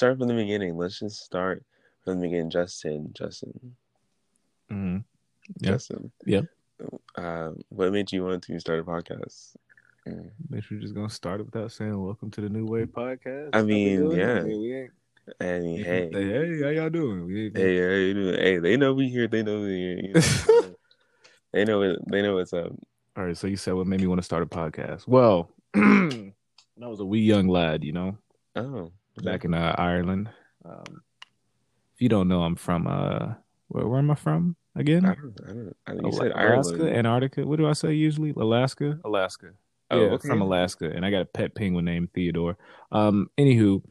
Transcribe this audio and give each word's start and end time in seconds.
start 0.00 0.16
from 0.16 0.28
the 0.28 0.34
beginning. 0.34 0.78
Let's 0.78 0.98
just 0.98 1.22
start 1.22 1.62
from 2.02 2.20
the 2.20 2.26
beginning. 2.26 2.48
Justin, 2.48 3.10
Justin, 3.12 3.76
Mm-hmm. 4.72 4.98
Yeah. 5.60 5.70
Justin. 5.72 6.10
Yeah. 6.24 6.40
Uh, 7.16 7.50
what 7.68 7.92
made 7.92 8.10
you 8.10 8.24
want 8.24 8.42
to 8.44 8.58
start 8.60 8.78
a 8.80 8.82
podcast? 8.82 9.56
Mm. 10.08 10.30
Bet 10.48 10.62
you're 10.70 10.80
just 10.80 10.94
gonna 10.94 11.10
start 11.10 11.40
it 11.40 11.44
without 11.44 11.70
saying 11.70 12.02
welcome 12.02 12.30
to 12.30 12.40
the 12.40 12.48
New 12.48 12.64
Wave 12.64 12.86
podcast. 12.86 13.50
I 13.52 13.60
mean, 13.62 14.10
yeah. 14.12 14.38
I 14.38 14.42
mean, 14.42 14.60
we 14.62 14.74
ain't, 14.74 14.90
I 15.38 15.58
mean, 15.60 15.84
hey, 15.84 16.08
hey, 16.10 16.62
how 16.62 16.68
y'all 16.70 16.88
doing? 16.88 17.26
We 17.26 17.46
ain't- 17.48 17.56
hey, 17.58 17.78
how 17.78 17.90
you 17.92 18.14
doing? 18.14 18.34
Hey, 18.40 18.58
they 18.58 18.76
know 18.78 18.94
we 18.94 19.10
here. 19.10 19.28
They 19.28 19.42
know 19.42 19.60
we 19.60 19.66
here. 19.68 19.98
You 19.98 20.12
know? 20.14 20.74
they 21.52 21.64
know 21.66 21.82
it. 21.82 21.98
They 22.10 22.22
know 22.22 22.36
what's 22.36 22.54
up. 22.54 22.72
All 23.18 23.24
right, 23.26 23.36
so 23.36 23.48
you 23.48 23.58
said 23.58 23.74
what 23.74 23.86
made 23.86 24.00
me 24.00 24.06
want 24.06 24.20
to 24.20 24.24
start 24.24 24.42
a 24.42 24.46
podcast? 24.46 25.06
Well, 25.06 25.50
when 25.74 26.32
I 26.82 26.86
was 26.86 27.00
a 27.00 27.04
wee 27.04 27.20
young 27.20 27.48
lad, 27.48 27.84
you 27.84 27.92
know, 27.92 28.16
Oh, 28.56 28.92
back 29.16 29.44
in 29.44 29.54
uh, 29.54 29.74
Ireland. 29.78 30.30
Um, 30.64 31.02
if 31.94 32.00
you 32.00 32.08
don't 32.08 32.28
know, 32.28 32.42
I'm 32.42 32.56
from 32.56 32.86
uh, 32.86 33.34
where, 33.68 33.86
where 33.86 33.98
am 33.98 34.10
I 34.10 34.14
from 34.14 34.56
again? 34.74 35.04
I 35.04 35.14
don't. 35.14 35.40
I 35.44 35.52
don't. 35.52 35.76
I, 35.86 35.92
you 36.06 36.12
said 36.12 36.32
Alaska, 36.32 36.74
Ireland. 36.74 36.96
Antarctica. 36.96 37.46
What 37.46 37.58
do 37.58 37.68
I 37.68 37.72
say 37.72 37.92
usually? 37.92 38.30
Alaska, 38.36 38.98
Alaska. 39.04 39.50
Oh, 39.90 40.00
yeah, 40.00 40.10
okay. 40.12 40.28
from 40.28 40.40
Alaska, 40.40 40.88
and 40.88 41.04
I 41.04 41.10
got 41.10 41.22
a 41.22 41.24
pet 41.24 41.54
penguin 41.54 41.84
named 41.84 42.12
Theodore. 42.12 42.56
Um, 42.92 43.28
anywho, 43.36 43.82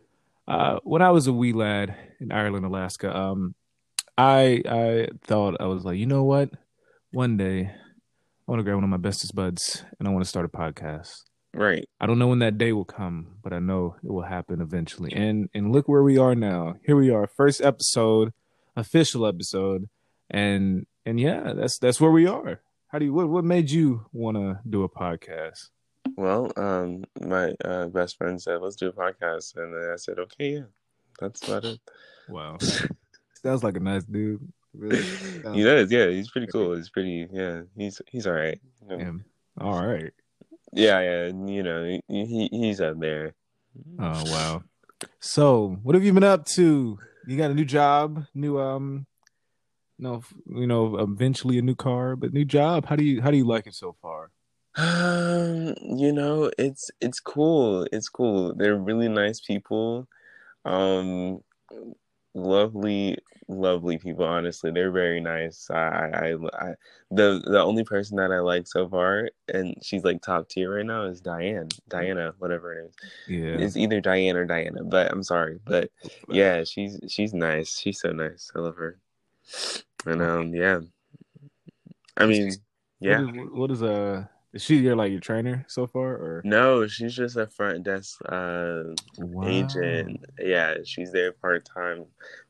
uh, 0.48 0.80
when 0.84 1.02
I 1.02 1.12
was 1.12 1.28
a 1.28 1.34
wee 1.34 1.52
lad 1.52 1.94
in 2.22 2.32
Ireland, 2.32 2.66
Alaska, 2.66 3.16
um, 3.16 3.54
I 4.18 4.64
I 4.68 5.08
thought 5.24 5.58
I 5.60 5.66
was 5.66 5.84
like, 5.84 5.98
you 5.98 6.06
know 6.06 6.24
what? 6.24 6.52
One 7.12 7.38
day, 7.38 7.70
I 7.70 8.52
want 8.52 8.60
to 8.60 8.64
grab 8.64 8.76
one 8.76 8.84
of 8.86 8.90
my 8.90 8.98
bestest 8.98 9.36
buds, 9.36 9.84
and 10.00 10.08
I 10.08 10.12
want 10.12 10.24
to 10.24 10.30
start 10.30 10.46
a 10.46 10.50
podcast. 10.50 11.24
Right. 11.54 11.90
I 12.00 12.06
don't 12.06 12.20
know 12.20 12.28
when 12.28 12.40
that 12.40 12.58
day 12.58 12.72
will 12.74 12.86
come, 12.86 13.38
but 13.44 13.54
I 13.54 13.60
know 13.60 13.96
it 14.04 14.12
will 14.12 14.24
happen 14.24 14.62
eventually. 14.62 15.12
And 15.14 15.50
and 15.54 15.72
look 15.72 15.88
where 15.88 16.04
we 16.04 16.18
are 16.18 16.36
now. 16.36 16.76
Here 16.86 16.96
we 16.96 17.10
are, 17.10 17.28
first 17.28 17.62
episode, 17.62 18.34
official 18.76 19.26
episode, 19.26 19.90
and 20.30 20.86
and 21.06 21.20
yeah, 21.20 21.54
that's 21.54 21.80
that's 21.80 22.00
where 22.00 22.12
we 22.12 22.28
are. 22.28 22.62
How 22.88 23.00
do 23.00 23.06
you 23.06 23.14
what 23.14 23.30
what 23.30 23.44
made 23.44 23.72
you 23.72 24.06
want 24.14 24.38
to 24.38 24.60
do 24.70 24.84
a 24.84 24.90
podcast? 24.90 25.70
Well, 26.16 26.52
um, 26.56 27.04
my 27.20 27.54
uh, 27.64 27.88
best 27.88 28.18
friend 28.18 28.42
said, 28.42 28.62
"Let's 28.62 28.76
do 28.76 28.90
a 28.90 28.94
podcast," 28.94 29.58
and 29.58 29.74
then 29.74 29.90
I 29.92 29.96
said, 29.96 30.20
"Okay, 30.20 30.54
yeah, 30.54 30.64
that's 31.20 31.48
about 31.48 31.66
it." 31.66 31.80
Wow, 32.28 32.58
sounds 33.42 33.64
like 33.64 33.76
a 33.76 33.80
nice 33.80 34.06
dude. 34.06 34.48
Really? 34.74 35.02
he 35.54 35.64
does, 35.64 35.92
yeah. 35.92 36.08
He's 36.08 36.30
pretty 36.30 36.48
cool. 36.48 36.76
He's 36.76 36.90
pretty, 36.90 37.28
yeah. 37.32 37.62
He's 37.76 38.02
he's 38.08 38.28
all 38.28 38.34
right. 38.34 38.60
You 38.82 38.88
know. 38.88 38.98
Damn. 38.98 39.26
All 39.60 39.86
right. 39.86 40.14
Yeah, 40.74 41.00
yeah. 41.00 41.26
You 41.28 41.64
know, 41.64 41.84
he, 41.84 42.02
he 42.08 42.50
he's 42.52 42.82
up 42.82 43.00
there. 43.00 43.34
Oh 44.00 44.24
wow. 44.26 44.64
So, 45.20 45.78
what 45.84 45.96
have 45.96 46.04
you 46.04 46.14
been 46.14 46.24
up 46.24 46.46
to? 46.48 46.98
You 47.28 47.38
got 47.38 47.52
a 47.52 47.54
new 47.54 47.66
job, 47.66 48.26
new 48.34 48.60
um, 48.60 49.06
no, 49.98 50.24
you 50.48 50.68
know, 50.68 50.98
eventually 50.98 51.58
a 51.58 51.62
new 51.62 51.76
car, 51.76 52.16
but 52.16 52.34
new 52.34 52.46
job. 52.46 52.86
How 52.86 52.96
do 52.96 53.04
you 53.04 53.22
how 53.22 53.32
do 53.32 53.38
you 53.38 53.48
like 53.48 53.68
it 53.68 53.76
so 53.76 53.96
far? 54.02 54.32
Um, 54.76 55.76
you 55.82 56.12
know, 56.12 56.52
it's 56.58 56.90
it's 57.02 57.20
cool. 57.20 57.86
It's 57.92 58.10
cool. 58.10 58.54
They're 58.56 58.78
really 58.78 59.10
nice 59.10 59.42
people. 59.42 60.08
Um, 60.66 61.42
lovely, 62.34 63.18
lovely 63.48 63.98
people. 63.98 64.26
Honestly, 64.26 64.72
they're 64.72 64.92
very 64.92 65.20
nice. 65.20 65.70
I, 65.70 65.76
I, 65.76 66.36
I, 66.54 66.74
the 67.12 67.42
the 67.46 67.62
only 67.62 67.84
person 67.84 68.18
that 68.18 68.32
I 68.32 68.40
like 68.40 68.68
so 68.68 68.88
far, 68.88 69.30
and 69.48 69.76
she's 69.82 70.04
like 70.04 70.22
top 70.22 70.50
tier 70.50 70.76
right 70.76 70.86
now, 70.86 71.04
is 71.06 71.22
Diane, 71.22 71.70
Diana, 71.88 72.34
whatever 72.38 72.74
it 72.74 72.86
is. 72.86 72.96
Yeah. 73.28 73.66
It's 73.66 73.78
either 73.78 74.02
Diane 74.02 74.36
or 74.36 74.46
Diana, 74.46 74.84
but 74.84 75.12
I'm 75.12 75.24
sorry, 75.24 75.60
but 75.66 75.92
yeah, 76.30 76.64
she's 76.64 77.00
she's 77.08 77.34
nice. 77.34 77.78
She's 77.78 78.00
so 78.00 78.12
nice. 78.12 78.52
I 78.56 78.60
love 78.60 78.76
her. 78.76 79.00
And 80.06 80.22
um, 80.22 80.54
yeah. 80.54 80.80
I 82.18 82.26
mean, 82.26 82.52
yeah. 83.00 83.22
What 83.22 83.36
is, 83.36 83.50
what 83.52 83.72
is 83.72 83.84
uh? 83.84 84.26
Is 84.52 84.64
she 84.64 84.78
your 84.78 84.96
like 84.96 85.12
your 85.12 85.20
trainer 85.20 85.64
so 85.68 85.86
far, 85.86 86.10
or 86.14 86.42
No, 86.44 86.88
she's 86.88 87.16
just 87.16 87.36
a 87.38 87.46
front 87.48 87.84
desk 87.84 88.20
uh 88.28 88.84
wow. 89.18 89.48
agent. 89.48 90.26
Yeah, 90.40 90.76
she's 90.84 91.12
there 91.12 91.32
part 91.34 91.66
time. 91.66 92.06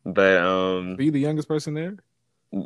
But 0.06 0.38
um 0.38 0.96
Are 0.98 1.02
you 1.02 1.12
the 1.12 1.20
youngest 1.20 1.48
person 1.48 1.74
there? 1.74 1.98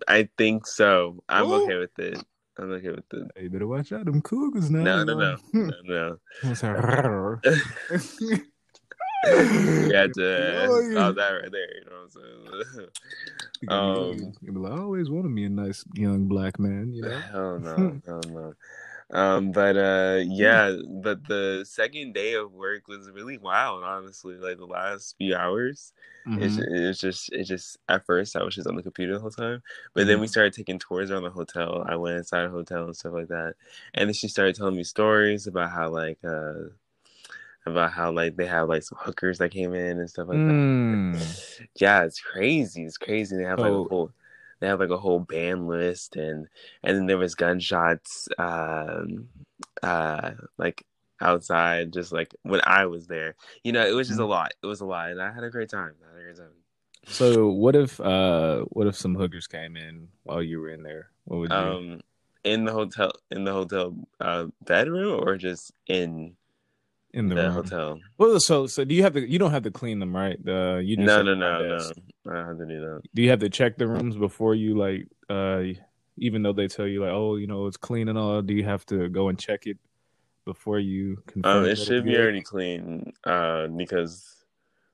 I 0.07 0.29
think 0.37 0.67
so. 0.67 1.23
I'm 1.27 1.47
Whoa. 1.47 1.63
okay 1.63 1.77
with 1.77 1.97
it. 1.99 2.23
I'm 2.59 2.71
okay 2.73 2.89
with 2.89 3.11
it. 3.11 3.31
Hey, 3.35 3.43
you 3.43 3.49
better 3.49 3.67
watch 3.67 3.91
out, 3.91 4.05
them 4.05 4.21
cougars 4.21 4.69
now. 4.69 4.83
No, 4.83 5.03
no, 5.03 5.17
no. 5.17 5.37
No, 5.83 6.17
no. 6.43 7.39
You 9.33 9.93
had 9.93 10.13
to 10.13 10.67
Oh, 10.67 10.79
yeah. 10.79 10.91
stop 10.91 11.15
that 11.15 11.29
right 11.29 11.51
there, 11.51 11.75
you 11.77 11.85
know 11.85 11.91
what 12.03 12.03
I'm 12.03 12.81
saying? 12.81 12.87
Um, 13.69 14.33
You'd 14.41 14.53
be 14.55 14.59
like, 14.59 14.73
I 14.73 14.77
always 14.79 15.09
wanted 15.09 15.29
me 15.29 15.45
a 15.45 15.49
nice 15.49 15.85
young 15.93 16.25
black 16.27 16.59
man, 16.59 16.91
you 16.93 17.01
know. 17.01 17.21
Hell 17.31 17.59
no, 17.59 18.01
hell 18.05 18.21
no. 18.29 18.53
Um, 19.11 19.51
but 19.51 19.77
uh, 19.77 20.21
yeah, 20.25 20.75
but 21.01 21.27
the 21.27 21.63
second 21.67 22.13
day 22.13 22.33
of 22.33 22.51
work 22.53 22.87
was 22.87 23.09
really 23.11 23.37
wild. 23.37 23.83
Honestly, 23.83 24.35
like 24.35 24.57
the 24.57 24.65
last 24.65 25.15
few 25.17 25.35
hours, 25.35 25.93
it's, 26.35 26.57
Mhm. 26.57 26.63
it's 26.67 26.99
just, 26.99 27.31
it 27.31 27.43
just 27.45 27.77
at 27.89 28.05
first 28.05 28.35
I 28.35 28.43
was 28.43 28.55
just 28.55 28.67
on 28.67 28.75
the 28.75 28.83
computer 28.83 29.13
the 29.13 29.19
whole 29.19 29.29
time, 29.31 29.61
but 29.93 30.07
then 30.07 30.19
we 30.19 30.27
Mhm. 30.27 30.27
started 30.27 30.53
taking 30.53 30.79
tours 30.79 31.11
around 31.11 31.23
the 31.23 31.29
hotel. 31.29 31.83
I 31.87 31.95
went 31.95 32.17
inside 32.17 32.45
a 32.45 32.49
hotel 32.49 32.85
and 32.85 32.95
stuff 32.95 33.13
like 33.13 33.27
that, 33.29 33.55
and 33.93 34.07
then 34.09 34.13
she 34.13 34.27
started 34.27 34.55
telling 34.55 34.75
me 34.75 34.83
stories 34.83 35.47
about 35.47 35.71
how 35.71 35.89
like 35.89 36.19
uh, 36.23 36.53
about 37.65 37.91
how 37.93 38.11
like 38.11 38.35
they 38.35 38.45
have 38.45 38.67
like 38.69 38.83
some 38.83 38.97
hookers 39.01 39.37
that 39.39 39.51
came 39.51 39.73
in 39.73 39.99
and 39.99 40.09
stuff 40.09 40.27
like 40.27 40.43
that. 40.45 40.65
Mm. 40.93 41.35
Yeah, 41.75 42.03
it's 42.03 42.19
crazy. 42.19 42.83
It's 42.83 42.97
crazy. 42.97 43.35
They 43.37 43.43
have 43.43 43.59
like 43.59 43.71
Oh. 43.71 43.83
a 43.85 43.87
whole 43.89 44.11
they 44.63 44.69
had 44.69 44.79
like 44.79 44.89
a 44.89 44.97
whole 44.97 45.19
band 45.19 45.67
list 45.67 46.15
and 46.15 46.47
and 46.83 46.97
then 46.97 47.05
there 47.05 47.17
was 47.17 47.35
gunshots 47.35 48.27
um 48.39 49.27
uh 49.83 50.31
like 50.57 50.85
outside 51.21 51.93
just 51.93 52.11
like 52.11 52.33
when 52.43 52.61
I 52.65 52.85
was 52.87 53.07
there. 53.07 53.35
You 53.63 53.71
know, 53.71 53.85
it 53.85 53.93
was 53.93 54.07
just 54.07 54.19
a 54.19 54.23
Mhm. 54.23 54.29
lot. 54.29 54.53
It 54.61 54.65
was 54.67 54.81
a 54.81 54.85
lot 54.85 55.11
and 55.11 55.21
I 55.21 55.31
had 55.31 55.43
a 55.43 55.49
great 55.49 55.69
time. 55.69 55.93
I 56.03 56.11
had 56.11 56.19
a 56.19 56.23
great 56.23 56.37
time. 56.37 56.57
So 57.07 57.49
what 57.49 57.75
if 57.75 57.99
uh 57.99 58.61
what 58.69 58.87
if 58.87 58.95
some 58.95 59.15
hookers 59.15 59.47
came 59.47 59.75
in 59.75 60.09
while 60.23 60.41
you 60.41 60.59
were 60.59 60.69
in 60.69 60.83
there? 60.83 61.09
What 61.25 61.37
would 61.39 61.51
you 61.51 61.57
Um 61.57 62.01
in 62.43 62.65
the 62.65 62.71
hotel 62.73 63.11
in 63.31 63.43
the 63.45 63.53
hotel 63.53 63.95
uh 64.19 64.47
bedroom 64.65 65.21
or 65.25 65.37
just 65.37 65.71
in 65.87 66.35
in 67.13 67.29
the, 67.29 67.35
the, 67.35 67.41
room? 67.41 67.53
hotel? 67.53 67.99
Well, 68.17 68.39
so 68.39 68.67
so 68.67 68.83
do 68.83 68.93
you 68.95 69.03
have 69.03 69.13
to 69.13 69.27
you 69.29 69.39
don't 69.39 69.51
have 69.51 69.63
to 69.63 69.71
clean 69.71 69.99
them, 69.99 70.15
right? 70.15 70.37
Uh 70.47 70.77
you 70.77 70.95
just 70.95 71.07
No, 71.07 71.21
no, 71.21 71.35
no, 71.35 71.67
no. 71.67 71.91
I 72.29 72.33
don't 72.33 72.47
have 72.47 72.57
to 72.57 72.65
do 72.65 72.79
that. 72.81 73.01
Do 73.13 73.21
you 73.21 73.29
have 73.29 73.39
to 73.39 73.49
check 73.49 73.77
the 73.77 73.87
rooms 73.87 74.17
before 74.17 74.55
you 74.55 74.77
like 74.77 75.07
uh 75.29 75.63
even 76.17 76.43
though 76.43 76.53
they 76.53 76.67
tell 76.67 76.87
you 76.87 77.01
like, 77.01 77.11
oh, 77.11 77.37
you 77.37 77.47
know, 77.47 77.65
it's 77.65 77.77
clean 77.77 78.07
and 78.07 78.17
all, 78.17 78.41
do 78.41 78.53
you 78.53 78.63
have 78.63 78.85
to 78.87 79.09
go 79.09 79.29
and 79.29 79.39
check 79.39 79.65
it 79.65 79.77
before 80.45 80.77
you 80.77 81.17
confirm? 81.25 81.63
Um, 81.63 81.65
it 81.65 81.77
should 81.77 82.05
be 82.05 82.15
already 82.17 82.41
clean, 82.41 83.11
uh, 83.23 83.67
because 83.67 84.45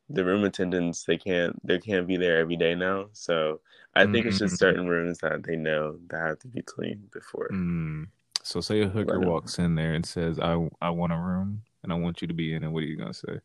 the 0.10 0.24
room 0.24 0.44
attendants 0.44 1.04
they 1.04 1.18
can't 1.18 1.56
they 1.66 1.78
can't 1.78 2.08
be 2.08 2.18
there 2.18 2.38
every 2.38 2.56
day 2.56 2.74
now. 2.74 3.10
So 3.14 3.60
I 3.96 4.06
think 4.06 4.26
it's 4.26 4.40
just 4.40 4.56
Mm. 4.56 4.60
certain 4.60 4.88
rooms 4.88 5.18
that 5.20 5.44
they 5.44 5.56
know 5.56 5.98
that 6.10 6.20
have 6.20 6.40
to 6.40 6.48
be 6.48 6.62
cleaned 6.62 7.12
before. 7.12 7.50
Mm. 7.52 8.08
So 8.44 8.62
say 8.62 8.82
a 8.82 8.88
hooker 8.88 9.20
walks 9.20 9.60
in 9.60 9.76
there 9.76 9.94
and 9.94 10.06
says, 10.06 10.40
"I 10.40 10.70
I 10.82 10.90
want 10.90 11.14
a 11.14 11.18
room 11.18 11.64
and 11.84 11.92
I 11.92 11.96
want 11.96 12.22
you 12.22 12.28
to 12.28 12.34
be 12.34 12.54
in 12.54 12.64
it." 12.64 12.70
What 12.70 12.84
are 12.84 12.88
you 12.88 12.98
gonna 12.98 13.14
say? 13.14 13.40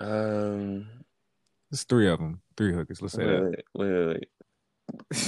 Um, 0.00 0.86
There's 1.70 1.84
three 1.84 2.08
of 2.08 2.18
them, 2.18 2.40
three 2.56 2.74
hookers. 2.74 3.00
Let's 3.00 3.14
say 3.14 3.24
wait, 3.24 3.32
that. 3.32 3.64
wait, 3.74 3.92
wait, 3.92 4.06
wait, 4.06 4.28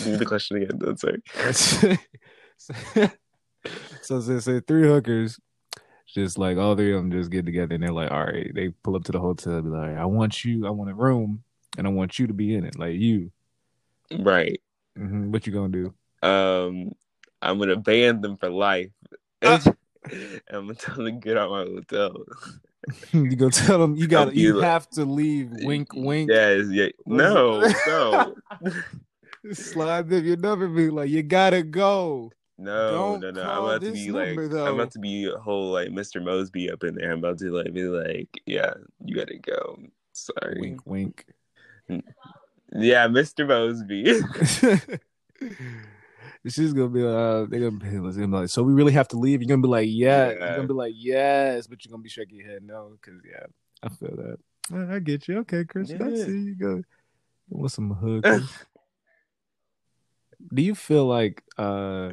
me 0.04 0.16
the 0.16 0.26
question 0.26 0.56
again. 0.58 0.80
I'm 0.86 0.96
sorry. 0.96 1.22
so 4.02 4.20
say, 4.20 4.38
say 4.40 4.60
three 4.60 4.86
hookers, 4.86 5.38
just 6.06 6.38
like 6.38 6.58
all 6.58 6.76
three 6.76 6.92
of 6.92 7.00
them 7.00 7.10
just 7.10 7.30
get 7.30 7.44
together 7.46 7.74
and 7.74 7.82
they're 7.82 7.92
like, 7.92 8.10
all 8.10 8.24
right, 8.24 8.50
they 8.54 8.68
pull 8.68 8.96
up 8.96 9.04
to 9.04 9.12
the 9.12 9.20
hotel, 9.20 9.62
be 9.62 9.68
like, 9.68 9.96
I 9.96 10.04
want 10.04 10.44
you, 10.44 10.66
I 10.66 10.70
want 10.70 10.90
a 10.90 10.94
room, 10.94 11.42
and 11.76 11.86
I 11.86 11.90
want 11.90 12.18
you 12.18 12.26
to 12.26 12.34
be 12.34 12.54
in 12.54 12.64
it, 12.64 12.78
like 12.78 12.94
you. 12.94 13.30
Right. 14.12 14.60
hmm 14.96 15.30
What 15.30 15.46
you 15.46 15.52
gonna 15.52 15.68
do? 15.68 15.94
Um, 16.26 16.92
I'm 17.42 17.58
gonna 17.58 17.76
ban 17.76 18.20
them 18.20 18.36
for 18.36 18.50
life. 18.50 18.90
Ah. 19.42 19.62
I'm 20.50 20.66
gonna 20.66 20.74
tell 20.74 20.96
them 20.96 21.04
to 21.06 21.12
get 21.12 21.36
out 21.36 21.50
my 21.50 21.64
hotel. 21.64 22.24
you 23.12 23.36
gonna 23.36 23.50
tell 23.50 23.78
them 23.78 23.96
you 23.96 24.06
got 24.06 24.34
you 24.34 24.54
like- 24.54 24.64
have 24.64 24.88
to 24.90 25.04
leave. 25.04 25.50
Wink, 25.62 25.88
wink. 25.94 26.30
Yes, 26.30 26.66
yeah. 26.70 26.88
No, 27.06 27.60
no, 27.86 28.34
Slide 29.52 30.08
them 30.08 30.24
your 30.24 30.36
number, 30.36 30.68
be 30.68 30.88
like, 30.90 31.10
you 31.10 31.22
gotta 31.22 31.62
go. 31.62 32.30
no, 32.58 32.90
Don't 32.90 33.20
no, 33.20 33.30
no. 33.30 33.42
I'm 33.42 33.64
about 33.64 33.82
to 33.82 33.92
be 33.92 34.10
like, 34.10 34.36
though. 34.50 34.66
I'm 34.66 34.74
about 34.74 34.90
to 34.92 34.98
be 34.98 35.24
a 35.26 35.38
whole 35.38 35.70
like 35.72 35.88
Mr. 35.88 36.22
Mosby 36.22 36.70
up 36.70 36.82
in 36.84 36.94
there. 36.94 37.12
I'm 37.12 37.18
about 37.18 37.38
to 37.38 37.50
like 37.50 37.72
be 37.74 37.84
like, 37.84 38.28
yeah, 38.46 38.72
you 39.04 39.14
gotta 39.16 39.38
go. 39.38 39.78
Sorry. 40.12 40.60
Wink, 40.60 40.80
wink. 40.86 41.26
Yeah, 41.88 43.06
Mr. 43.08 43.46
Mosby. 43.46 44.20
She's 46.46 46.74
gonna 46.74 46.90
be 46.90 47.02
uh 47.02 47.46
they're 47.46 47.70
gonna 47.70 47.78
be, 47.78 47.88
they're 47.88 48.00
gonna 48.00 48.28
be 48.28 48.36
like, 48.36 48.48
so 48.50 48.62
we 48.62 48.74
really 48.74 48.92
have 48.92 49.08
to 49.08 49.18
leave. 49.18 49.40
You're 49.40 49.48
gonna 49.48 49.62
be 49.62 49.68
like, 49.68 49.88
yeah. 49.90 50.30
Yeah. 50.30 50.32
You're 50.32 50.56
gonna 50.56 50.68
be 50.68 50.74
like, 50.74 50.94
yes, 50.94 51.66
but 51.66 51.84
you're 51.84 51.90
gonna 51.90 52.02
be 52.02 52.10
shaking 52.10 52.36
your 52.38 52.48
head 52.48 52.62
no, 52.62 52.96
because 53.00 53.20
yeah, 53.24 53.46
I 53.82 53.88
feel 53.88 54.14
that. 54.16 54.38
I, 54.72 54.96
I 54.96 54.98
get 54.98 55.26
you. 55.26 55.38
Okay, 55.38 55.64
Chris. 55.64 55.90
I 55.90 56.14
see 56.14 56.38
you 56.38 56.54
go. 56.54 56.82
Want 57.48 57.72
some 57.72 57.90
hookers? 57.90 58.50
Do 60.54 60.62
you 60.62 60.74
feel 60.74 61.06
like, 61.06 61.42
uh, 61.56 62.10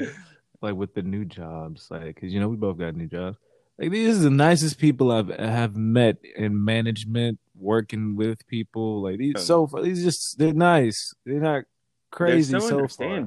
like 0.62 0.75
with 0.75 0.94
the 0.94 1.01
new 1.01 1.25
jobs, 1.25 1.88
like, 1.92 2.22
cause 2.22 2.31
you 2.31 2.39
know 2.39 2.48
we 2.48 2.56
both 2.56 2.77
got 2.77 2.95
new 2.95 3.07
jobs. 3.07 3.38
Like 3.77 3.92
these 3.92 4.19
are 4.19 4.24
the 4.24 4.30
nicest 4.30 4.77
people 4.77 5.12
I've 5.12 5.27
have 5.27 5.75
met 5.75 6.18
in 6.38 6.63
management, 6.63 7.39
working 7.56 8.16
with 8.16 8.45
people. 8.48 9.01
Like 9.01 9.18
these 9.18 9.44
so 9.44 9.68
far, 9.68 9.81
these 9.81 10.04
just 10.04 10.38
they're 10.38 10.54
nice. 10.54 11.13
They're 11.25 11.42
not 11.42 11.63
crazy 12.12 12.60
so, 12.60 12.60
so 12.60 12.88
far. 12.88 13.25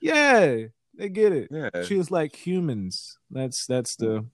Yeah, 0.00 0.56
they 0.96 1.08
get 1.08 1.32
it. 1.32 1.48
Yeah. 1.50 1.70
Us 1.74 2.10
like 2.10 2.34
humans. 2.34 3.18
That's 3.30 3.66
that's 3.66 3.96
the. 3.96 4.24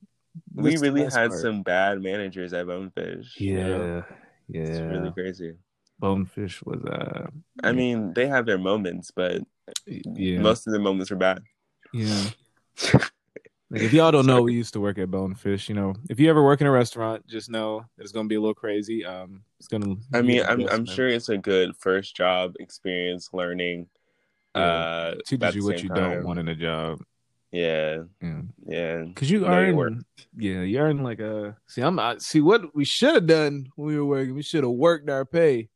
we 0.54 0.70
that's 0.70 0.80
the 0.80 0.88
really 0.90 1.04
best 1.04 1.16
had 1.16 1.30
part. 1.30 1.40
some 1.40 1.62
bad 1.62 2.00
managers 2.02 2.52
at 2.52 2.66
Bonefish. 2.66 3.40
you 3.40 3.56
know? 3.56 4.04
Yeah, 4.48 4.60
It's 4.62 4.80
really 4.80 5.12
crazy. 5.12 5.54
Bonefish 5.98 6.62
was 6.62 6.82
uh. 6.84 7.26
I 7.62 7.72
mean, 7.72 8.12
they 8.14 8.26
have 8.26 8.46
their 8.46 8.58
moments, 8.58 9.10
but 9.10 9.42
Yeah, 9.86 10.40
most 10.40 10.66
of 10.66 10.72
the 10.72 10.78
moments 10.78 11.10
were 11.10 11.16
bad. 11.16 11.42
yeah. 11.92 12.24
Like, 13.70 13.82
if 13.82 13.92
y'all 13.92 14.10
don't 14.10 14.26
know, 14.26 14.42
we 14.42 14.54
used 14.54 14.72
to 14.72 14.80
work 14.80 14.98
at 14.98 15.10
Bonefish. 15.10 15.68
You 15.68 15.76
know, 15.76 15.94
if 16.08 16.18
you 16.18 16.28
ever 16.28 16.42
work 16.42 16.60
in 16.60 16.66
a 16.66 16.70
restaurant, 16.72 17.24
just 17.28 17.48
know 17.48 17.84
it's 17.98 18.10
gonna 18.10 18.26
be 18.28 18.34
a 18.34 18.40
little 18.40 18.54
crazy. 18.54 19.04
Um, 19.04 19.42
it's 19.60 19.68
gonna. 19.68 19.94
I 20.12 20.22
mean, 20.22 20.42
I'm 20.42 20.68
I'm 20.68 20.84
sure 20.84 21.06
it's 21.06 21.28
a 21.28 21.38
good 21.38 21.76
first 21.76 22.16
job 22.16 22.54
experience, 22.58 23.30
learning. 23.32 23.86
Yeah. 24.56 24.62
Uh, 24.62 25.14
teaches 25.24 25.54
you 25.54 25.64
what 25.64 25.82
you 25.82 25.88
time. 25.88 25.96
don't 25.98 26.24
want 26.24 26.40
in 26.40 26.48
a 26.48 26.56
job. 26.56 27.00
Yeah, 27.52 28.04
Yeah, 28.22 28.42
yeah. 28.64 29.02
because 29.02 29.30
you 29.30 29.40
Know 29.40 29.60
your 29.60 29.74
worth. 29.74 29.92
earn. 29.92 30.04
Yeah, 30.36 30.62
you 30.62 30.78
earn 30.78 31.02
like 31.02 31.20
a. 31.20 31.56
See, 31.68 31.82
I'm. 31.82 31.98
I, 31.98 32.18
see 32.18 32.40
what 32.40 32.74
we 32.74 32.84
should 32.84 33.14
have 33.14 33.26
done 33.26 33.68
when 33.76 33.88
we 33.88 33.96
were 33.96 34.04
working. 34.04 34.34
We 34.34 34.42
should 34.42 34.64
have 34.64 34.72
worked 34.72 35.08
our 35.08 35.24
pay. 35.24 35.68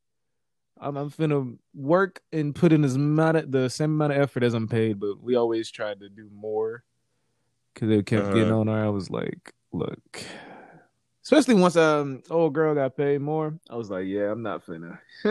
I'm, 0.81 0.97
I'm 0.97 1.11
finna 1.11 1.57
work 1.75 2.21
and 2.33 2.55
put 2.55 2.73
in 2.73 2.85
as 2.85 2.97
amount 2.97 3.37
of, 3.37 3.51
the 3.53 3.69
same 3.71 3.93
amount 3.93 4.13
of 4.13 4.19
effort 4.21 4.43
as 4.43 4.55
I'm 4.55 4.69
paid, 4.69 4.99
but 4.99 5.21
we 5.23 5.37
always 5.37 5.71
tried 5.71 6.01
to 6.01 6.09
do 6.09 6.29
more 6.35 6.83
because 7.75 7.89
they 7.89 8.03
kept 8.03 8.23
Uh-huh. 8.25 8.33
getting 8.35 8.53
on 8.53 8.69
her. 8.69 8.85
I 8.85 8.89
was 8.89 9.11
like, 9.11 9.53
look, 9.73 10.23
especially 11.25 11.55
once 11.55 11.77
um 11.77 12.23
old 12.31 12.55
girl 12.55 12.75
got 12.75 12.97
paid 12.97 13.21
more, 13.21 13.59
I 13.69 13.77
was 13.77 13.91
like, 13.91 14.07
yeah, 14.07 14.31
I'm 14.31 14.43
not 14.43 14.65
finna. 14.65 14.99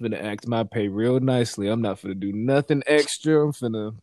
finna 0.00 0.22
act 0.22 0.46
my 0.46 0.64
pay 0.64 0.88
real 0.88 1.20
nicely. 1.20 1.68
I'm 1.68 1.82
not 1.82 2.00
finna 2.00 2.18
do 2.18 2.32
nothing 2.32 2.82
extra. 2.86 3.42
I'm 3.44 3.52
finna 3.52 3.96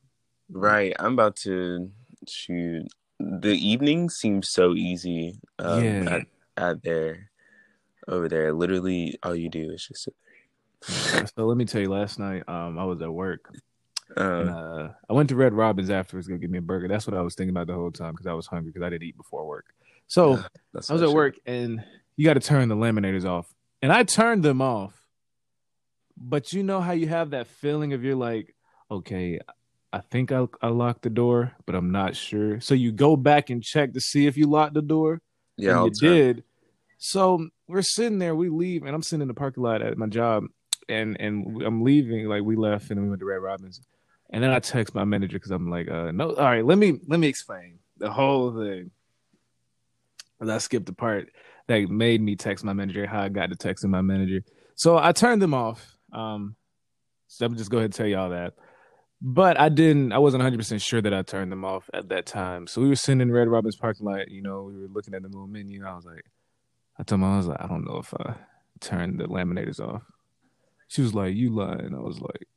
Right. 0.52 0.94
I'm 1.00 1.14
about 1.14 1.36
to 1.38 1.90
shoot. 2.28 2.88
The 3.20 3.54
evening 3.54 4.10
seems 4.10 4.50
so 4.50 4.74
easy. 4.74 5.40
Um, 5.58 5.84
Yeah. 5.84 6.04
At, 6.16 6.28
at 6.58 6.84
there, 6.84 7.32
over 8.08 8.28
there, 8.30 8.54
literally, 8.54 9.18
all 9.24 9.36
you 9.36 9.50
do 9.50 9.72
is 9.72 9.88
just. 9.88 10.04
sit 10.04 10.14
there. 10.22 11.26
so 11.28 11.46
let 11.46 11.56
me 11.58 11.64
tell 11.66 11.82
you, 11.82 11.90
last 11.90 12.20
night 12.20 12.44
um 12.48 12.78
I 12.78 12.84
was 12.84 13.02
at 13.02 13.12
work 13.12 13.50
Uh, 14.16 14.20
uh 14.20 14.94
I 15.10 15.14
went 15.14 15.30
to 15.30 15.36
Red 15.36 15.54
Robin's 15.54 15.90
afterwards 15.90 16.28
to 16.28 16.34
go 16.34 16.38
get 16.38 16.50
me 16.50 16.60
a 16.60 16.62
burger. 16.62 16.88
That's 16.88 17.08
what 17.08 17.16
I 17.16 17.22
was 17.22 17.36
thinking 17.36 17.52
about 17.52 17.68
the 17.68 17.74
whole 17.74 17.92
time 17.92 18.12
because 18.12 18.28
I 18.28 18.34
was 18.34 18.48
hungry 18.48 18.72
because 18.72 18.86
I 18.86 18.90
didn't 18.90 19.04
eat 19.04 19.18
before 19.18 19.46
work. 19.46 19.66
So 20.08 20.34
I 20.34 20.40
was 20.74 20.90
at 20.90 21.00
should- 21.00 21.14
work 21.14 21.36
and 21.46 21.84
you 22.16 22.26
got 22.26 22.36
to 22.36 22.40
turn 22.40 22.70
the 22.70 22.76
laminators 22.76 23.26
off, 23.26 23.54
and 23.82 23.92
I 23.92 24.04
turned 24.04 24.44
them 24.44 24.62
off. 24.62 24.94
But 26.16 26.54
you 26.54 26.62
know 26.64 26.80
how 26.80 26.92
you 26.92 27.08
have 27.08 27.32
that 27.32 27.48
feeling 27.48 27.94
of 27.94 28.04
you're 28.04 28.16
like, 28.16 28.56
okay, 28.92 29.40
I 29.92 30.00
think 30.00 30.32
I 30.32 30.48
I 30.62 30.68
locked 30.68 31.02
the 31.02 31.10
door, 31.10 31.54
but 31.66 31.76
I'm 31.76 31.92
not 31.92 32.16
sure. 32.16 32.60
So 32.60 32.74
you 32.76 32.92
go 32.92 33.16
back 33.16 33.50
and 33.50 33.64
check 33.64 33.94
to 33.94 34.00
see 34.00 34.28
if 34.28 34.38
you 34.38 34.48
locked 34.48 34.74
the 34.76 34.82
door. 34.82 35.22
Yeah, 35.58 35.84
you 35.84 35.92
time. 35.92 36.10
did. 36.10 36.44
So 36.98 37.50
we're 37.68 37.82
sitting 37.82 38.20
there, 38.20 38.36
we 38.36 38.50
leave, 38.50 38.84
and 38.84 38.96
I'm 38.96 39.04
sitting 39.04 39.24
in 39.24 39.28
the 39.28 39.34
parking 39.34 39.64
lot 39.64 39.82
at 39.82 39.98
my 39.98 40.08
job, 40.08 40.46
and 40.88 41.20
and 41.20 41.62
I'm 41.62 41.84
leaving. 41.84 42.28
Like 42.28 42.44
we 42.44 42.56
left, 42.56 42.92
and 42.92 43.02
we 43.02 43.10
went 43.10 43.20
to 43.20 43.26
Red 43.26 43.38
Robin's, 43.38 43.82
and 44.34 44.44
then 44.44 44.50
I 44.50 44.60
text 44.60 44.96
my 44.96 45.06
manager 45.06 45.38
because 45.38 45.52
I'm 45.52 45.70
like, 45.70 45.90
uh, 45.90 46.12
no, 46.12 46.32
all 46.32 46.44
right, 46.44 46.66
let 46.66 46.80
me 46.80 47.00
let 47.08 47.20
me 47.20 47.28
explain 47.28 47.78
the 47.98 48.12
whole 48.12 48.52
thing. 48.52 48.90
And 50.40 50.52
I 50.52 50.58
skipped 50.58 50.88
the 50.88 50.94
part 50.94 51.32
that 51.68 51.88
made 51.90 52.20
me 52.20 52.36
text 52.36 52.66
my 52.66 52.74
manager. 52.74 53.06
How 53.06 53.22
I 53.22 53.30
got 53.30 53.52
to 53.52 53.56
texting 53.56 53.92
my 53.92 54.02
manager. 54.02 54.44
So 54.76 54.98
I 54.98 55.12
turned 55.12 55.42
them 55.42 55.54
off. 55.54 55.96
Um, 56.12 56.56
so 57.28 57.46
I'm 57.46 57.56
just 57.56 57.70
go 57.70 57.78
ahead 57.78 57.86
and 57.86 57.94
tell 57.94 58.08
y'all 58.08 58.32
that. 58.32 58.56
But 59.22 59.60
I 59.60 59.70
didn't. 59.70 60.12
I 60.12 60.18
wasn't 60.18 60.42
100 60.42 60.58
percent 60.58 60.82
sure 60.82 61.02
that 61.02 61.14
I 61.14 61.22
turned 61.22 61.52
them 61.52 61.64
off 61.64 61.88
at 61.94 62.10
that 62.10 62.26
time. 62.26 62.66
So 62.66 62.82
we 62.82 62.90
were 62.90 62.96
sitting 62.96 63.22
in 63.22 63.32
Red 63.32 63.48
Robin's 63.48 63.78
parking 63.78 64.08
lot. 64.08 64.32
You 64.32 64.42
know, 64.42 64.64
we 64.64 64.82
were 64.82 64.88
looking 64.88 65.14
at 65.14 65.22
the 65.22 65.28
little 65.28 65.48
menu. 65.48 65.86
I 65.86 65.94
was 65.96 66.06
like, 66.06 66.26
I 67.00 67.04
told 67.04 67.22
my 67.22 67.36
I 67.36 67.38
was 67.38 67.48
like, 67.48 67.62
I 67.62 67.68
don't 67.68 67.86
know 67.86 67.98
if 67.98 68.12
I 68.16 68.34
turned 68.80 69.20
the 69.20 69.26
laminators 69.26 69.80
off. 69.80 70.02
She 70.88 71.02
was 71.02 71.14
like, 71.14 71.36
"You 71.36 71.52
lying?" 71.56 71.94
I 71.96 72.00
was 72.00 72.20
like, 72.20 72.48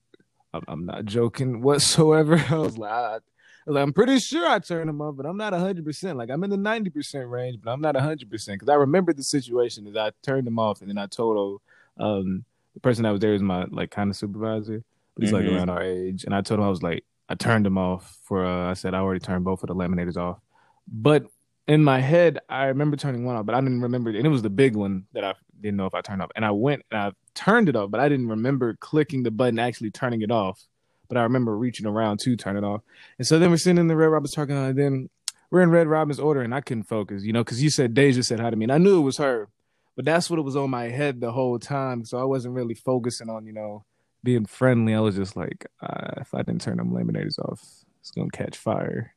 "I'm, 0.69 0.87
not 0.87 1.05
joking 1.05 1.61
whatsoever." 1.62 2.37
I 2.50 2.56
was 2.56 2.79
like, 2.79 2.91
I, 2.93 3.19
like, 3.67 3.82
"I'm 3.82 3.93
pretty 3.93 4.19
sure 4.19 4.49
I 4.49 4.58
turned 4.58 4.88
them 4.88 5.00
off, 5.00 5.17
but 5.17 5.26
I'm 5.26 5.37
not 5.37 5.53
100 5.53 5.85
percent. 5.85 6.19
Like 6.19 6.31
I'm 6.31 6.44
in 6.44 6.50
the 6.50 6.56
90 6.56 6.91
percent 6.91 7.29
range, 7.29 7.58
but 7.62 7.70
I'm 7.70 7.81
not 7.81 7.94
100 7.94 8.31
percent 8.31 8.58
because 8.61 8.70
I 8.70 8.76
remember 8.76 9.12
the 9.12 9.23
situation 9.25 9.87
is 9.87 9.97
I 9.97 10.12
turned 10.23 10.47
them 10.47 10.58
off, 10.58 10.81
and 10.81 10.91
then 10.91 10.99
I 10.99 11.06
told 11.06 11.61
um 11.99 12.44
the 12.75 12.81
person 12.81 13.05
that 13.05 13.11
was 13.11 13.20
there 13.20 13.35
is 13.35 13.43
my 13.43 13.64
like 13.70 13.91
kind 13.91 14.11
of 14.11 14.17
supervisor, 14.17 14.82
but 15.14 15.23
he's 15.23 15.32
like 15.32 15.47
Mhm. 15.47 15.55
around 15.56 15.70
our 15.70 15.82
age, 15.82 16.25
and 16.25 16.35
I 16.35 16.43
told 16.43 16.61
him 16.61 16.67
I 16.67 16.70
was 16.70 16.82
like, 16.82 17.05
I 17.29 17.35
turned 17.35 17.64
them 17.67 17.79
off 17.79 18.19
for. 18.23 18.44
Uh, 18.44 18.70
I 18.70 18.75
said 18.75 18.94
I 18.94 18.99
already 18.99 19.20
turned 19.20 19.44
both 19.44 19.62
of 19.62 19.69
the 19.69 19.75
laminators 19.75 20.17
off, 20.17 20.38
but 20.87 21.26
in 21.69 21.82
my 21.82 21.99
head, 22.00 22.38
I 22.49 22.67
remember 22.67 22.97
turning 22.97 23.25
one 23.25 23.35
off, 23.35 23.44
but 23.47 23.55
I 23.55 23.61
didn't 23.61 23.81
remember, 23.82 24.11
and 24.11 24.25
it 24.25 24.29
was 24.29 24.43
the 24.43 24.50
big 24.50 24.76
one 24.76 25.06
that 25.14 25.25
I 25.25 25.35
didn't 25.61 25.76
know 25.76 25.87
if 25.87 25.94
I 25.94 26.00
turned 26.00 26.23
off. 26.23 26.31
And 26.37 26.44
I 26.44 26.53
went 26.53 26.82
and 26.93 27.00
I 27.00 27.12
turned 27.36 27.68
it 27.68 27.76
off, 27.76 27.90
but 27.92 28.00
I 28.00 28.08
didn't 28.08 28.28
remember 28.28 28.74
clicking 28.80 29.22
the 29.22 29.30
button, 29.30 29.60
actually 29.60 29.92
turning 29.92 30.22
it 30.22 30.32
off. 30.32 30.60
But 31.08 31.18
I 31.18 31.22
remember 31.22 31.56
reaching 31.56 31.86
around 31.86 32.18
to 32.20 32.34
turn 32.34 32.56
it 32.56 32.64
off. 32.64 32.82
And 33.18 33.26
so 33.26 33.38
then 33.38 33.50
we're 33.50 33.58
sitting 33.58 33.78
in 33.78 33.86
the 33.86 33.94
Red 33.94 34.06
Robin's 34.06 34.34
talking, 34.34 34.56
and 34.56 34.76
then 34.76 35.08
we're 35.52 35.62
in 35.62 35.70
Red 35.70 35.86
Robin's 35.86 36.18
order, 36.18 36.40
and 36.42 36.52
I 36.52 36.60
couldn't 36.60 36.82
focus, 36.82 37.22
you 37.22 37.32
know, 37.32 37.44
because 37.44 37.62
you 37.62 37.70
said 37.70 37.94
Deja 37.94 38.22
said 38.22 38.40
hi 38.40 38.50
to 38.50 38.56
me, 38.56 38.64
and 38.64 38.72
I 38.72 38.78
knew 38.78 38.98
it 38.98 39.04
was 39.04 39.18
her, 39.18 39.48
but 39.94 40.04
that's 40.04 40.28
what 40.28 40.40
it 40.40 40.42
was 40.42 40.56
on 40.56 40.70
my 40.70 40.88
head 40.88 41.20
the 41.20 41.30
whole 41.30 41.60
time. 41.60 42.04
So 42.04 42.18
I 42.18 42.24
wasn't 42.24 42.54
really 42.54 42.74
focusing 42.74 43.30
on, 43.30 43.46
you 43.46 43.52
know, 43.52 43.84
being 44.24 44.46
friendly. 44.46 44.94
I 44.94 45.00
was 45.00 45.14
just 45.14 45.36
like, 45.36 45.66
uh, 45.80 46.14
if 46.16 46.34
I 46.34 46.38
didn't 46.38 46.62
turn 46.62 46.78
them 46.78 46.90
laminators 46.90 47.38
off, 47.38 47.60
it's 48.00 48.10
gonna 48.10 48.30
catch 48.30 48.56
fire, 48.56 49.14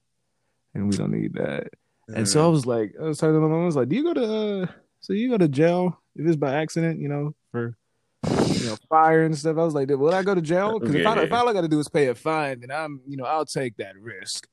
and 0.76 0.88
we 0.88 0.96
don't 0.96 1.12
need 1.12 1.34
that. 1.34 1.70
And 2.08 2.28
so 2.28 2.46
I 2.46 2.48
was 2.48 2.68
like, 2.68 2.94
I 3.00 3.06
was 3.06 3.18
telling 3.18 3.42
them, 3.42 3.52
I 3.52 3.66
was 3.66 3.76
like, 3.76 3.90
do 3.90 3.96
you 3.96 4.04
go 4.04 4.14
to, 4.14 4.64
uh, 4.64 4.68
so 5.00 5.14
you 5.14 5.30
go 5.30 5.38
to 5.38 5.48
jail 5.48 6.00
if 6.16 6.28
it's 6.28 6.36
by 6.36 6.54
accident, 6.54 7.00
you 7.00 7.08
know, 7.08 7.34
for, 7.52 7.76
you 8.24 8.66
know, 8.66 8.76
fire 8.90 9.24
and 9.24 9.38
stuff. 9.38 9.58
I 9.58 9.64
was 9.64 9.74
like, 9.74 9.90
will 9.90 10.14
I 10.14 10.24
go 10.24 10.36
to 10.36 10.42
jail? 10.42 10.80
Because 10.80 10.96
if, 10.96 11.06
I, 11.08 11.24
if 11.24 11.32
all 11.34 11.48
I 11.48 11.54
got 11.54 11.62
to 11.62 11.68
do 11.68 11.80
is 11.80 11.88
pay 11.88 12.08
a 12.08 12.16
fine, 12.16 12.60
then 12.62 12.72
I'm, 12.72 13.02
you 13.08 13.18
know, 13.18 13.26
I'll 13.26 13.46
take 13.46 13.78
that 13.78 13.98
risk. 13.98 14.48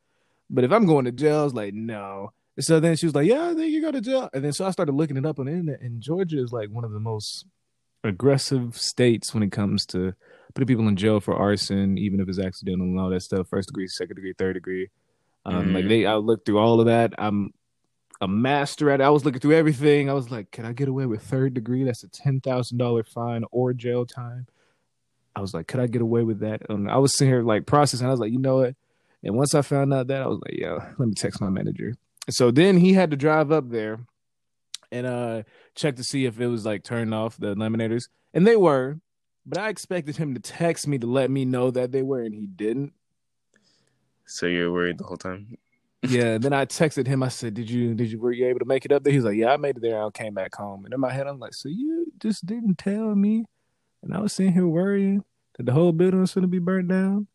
But 0.48 0.64
if 0.64 0.70
I'm 0.72 0.86
going 0.86 1.06
to 1.06 1.12
jail, 1.12 1.40
I 1.40 1.44
was 1.44 1.54
like, 1.54 1.74
no. 1.74 2.32
And 2.56 2.64
so 2.64 2.80
then 2.80 2.96
she 2.96 3.06
was 3.06 3.14
like, 3.14 3.26
yeah, 3.26 3.50
I 3.50 3.54
think 3.54 3.72
you 3.72 3.82
go 3.82 3.90
to 3.90 4.00
jail. 4.00 4.30
And 4.32 4.44
then 4.44 4.52
so 4.52 4.64
I 4.66 4.70
started 4.70 4.92
looking 4.94 5.16
it 5.16 5.26
up 5.26 5.38
on 5.38 5.46
the 5.46 5.52
internet, 5.52 5.80
and 5.80 6.00
Georgia 6.00 6.40
is 6.42 6.52
like 6.52 6.70
one 6.70 6.84
of 6.84 6.92
the 6.92 7.00
most 7.00 7.44
aggressive 8.04 8.76
states 8.76 9.34
when 9.34 9.42
it 9.42 9.50
comes 9.50 9.84
to 9.86 10.14
putting 10.54 10.66
people 10.68 10.86
in 10.88 10.96
jail 10.96 11.20
for 11.20 11.34
arson, 11.34 11.98
even 11.98 12.20
if 12.20 12.28
it's 12.28 12.38
accidental 12.38 12.86
and 12.86 12.98
all 13.00 13.10
that 13.10 13.20
stuff, 13.22 13.48
first 13.48 13.68
degree, 13.68 13.88
second 13.88 14.16
degree, 14.16 14.32
third 14.32 14.54
degree. 14.54 14.88
Um, 15.44 15.72
Like 15.72 15.84
Mhm. 15.84 15.88
they, 15.88 16.06
I 16.06 16.14
looked 16.14 16.46
through 16.46 16.58
all 16.58 16.80
of 16.80 16.86
that. 16.86 17.12
I'm 17.18 17.52
a 18.20 18.28
master 18.28 18.90
at 18.90 19.00
it. 19.00 19.04
I 19.04 19.10
was 19.10 19.24
looking 19.24 19.40
through 19.40 19.54
everything. 19.54 20.08
I 20.08 20.14
was 20.14 20.30
like, 20.30 20.50
can 20.50 20.64
I 20.64 20.72
get 20.72 20.88
away 20.88 21.06
with 21.06 21.22
third 21.22 21.54
degree? 21.54 21.84
That's 21.84 22.02
a 22.02 22.08
ten 22.08 22.40
thousand 22.40 22.78
dollar 22.78 23.04
fine 23.04 23.44
or 23.50 23.72
jail 23.72 24.06
time. 24.06 24.46
I 25.34 25.40
was 25.40 25.52
like, 25.52 25.66
could 25.66 25.80
I 25.80 25.86
get 25.86 26.02
away 26.02 26.22
with 26.22 26.40
that? 26.40 26.62
And 26.70 26.90
I 26.90 26.96
was 26.96 27.16
sitting 27.16 27.32
here 27.32 27.42
like 27.42 27.66
processing. 27.66 28.06
I 28.06 28.10
was 28.10 28.20
like, 28.20 28.32
you 28.32 28.38
know 28.38 28.56
what? 28.58 28.74
And 29.22 29.34
once 29.34 29.54
I 29.54 29.62
found 29.62 29.92
out 29.92 30.06
that, 30.06 30.22
I 30.22 30.26
was 30.26 30.40
like, 30.46 30.58
yo, 30.58 30.78
let 30.98 31.08
me 31.08 31.14
text 31.14 31.40
my 31.40 31.50
manager. 31.50 31.94
So 32.30 32.50
then 32.50 32.78
he 32.78 32.94
had 32.94 33.10
to 33.10 33.16
drive 33.16 33.52
up 33.52 33.68
there 33.70 34.00
and 34.92 35.06
uh 35.06 35.42
check 35.74 35.96
to 35.96 36.04
see 36.04 36.26
if 36.26 36.40
it 36.40 36.46
was 36.46 36.64
like 36.64 36.84
turned 36.84 37.12
off 37.12 37.36
the 37.36 37.54
laminators, 37.54 38.04
and 38.32 38.46
they 38.46 38.56
were. 38.56 38.98
But 39.44 39.58
I 39.58 39.68
expected 39.68 40.16
him 40.16 40.34
to 40.34 40.40
text 40.40 40.88
me 40.88 40.98
to 40.98 41.06
let 41.06 41.30
me 41.30 41.44
know 41.44 41.70
that 41.70 41.92
they 41.92 42.02
were, 42.02 42.22
and 42.22 42.34
he 42.34 42.46
didn't. 42.46 42.92
So 44.26 44.46
you're 44.46 44.72
worried 44.72 44.98
the 44.98 45.04
whole 45.04 45.16
time? 45.16 45.56
Yeah. 46.02 46.38
Then 46.38 46.52
I 46.52 46.64
texted 46.66 47.06
him. 47.06 47.22
I 47.22 47.28
said, 47.28 47.54
"Did 47.54 47.68
you 47.70 47.94
did 47.94 48.10
you 48.10 48.18
were 48.20 48.32
you 48.32 48.46
able 48.46 48.60
to 48.60 48.64
make 48.64 48.84
it 48.84 48.92
up 48.92 49.02
there?" 49.04 49.12
He's 49.12 49.24
like, 49.24 49.36
"Yeah, 49.36 49.52
I 49.52 49.56
made 49.56 49.76
it 49.76 49.80
there. 49.82 50.02
I 50.02 50.10
came 50.10 50.34
back 50.34 50.54
home." 50.54 50.84
And 50.84 50.94
in 50.94 51.00
my 51.00 51.12
head, 51.12 51.26
I'm 51.26 51.38
like, 51.38 51.54
"So 51.54 51.68
you 51.68 52.12
just 52.18 52.46
didn't 52.46 52.78
tell 52.78 53.14
me?" 53.14 53.44
And 54.02 54.14
I 54.14 54.20
was 54.20 54.32
sitting 54.32 54.52
here 54.52 54.66
worrying 54.66 55.24
that 55.56 55.66
the 55.66 55.72
whole 55.72 55.92
building 55.92 56.20
was 56.20 56.34
going 56.34 56.42
to 56.42 56.48
be 56.48 56.58
burnt 56.58 56.88
down. 56.88 57.26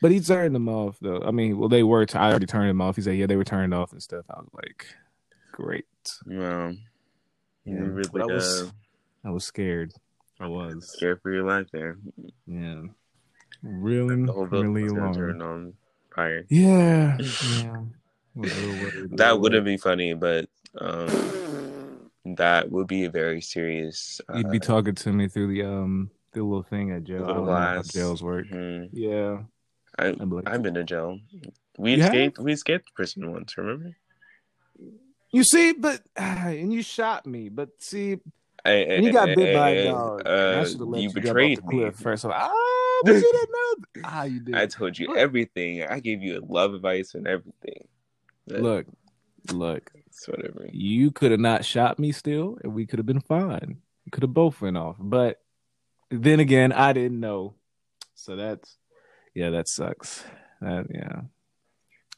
But 0.00 0.10
he 0.10 0.20
turned 0.20 0.54
them 0.54 0.68
off, 0.68 0.98
though. 1.00 1.22
I 1.22 1.30
mean, 1.30 1.58
well, 1.58 1.68
they 1.68 1.82
were. 1.82 2.04
T- 2.06 2.18
I 2.18 2.30
already 2.30 2.46
turned 2.46 2.68
them 2.68 2.80
off. 2.80 2.96
He 2.96 3.02
said, 3.02 3.16
"Yeah, 3.16 3.26
they 3.26 3.36
were 3.36 3.44
turned 3.44 3.74
off 3.74 3.92
and 3.92 4.02
stuff." 4.02 4.26
I 4.30 4.38
was 4.40 4.48
like, 4.54 4.86
"Great." 5.52 5.84
Wow. 6.26 6.72
Yeah, 7.64 7.74
really 7.80 8.22
I 8.22 8.26
was- 8.26 8.62
uh, 8.62 8.70
I 9.24 9.30
was 9.30 9.44
scared. 9.44 9.92
I 10.38 10.46
was. 10.46 10.92
scared 10.92 11.20
for 11.22 11.32
your 11.32 11.44
life 11.44 11.66
there. 11.72 11.98
Yeah. 12.46 12.82
Really, 13.62 14.24
The 14.24 14.32
really 14.34 14.84
was 14.84 14.92
gonna 16.16 16.28
long. 16.28 16.44
turn 16.46 16.66
on 16.66 17.18
fire. 17.18 17.18
Yeah. 17.18 17.18
Yeah. 17.62 17.82
I 18.36 18.40
was 18.40 18.52
a 18.52 18.60
little 18.66 19.00
worried 19.00 19.16
That 19.18 19.40
would 19.40 19.52
have 19.54 19.64
been 19.64 19.78
funny, 19.78 20.12
but 20.14 20.46
um, 20.78 22.10
that 22.36 22.70
would 22.70 22.86
be 22.86 23.04
a 23.04 23.10
very 23.10 23.40
serious. 23.40 24.20
Uh, 24.28 24.38
You'd 24.38 24.50
be 24.50 24.58
talking 24.58 24.94
to 24.94 25.12
me 25.12 25.26
through 25.28 25.54
the 25.54 25.62
um 25.62 26.10
the 26.32 26.42
little 26.42 26.62
thing 26.62 26.90
at 26.92 27.04
jail. 27.04 27.24
I 27.24 27.32
how 27.32 27.44
glass. 27.44 27.88
jails 27.88 28.22
work. 28.22 28.46
Mhm. 28.48 28.90
Yeah, 28.92 29.38
I, 29.98 30.08
I'd 30.08 30.18
be 30.18 30.24
like, 30.36 30.48
I've 30.48 30.62
been 30.62 30.74
to 30.74 30.84
jail. 30.84 31.18
We 31.78 31.94
You 31.94 32.02
have? 32.02 32.12
escaped. 32.12 32.38
We 32.38 32.52
escaped 32.52 32.92
prison 32.94 33.32
once. 33.32 33.56
Remember? 33.56 33.96
you 35.30 35.42
see, 35.44 35.72
but 35.72 36.02
and 36.16 36.72
you 36.72 36.82
shot 36.82 37.26
me. 37.26 37.48
But 37.48 37.70
see, 37.78 38.18
I, 38.66 38.84
when 38.88 39.04
you 39.04 39.12
got 39.12 39.28
bit 39.34 39.54
by 39.54 39.70
a 39.70 39.88
I- 39.88 39.92
dog, 39.92 40.26
Uh, 40.26 40.64
should 40.66 40.78
have 40.80 40.88
let 40.88 41.00
you 41.00 41.08
you, 41.08 41.14
betrayed 41.14 41.58
the 41.58 41.66
me. 41.68 41.78
cliff 41.84 41.96
first. 41.96 42.24
I'm 42.24 42.32
like, 42.32 42.40
ah, 42.42 42.52
but 43.04 43.14
you 43.14 43.20
didn't 43.32 43.50
know. 43.52 44.02
Ah, 44.04 44.24
you 44.24 44.40
did. 44.40 44.54
I 44.54 44.66
told 44.66 44.98
you 44.98 45.16
everything. 45.16 45.82
I 45.82 46.00
gave 46.00 46.22
you 46.22 46.44
love 46.48 46.74
advice 46.74 47.14
and 47.14 47.26
everything. 47.26 47.88
But 48.46 48.60
look, 48.60 48.86
look. 49.52 49.90
it's 50.06 50.28
whatever. 50.28 50.68
You 50.72 51.10
could 51.10 51.30
have 51.30 51.40
not 51.40 51.64
shot 51.64 51.98
me 51.98 52.12
still, 52.12 52.58
and 52.62 52.74
we 52.74 52.86
could 52.86 52.98
have 52.98 53.06
been 53.06 53.20
fine. 53.20 53.78
We 54.04 54.10
could 54.10 54.22
have 54.22 54.34
both 54.34 54.60
went 54.60 54.76
off. 54.76 54.96
But 54.98 55.40
then 56.10 56.40
again, 56.40 56.72
I 56.72 56.92
didn't 56.92 57.20
know. 57.20 57.54
So 58.14 58.36
that's 58.36 58.76
yeah, 59.34 59.50
that 59.50 59.68
sucks. 59.68 60.24
That 60.60 60.86
yeah. 60.92 61.22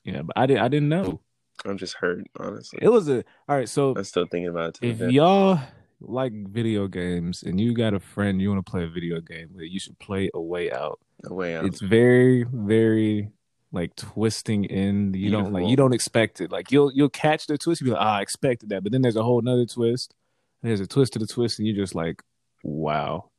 Yeah, 0.05 0.23
but 0.23 0.39
I 0.39 0.47
didn't 0.47 0.63
I 0.63 0.69
didn't 0.69 0.89
know. 0.89 1.21
I'm 1.65 1.77
just 1.77 1.95
hurt, 1.95 2.25
honestly. 2.39 2.79
It 2.81 2.89
was 2.89 3.09
a 3.09 3.25
all 3.49 3.57
right, 3.57 3.69
so 3.69 3.95
I'm 3.97 4.05
still 4.05 4.27
thinking 4.27 4.49
about 4.49 4.79
it. 4.81 4.89
if 4.89 5.13
y'all 5.13 5.61
like 6.01 6.33
video 6.33 6.87
games 6.87 7.43
and 7.43 7.61
you 7.61 7.75
got 7.75 7.95
a 7.95 8.01
friend 8.01 8.41
you 8.41 8.51
want 8.51 8.65
to 8.65 8.71
play 8.71 8.85
a 8.85 8.89
video 8.89 9.21
game 9.21 9.49
with, 9.55 9.65
you 9.67 9.81
should 9.81 9.99
play 9.99 10.31
A 10.35 10.41
Way 10.41 10.71
Out. 10.71 11.01
No 11.25 11.35
way 11.35 11.57
out. 11.57 11.65
It's 11.65 11.81
very, 11.81 12.45
very 12.45 13.31
like 13.73 13.97
twisting 13.97 14.65
in. 14.65 15.13
You 15.15 15.31
don't 15.31 15.53
like 15.53 15.67
you 15.67 15.77
don't 15.77 15.93
expect 15.93 16.41
it. 16.41 16.53
Like 16.53 16.71
you'll 16.71 16.93
you'll 16.93 17.09
catch 17.09 17.47
the 17.49 17.59
twist. 17.59 17.81
You'll 17.81 17.89
be 17.89 17.93
like, 17.95 18.01
ah, 18.03 18.17
I 18.19 18.23
expected 18.23 18.69
that. 18.69 18.83
But 18.85 18.93
then 18.93 19.03
there's 19.03 19.17
a 19.17 19.23
whole 19.25 19.41
nother 19.43 19.67
twist. 19.67 20.15
There's 20.63 20.81
a 20.81 20.87
twist 20.87 21.15
to 21.15 21.19
the 21.19 21.27
twist, 21.27 21.59
and 21.59 21.67
you're 21.67 21.77
just 21.77 21.95
like, 21.95 22.23
wow. 22.63 23.31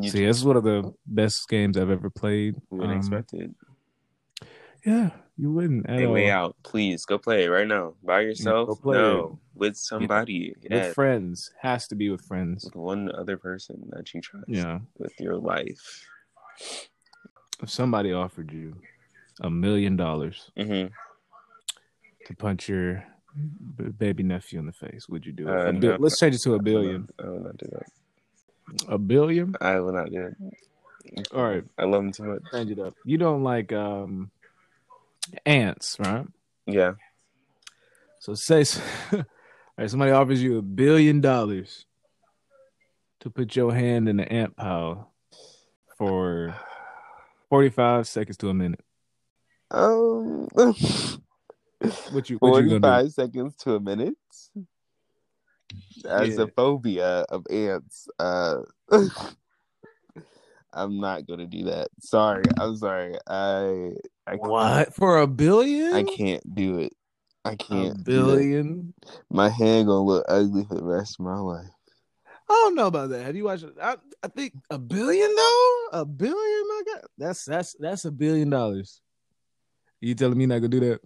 You 0.00 0.08
See, 0.10 0.24
this 0.24 0.36
is 0.36 0.44
one 0.44 0.56
of 0.56 0.62
the 0.62 0.94
best 1.06 1.48
games 1.48 1.76
I've 1.76 1.90
ever 1.90 2.08
played. 2.08 2.54
wouldn't 2.70 2.92
Um, 2.92 2.98
expect 2.98 3.32
it. 3.32 3.50
Yeah, 4.86 5.10
you 5.36 5.50
wouldn't. 5.52 5.88
At 5.88 5.98
Hey, 5.98 6.06
way 6.06 6.30
out. 6.30 6.56
Please 6.62 7.04
go 7.04 7.18
play 7.18 7.44
it 7.44 7.48
right 7.48 7.66
now. 7.66 7.94
By 8.02 8.20
yourself? 8.20 8.68
go 8.68 8.74
play 8.76 8.98
no. 8.98 9.38
With 9.54 9.76
somebody. 9.76 10.54
With 10.62 10.72
Yeah. 10.72 10.92
friends. 10.92 11.50
Has 11.60 11.88
to 11.88 11.94
be 11.94 12.10
with 12.10 12.22
friends. 12.22 12.64
With 12.64 12.76
one 12.76 13.10
other 13.12 13.36
person 13.36 13.88
that 13.92 14.12
you 14.14 14.20
trust. 14.20 14.48
Yeah. 14.48 14.80
With 14.98 15.18
your 15.20 15.36
life. 15.36 16.06
If 17.62 17.70
somebody 17.70 18.12
offered 18.12 18.52
you 18.52 18.76
a 19.40 19.50
million 19.50 19.96
dollars 19.96 20.50
hmm 20.56 20.86
to 22.26 22.34
punch 22.36 22.68
your 22.68 23.04
baby 23.98 24.22
nephew 24.22 24.58
in 24.58 24.66
the 24.66 24.72
face, 24.72 25.08
would 25.08 25.26
you 25.26 25.32
do 25.32 25.48
it? 25.48 25.66
Uh, 25.66 25.72
no. 25.72 25.96
Let's 25.98 26.18
change 26.18 26.34
it 26.36 26.42
to 26.42 26.54
a 26.54 26.58
billion. 26.58 27.08
I 27.18 27.28
will 27.28 27.40
not 27.40 27.56
do 27.56 27.66
that. 27.72 27.86
A 28.88 28.98
billion? 28.98 29.54
I 29.60 29.78
will 29.80 29.92
not 29.92 30.10
do 30.10 30.26
it. 30.26 31.28
All 31.32 31.42
right. 31.42 31.64
I 31.78 31.84
love 31.84 32.02
him 32.02 32.12
too 32.12 32.24
much. 32.24 32.42
Change 32.50 32.70
it 32.70 32.78
up. 32.78 32.94
You 33.04 33.18
don't 33.18 33.42
like 33.42 33.72
um 33.72 34.30
ants, 35.46 35.96
right? 35.98 36.26
Yeah. 36.66 36.92
So 38.20 38.34
say 38.34 38.64
right, 39.78 39.90
somebody 39.90 40.12
offers 40.12 40.42
you 40.42 40.58
a 40.58 40.62
billion 40.62 41.20
dollars 41.20 41.86
to 43.20 43.30
put 43.30 43.54
your 43.56 43.72
hand 43.74 44.08
in 44.08 44.16
the 44.16 44.30
ant 44.32 44.56
pile 44.56 45.12
for 45.96 46.54
45 47.50 48.06
seconds 48.08 48.36
to 48.38 48.48
a 48.48 48.54
minute. 48.54 48.80
Um, 49.70 50.48
What 52.10 52.30
you 52.30 52.38
what 52.38 52.62
you 52.62 52.68
gonna 52.80 52.80
45 52.80 53.12
seconds 53.12 53.56
to 53.56 53.74
a 53.74 53.80
minute. 53.80 54.16
As 56.08 56.38
Yeah. 56.38 56.44
a 56.44 56.46
phobia 56.48 57.26
of 57.28 57.46
ants, 57.50 58.08
uh, 58.18 58.62
I'm 60.72 60.98
not 60.98 61.26
gonna 61.26 61.46
do 61.46 61.64
that. 61.64 61.88
Sorry, 62.00 62.44
I'm 62.58 62.76
sorry. 62.76 63.16
I 63.26 63.92
I? 64.26 64.34
What? 64.36 64.94
For 64.94 65.18
a 65.18 65.26
billion? 65.26 65.94
I 65.94 66.02
can't 66.04 66.54
do 66.54 66.78
it. 66.78 66.92
I 67.44 67.56
can't. 67.56 68.02
do 68.04 68.24
that. 68.24 68.36
billion? 68.36 68.94
My 69.30 69.48
hand 69.48 69.86
gonna 69.86 70.02
look 70.02 70.24
ugly 70.28 70.64
for 70.64 70.76
the 70.76 70.84
rest 70.84 71.16
of 71.18 71.26
my 71.26 71.38
life. 71.38 71.68
I 72.48 72.52
don't 72.52 72.74
know 72.74 72.86
about 72.86 73.10
that. 73.10 73.22
Have 73.24 73.36
you 73.36 73.44
watched? 73.44 73.64
I, 73.80 73.96
I 74.22 74.28
think 74.28 74.54
a 74.70 74.78
billion 74.78 75.34
though? 75.34 75.86
A 75.92 76.04
billion, 76.04 76.68
my 76.68 76.82
God. 76.86 77.02
That's 77.18 77.44
that's 77.44 77.76
that's 77.78 78.04
a 78.04 78.10
billion 78.10 78.50
dollars. 78.50 79.00
You 80.00 80.14
telling 80.14 80.38
me 80.38 80.46
not 80.46 80.58
gonna 80.58 80.68
do 80.68 80.80
that? 80.80 81.00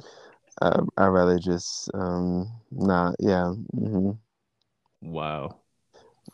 Um, 0.61 0.89
I'd 0.97 1.07
rather 1.09 1.39
just 1.39 1.91
um 1.95 2.51
not. 2.71 3.15
Yeah, 3.19 3.53
hmm 3.73 4.13
Wow. 5.03 5.61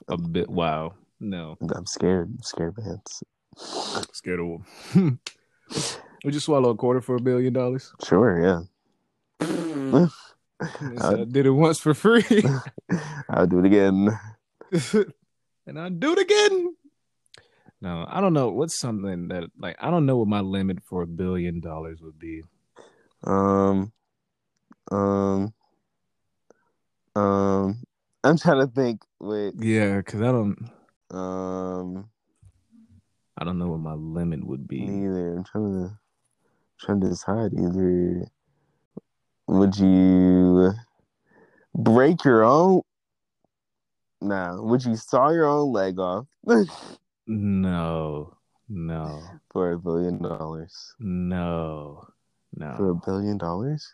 A 0.08 0.16
bit 0.16 0.48
wow. 0.48 0.94
No. 1.20 1.56
I'm 1.74 1.86
scared. 1.86 2.30
I'm 2.30 2.42
scared 2.42 2.74
of 2.78 2.86
ants. 2.86 3.22
Scared 4.12 4.40
of 4.40 4.64
them. 4.94 5.20
Would 6.24 6.32
you 6.32 6.40
swallow 6.40 6.70
a 6.70 6.74
quarter 6.74 7.02
for 7.02 7.16
a 7.16 7.20
billion 7.20 7.52
dollars? 7.52 7.92
Sure, 8.04 8.66
yeah. 9.40 10.08
Yes, 10.80 11.02
I 11.02 11.24
did 11.24 11.46
it 11.46 11.50
once 11.50 11.80
for 11.80 11.92
free. 11.92 12.42
I'll 13.28 13.46
do 13.46 13.58
it 13.58 13.66
again. 13.66 14.08
and 15.66 15.78
I'll 15.78 15.90
do 15.90 16.12
it 16.12 16.18
again. 16.20 16.76
No, 17.82 18.06
I 18.08 18.20
don't 18.20 18.32
know. 18.32 18.48
What's 18.50 18.78
something 18.78 19.28
that 19.28 19.50
like 19.58 19.76
I 19.80 19.90
don't 19.90 20.06
know 20.06 20.16
what 20.16 20.28
my 20.28 20.40
limit 20.40 20.78
for 20.88 21.02
a 21.02 21.06
billion 21.06 21.60
dollars 21.60 22.00
would 22.00 22.18
be. 22.18 22.42
Um, 23.24 23.92
um, 24.90 25.52
um. 27.14 27.82
I'm 28.22 28.38
trying 28.38 28.66
to 28.66 28.72
think. 28.72 29.02
Wait. 29.20 29.54
Yeah, 29.58 29.98
because 29.98 30.22
I 30.22 30.32
don't 30.32 30.70
Um. 31.10 32.08
I 33.36 33.44
don't 33.44 33.58
know 33.58 33.68
what 33.68 33.80
my 33.80 33.94
limit 33.94 34.46
would 34.46 34.66
be. 34.66 34.86
Neither. 34.86 35.36
I'm 35.36 35.44
trying 35.44 35.88
to 35.88 35.98
trying 36.80 37.00
to 37.00 37.08
decide. 37.08 37.52
Either 37.54 38.26
would 39.46 39.76
you 39.78 40.72
break 41.74 42.24
your 42.24 42.44
own? 42.44 42.82
Nah. 44.20 44.60
Would 44.62 44.84
you 44.84 44.96
saw 44.96 45.30
your 45.30 45.46
own 45.46 45.72
leg 45.72 45.98
off 45.98 46.26
No, 47.26 48.36
no, 48.68 49.22
for 49.50 49.72
a 49.72 49.78
billion 49.78 50.22
dollars? 50.22 50.94
no, 50.98 52.06
No. 52.56 52.74
For 52.76 52.90
a 52.90 52.94
billion 52.94 53.38
dollars? 53.38 53.86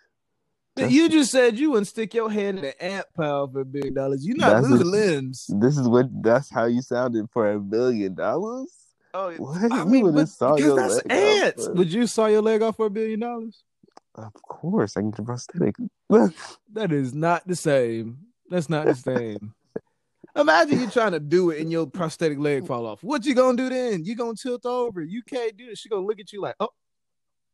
You 0.76 1.08
just 1.10 1.30
said 1.30 1.58
you 1.58 1.70
wouldn't 1.72 1.88
stick 1.88 2.14
your 2.14 2.30
hand 2.30 2.58
in 2.60 2.64
an 2.66 2.72
ant 2.80 3.06
pile 3.14 3.46
for 3.48 3.60
a 3.60 3.64
billion 3.66 3.92
dollars. 3.92 4.24
You're 4.26 4.36
not 4.38 4.62
That's 4.62 4.68
losing 4.68 4.86
a- 4.86 4.90
limbs. 4.90 5.46
This 5.60 5.76
is 5.76 5.86
what. 5.86 6.06
That's 6.22 6.48
how 6.48 6.64
you 6.66 6.80
sounded 6.80 7.26
for 7.32 7.52
a 7.52 7.60
billion 7.60 8.14
dollars. 8.14 8.72
Oh, 9.14 9.32
What? 9.38 9.72
I 9.72 9.78
You 9.78 9.86
mean, 9.86 10.02
would've 10.04 10.14
but, 10.16 10.28
saw 10.28 10.54
because 10.56 10.66
your 10.66 10.76
that's 10.76 10.94
leg 10.94 11.04
off 11.06 11.44
ants. 11.44 11.66
for- 11.66 11.72
Would 11.74 11.92
you 11.92 12.06
saw 12.06 12.26
your 12.26 12.42
leg 12.42 12.62
off 12.62 12.76
for 12.76 12.86
a 12.86 12.90
billion 12.90 13.20
dollars? 13.20 13.62
Of 14.16 14.32
course, 14.42 14.96
I 14.96 15.00
can 15.00 15.10
get 15.10 15.20
a 15.20 15.22
prosthetic. 15.22 15.76
That 16.72 16.92
is 16.92 17.14
not 17.14 17.46
the 17.46 17.56
same. 17.56 18.18
That's 18.48 18.68
not 18.68 18.86
the 18.86 18.94
same. 18.94 19.54
Imagine 20.36 20.80
you 20.80 20.90
trying 20.90 21.12
to 21.12 21.20
do 21.20 21.50
it 21.50 21.60
and 21.60 21.72
your 21.72 21.86
prosthetic 21.86 22.38
leg 22.38 22.66
fall 22.66 22.86
off. 22.86 23.02
What 23.02 23.24
you 23.24 23.34
gonna 23.34 23.56
do 23.56 23.68
then? 23.68 24.04
You 24.04 24.14
gonna 24.16 24.34
tilt 24.34 24.64
over? 24.66 25.02
You 25.02 25.22
can't 25.22 25.56
do 25.56 25.70
it. 25.70 25.78
She 25.78 25.88
gonna 25.88 26.06
look 26.06 26.20
at 26.20 26.32
you 26.32 26.40
like, 26.40 26.54
oh, 26.60 26.68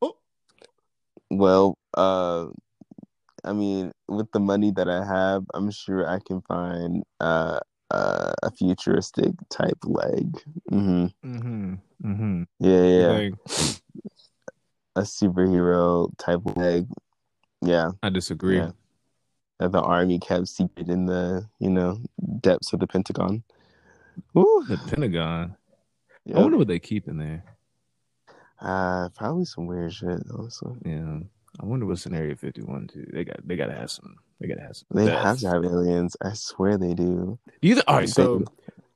oh. 0.03 0.17
well, 1.31 1.79
uh, 1.97 2.47
I 3.45 3.53
mean, 3.53 3.93
with 4.09 4.31
the 4.33 4.41
money 4.41 4.73
that 4.73 4.89
I 4.89 5.05
have, 5.05 5.45
I'm 5.55 5.71
sure 5.71 6.09
I 6.09 6.19
can 6.27 6.41
find 6.43 7.03
uh, 7.21 7.61
uh 7.91 8.33
a 8.43 8.51
futuristic 8.51 9.33
type 9.49 9.79
leg. 9.85 10.41
hmm 10.69 11.07
Mm-hmm. 11.25 11.75
Mm-hmm. 12.05 12.43
Yeah, 12.61 12.83
yeah. 12.83 13.07
Like, 13.09 13.35
a 14.97 15.03
superhero 15.03 16.11
type 16.19 16.41
leg. 16.57 16.87
Yeah, 17.63 17.91
I 18.03 18.09
disagree. 18.11 18.57
Yeah. 18.59 18.71
that 19.59 19.73
the 19.73 19.81
army 19.81 20.19
kept 20.19 20.49
secret 20.49 20.89
in 20.89 21.07
the 21.07 21.47
you 21.59 21.71
know 21.71 21.99
depths 22.41 22.73
of 22.73 22.81
the 22.81 22.87
Pentagon. 22.87 23.43
Woo. 24.35 24.65
The 24.69 24.79
Pentagon. 24.79 25.57
Yeah. 26.25 26.39
I 26.39 26.41
wonder 26.43 26.57
what 26.59 26.69
they 26.69 26.79
keep 26.79 27.07
in 27.09 27.19
there. 27.19 27.45
Uh, 28.61 29.11
probably 29.11 29.45
some 29.45 29.67
weird 29.67 29.93
shit. 29.93 30.21
Also, 30.37 30.77
Yeah. 30.85 31.21
I 31.61 31.65
wonder 31.67 31.87
what's 31.87 32.07
in 32.07 32.15
Area 32.15 32.37
51 32.37 32.89
too. 32.89 33.07
They 33.13 33.25
got 33.25 33.47
they 33.47 33.57
gotta 33.57 33.75
have 33.75 33.91
some 33.91 34.17
they 34.41 34.49
gotta 34.49 34.61
have 34.63 34.77
some. 34.77 34.87
they 34.93 35.07
death. 35.07 35.23
have 35.23 35.39
to 35.39 35.49
have 35.49 35.65
aliens. 35.65 36.17
I 36.23 36.33
swear 36.35 36.77
they 36.77 36.95
do. 36.95 37.39
Do 37.63 37.69
you 37.69 37.75
th- 37.75 37.85
all 37.89 37.97
right, 37.97 38.09
so 38.09 38.41
do. 38.41 38.45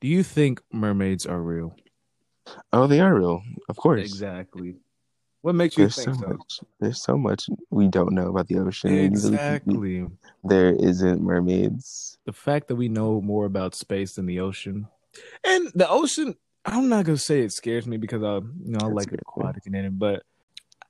do 0.01 0.07
you 0.07 0.23
think 0.23 0.61
mermaids 0.71 1.25
are 1.25 1.41
real? 1.41 1.75
Oh, 2.73 2.87
they 2.87 2.99
are 2.99 3.13
real, 3.15 3.41
of 3.69 3.77
course. 3.77 4.01
Exactly. 4.01 4.75
What 5.41 5.55
makes 5.55 5.75
you 5.75 5.85
There's 5.85 5.95
so 5.95 6.03
think 6.03 6.19
so? 6.19 6.27
much. 6.27 6.59
There's 6.79 7.01
so 7.01 7.17
much 7.17 7.49
we 7.71 7.87
don't 7.87 8.13
know 8.13 8.27
about 8.27 8.47
the 8.47 8.59
ocean. 8.59 8.95
Exactly. 8.95 10.05
There 10.43 10.71
isn't 10.71 11.21
mermaids. 11.21 12.17
The 12.25 12.33
fact 12.33 12.67
that 12.67 12.75
we 12.75 12.89
know 12.89 13.21
more 13.21 13.45
about 13.45 13.73
space 13.73 14.13
than 14.13 14.27
the 14.27 14.39
ocean, 14.39 14.87
and 15.43 15.71
the 15.73 15.89
ocean. 15.89 16.35
I'm 16.63 16.89
not 16.89 17.05
gonna 17.05 17.17
say 17.17 17.39
it 17.41 17.51
scares 17.53 17.87
me 17.87 17.97
because 17.97 18.21
I, 18.21 18.35
you 18.35 18.43
know, 18.65 18.77
I 18.81 18.85
That's 18.85 18.93
like 18.93 19.09
good. 19.09 19.21
aquatic 19.21 19.65
and 19.65 19.75
anything, 19.75 19.97
but 19.97 20.21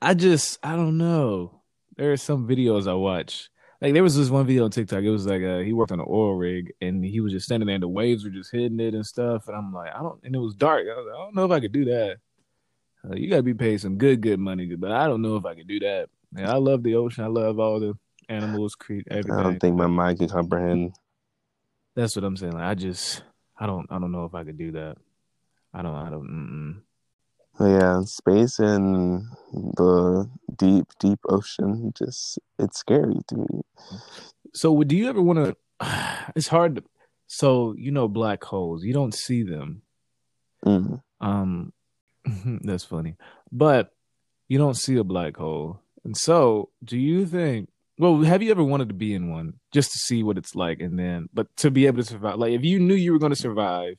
I 0.01 0.13
just, 0.16 0.60
I 0.62 0.75
don't 0.75 0.98
know. 0.98 1.61
There 1.98 2.12
are 2.12 2.17
some 2.17 2.48
videos 2.48 2.88
I 2.88 2.93
watch. 2.93 3.50
Like 3.81 3.93
there 3.93 4.03
was 4.03 4.15
this 4.15 4.29
one 4.29 4.45
video 4.45 4.65
on 4.65 4.71
TikTok. 4.71 5.03
It 5.03 5.10
was 5.10 5.25
like 5.25 5.41
uh, 5.41 5.60
he 5.60 5.74
worked 5.74 5.91
on 5.91 6.00
an 6.00 6.05
oil 6.07 6.36
rig 6.36 6.71
and 6.81 7.03
he 7.03 7.19
was 7.19 7.33
just 7.33 7.45
standing 7.45 7.65
there 7.65 7.75
and 7.75 7.83
the 7.83 7.88
waves 7.88 8.24
were 8.24 8.29
just 8.29 8.51
hitting 8.51 8.79
it 8.79 8.93
and 8.93 9.05
stuff. 9.05 9.48
And 9.48 9.57
I'm 9.57 9.74
like, 9.74 9.91
I 9.93 10.00
don't. 10.00 10.19
And 10.24 10.36
it 10.36 10.39
was 10.39 10.55
dark. 10.55 10.86
I, 10.88 10.95
was 10.95 11.05
like, 11.07 11.15
I 11.15 11.24
don't 11.24 11.36
know 11.36 11.45
if 11.45 11.51
I 11.51 11.60
could 11.60 11.71
do 11.71 11.86
that. 11.86 12.17
Uh, 13.03 13.15
you 13.15 13.27
gotta 13.29 13.41
be 13.41 13.55
paid 13.55 13.81
some 13.81 13.98
good, 13.98 14.21
good 14.21 14.39
money, 14.39 14.75
but 14.75 14.91
I 14.91 15.07
don't 15.07 15.24
know 15.24 15.36
if 15.36 15.45
I 15.45 15.55
could 15.55 15.67
do 15.67 15.79
that. 15.79 16.10
Man, 16.31 16.48
I 16.48 16.57
love 16.57 16.83
the 16.83 16.95
ocean. 16.95 17.24
I 17.24 17.27
love 17.27 17.60
all 17.60 17.79
the 17.79 17.95
animals, 18.29 18.75
create 18.75 19.07
everything. 19.10 19.31
I 19.31 19.43
don't 19.43 19.60
think 19.60 19.75
my 19.75 19.88
mind 19.88 20.19
can 20.19 20.29
comprehend. 20.29 20.93
That's 21.95 22.15
what 22.15 22.24
I'm 22.24 22.38
saying. 22.38 22.53
Like, 22.53 22.63
I 22.63 22.75
just, 22.75 23.24
I 23.60 23.65
don't, 23.65 23.88
I 23.89 24.00
don't 24.00 24.12
know 24.12 24.25
if 24.25 24.36
I 24.36 24.43
could 24.43 24.57
do 24.57 24.71
that. 24.74 24.98
I 25.74 25.81
don't, 25.81 25.95
I 25.95 26.10
don't. 26.10 26.27
Mm-mm. 26.27 26.81
Yeah, 27.63 28.01
space 28.06 28.58
and 28.58 29.24
the 29.53 30.30
deep, 30.56 30.88
deep 31.00 31.20
ocean 31.30 31.94
just 31.96 32.39
it's 32.58 32.80
scary 32.80 33.20
to 33.27 33.36
me. 33.36 33.62
So, 34.53 34.82
do 34.84 34.96
you 34.98 35.10
ever 35.10 35.22
want 35.22 35.39
to? 35.46 35.56
It's 36.36 36.48
hard. 36.48 36.75
To, 36.77 36.84
so 37.27 37.75
you 37.77 37.91
know, 37.91 38.08
black 38.08 38.44
holes. 38.44 38.84
You 38.84 38.94
don't 38.94 39.13
see 39.13 39.44
them. 39.44 39.84
Mm. 40.65 41.01
Um, 41.20 41.74
that's 42.63 42.84
funny, 42.84 43.15
but 43.51 43.94
you 44.48 44.58
don't 44.58 44.77
see 44.77 44.98
a 44.98 45.03
black 45.03 45.38
hole. 45.38 45.82
And 46.03 46.18
so, 46.18 46.70
do 46.84 46.98
you 46.98 47.25
think? 47.27 47.70
Well, 48.00 48.22
have 48.22 48.41
you 48.41 48.50
ever 48.50 48.63
wanted 48.63 48.88
to 48.88 48.96
be 48.96 49.13
in 49.13 49.30
one 49.30 49.53
just 49.72 49.91
to 49.91 49.98
see 50.00 50.24
what 50.24 50.38
it's 50.38 50.56
like, 50.56 50.80
and 50.80 50.98
then, 50.98 51.30
but 51.32 51.56
to 51.58 51.70
be 51.70 51.86
able 51.86 51.98
to 51.98 52.10
survive? 52.10 52.39
Like, 52.39 52.53
if 52.53 52.63
you 52.63 52.80
knew 52.80 52.96
you 52.96 53.13
were 53.13 53.20
going 53.20 53.34
to 53.34 53.36
survive 53.36 53.98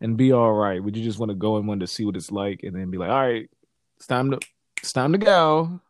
and 0.00 0.16
be 0.16 0.32
all 0.32 0.52
right, 0.52 0.82
would 0.82 0.96
you 0.96 1.04
just 1.04 1.18
want 1.18 1.30
to 1.30 1.36
go 1.36 1.56
and 1.56 1.66
want 1.66 1.80
to 1.80 1.86
see 1.86 2.04
what 2.04 2.16
it's 2.16 2.30
like, 2.32 2.62
and 2.62 2.74
then 2.76 2.90
be 2.90 2.98
like, 2.98 3.10
all 3.10 3.20
right, 3.22 3.48
it's 3.96 4.06
time 4.06 4.30
to, 4.30 4.38
it's 4.78 4.92
time 4.92 5.12
to 5.12 5.18
go? 5.18 5.80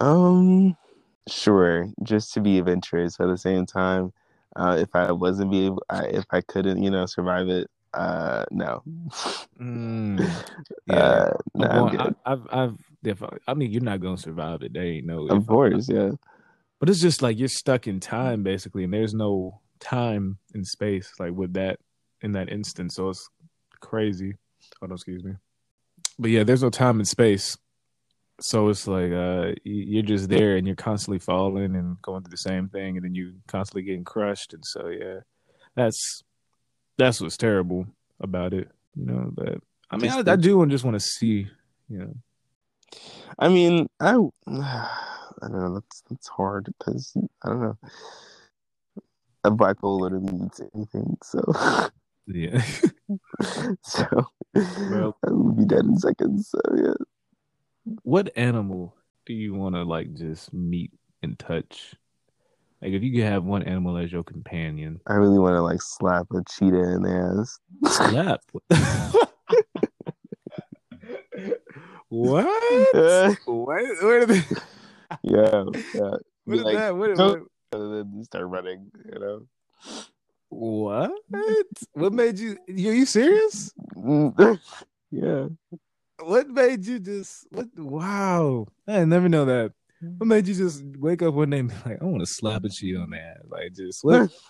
Um, 0.00 0.76
sure, 1.28 1.88
just 2.02 2.34
to 2.34 2.40
be 2.40 2.58
adventurous. 2.58 3.18
At 3.20 3.26
the 3.26 3.38
same 3.38 3.66
time, 3.66 4.12
uh, 4.56 4.76
if 4.78 4.94
I 4.94 5.12
wasn't 5.12 5.50
be 5.50 5.66
able, 5.66 5.82
I, 5.90 6.04
if 6.06 6.24
I 6.30 6.40
couldn't, 6.42 6.82
you 6.82 6.90
know, 6.90 7.06
survive 7.06 7.48
it, 7.48 7.68
uh, 7.94 8.44
no. 8.50 8.82
Mm, 9.60 10.20
yeah, 10.86 10.94
yeah. 10.94 10.96
uh, 10.96 11.36
no, 11.54 11.66
I'm 11.66 11.70
I'm 11.70 11.84
going- 11.84 11.96
good. 11.96 12.16
I, 12.24 12.32
I've, 12.32 12.46
I've, 12.52 12.78
definitely. 13.02 13.38
I 13.48 13.54
mean, 13.54 13.70
you're 13.72 13.82
not 13.82 14.00
gonna 14.00 14.18
survive 14.18 14.62
it. 14.62 14.72
There 14.72 14.84
ain't 14.84 15.06
no. 15.06 15.26
Of 15.28 15.46
course, 15.46 15.88
yeah. 15.88 16.12
But 16.80 16.88
it's 16.90 17.00
just 17.00 17.22
like 17.22 17.38
you're 17.38 17.48
stuck 17.48 17.86
in 17.88 17.98
time 17.98 18.42
basically, 18.44 18.84
and 18.84 18.92
there's 18.92 19.14
no 19.14 19.60
time 19.80 20.38
and 20.54 20.66
space 20.66 21.12
like 21.18 21.32
with 21.32 21.54
that 21.54 21.78
in 22.20 22.32
that 22.32 22.50
instance. 22.50 22.94
So 22.96 23.10
it's 23.10 23.28
crazy. 23.80 24.34
Hold 24.80 24.92
on, 24.92 24.96
excuse 24.96 25.24
me. 25.24 25.34
But 26.18 26.30
yeah, 26.30 26.44
there's 26.44 26.62
no 26.62 26.70
time 26.70 26.98
and 26.98 27.08
space. 27.08 27.56
So 28.40 28.68
it's 28.68 28.86
like 28.86 29.12
uh 29.12 29.52
you're 29.64 30.02
just 30.02 30.28
there 30.28 30.56
and 30.56 30.66
you're 30.66 30.76
constantly 30.76 31.18
falling 31.18 31.74
and 31.74 32.00
going 32.02 32.22
through 32.22 32.30
the 32.30 32.36
same 32.36 32.68
thing 32.68 32.96
and 32.96 33.04
then 33.04 33.14
you 33.14 33.34
constantly 33.48 33.82
getting 33.82 34.04
crushed 34.04 34.54
and 34.54 34.64
so 34.64 34.88
yeah. 34.88 35.20
That's 35.74 36.22
that's 36.96 37.20
what's 37.20 37.36
terrible 37.36 37.86
about 38.20 38.52
it, 38.52 38.68
you 38.96 39.06
know, 39.06 39.30
but 39.32 39.58
I 39.90 39.96
mean 39.96 40.10
I, 40.10 40.32
I 40.32 40.36
do 40.36 40.64
just 40.66 40.84
want 40.84 40.94
to 40.94 41.00
see, 41.00 41.48
you 41.88 41.98
know. 41.98 42.14
I 43.38 43.48
mean, 43.48 43.88
I, 44.00 44.14
I 44.46 45.48
don't 45.48 45.52
know. 45.52 45.74
That's 45.74 46.02
that's 46.08 46.28
hard 46.28 46.72
because 46.78 47.12
I 47.44 47.48
don't 47.48 47.60
know. 47.60 47.78
A 49.44 49.50
black 49.50 49.78
hole 49.80 50.00
literally 50.00 50.44
eats 50.46 50.60
anything, 50.74 51.16
so 51.22 51.40
Yeah. 52.26 52.62
so 53.82 54.06
Well- 54.54 55.16
I 55.26 55.30
would 55.30 55.56
be 55.56 55.64
dead 55.64 55.84
in 55.84 55.96
seconds. 55.98 56.50
So 56.50 56.60
yeah, 56.76 56.94
what 58.02 58.30
animal 58.36 58.94
do 59.26 59.32
you 59.32 59.54
want 59.54 59.74
to 59.76 59.82
like 59.84 60.12
just 60.14 60.52
meet 60.52 60.92
and 61.22 61.38
touch? 61.38 61.94
Like 62.82 62.92
if 62.92 63.02
you 63.02 63.12
could 63.12 63.24
have 63.24 63.44
one 63.44 63.62
animal 63.62 63.96
as 63.96 64.12
your 64.12 64.22
companion, 64.24 65.00
I 65.06 65.14
really 65.14 65.38
want 65.38 65.54
to 65.54 65.62
like 65.62 65.82
slap 65.82 66.26
a 66.32 66.42
cheetah 66.48 66.94
in 66.94 67.02
the 67.02 67.40
ass. 67.40 67.58
slap. 67.92 68.40
what? 72.08 72.46
yeah, 72.94 73.34
What? 73.46 74.02
Where 74.02 74.26
did 74.26 74.28
they, 74.28 74.42
yeah. 75.22 75.64
what 75.64 76.22
Be 76.46 76.56
is 76.58 76.62
like, 76.64 76.76
that? 76.76 76.96
What, 76.96 77.16
what? 77.18 77.42
And 77.72 77.94
then 77.94 78.12
you 78.16 78.24
start 78.24 78.46
running. 78.46 78.90
You 79.12 79.20
know. 79.20 79.46
What? 80.48 81.12
What 81.92 82.12
made 82.12 82.38
you? 82.38 82.56
You, 82.66 82.92
you 82.92 83.06
serious? 83.06 83.72
yeah. 85.10 85.48
What 86.20 86.48
made 86.48 86.86
you 86.86 86.98
just? 86.98 87.46
What? 87.50 87.68
Wow! 87.76 88.66
I 88.86 89.04
never 89.04 89.28
know 89.28 89.44
that. 89.44 89.72
What 90.00 90.26
made 90.26 90.46
you 90.46 90.54
just 90.54 90.84
wake 90.96 91.22
up 91.22 91.34
one 91.34 91.50
day 91.50 91.58
and 91.58 91.68
be 91.68 91.74
like, 91.84 92.00
I 92.00 92.04
want 92.04 92.20
to 92.20 92.26
slap 92.26 92.64
a 92.64 92.68
cheetah 92.68 93.00
on 93.00 93.10
that"? 93.10 93.48
Like, 93.48 93.74
just 93.74 94.04
what? 94.04 94.30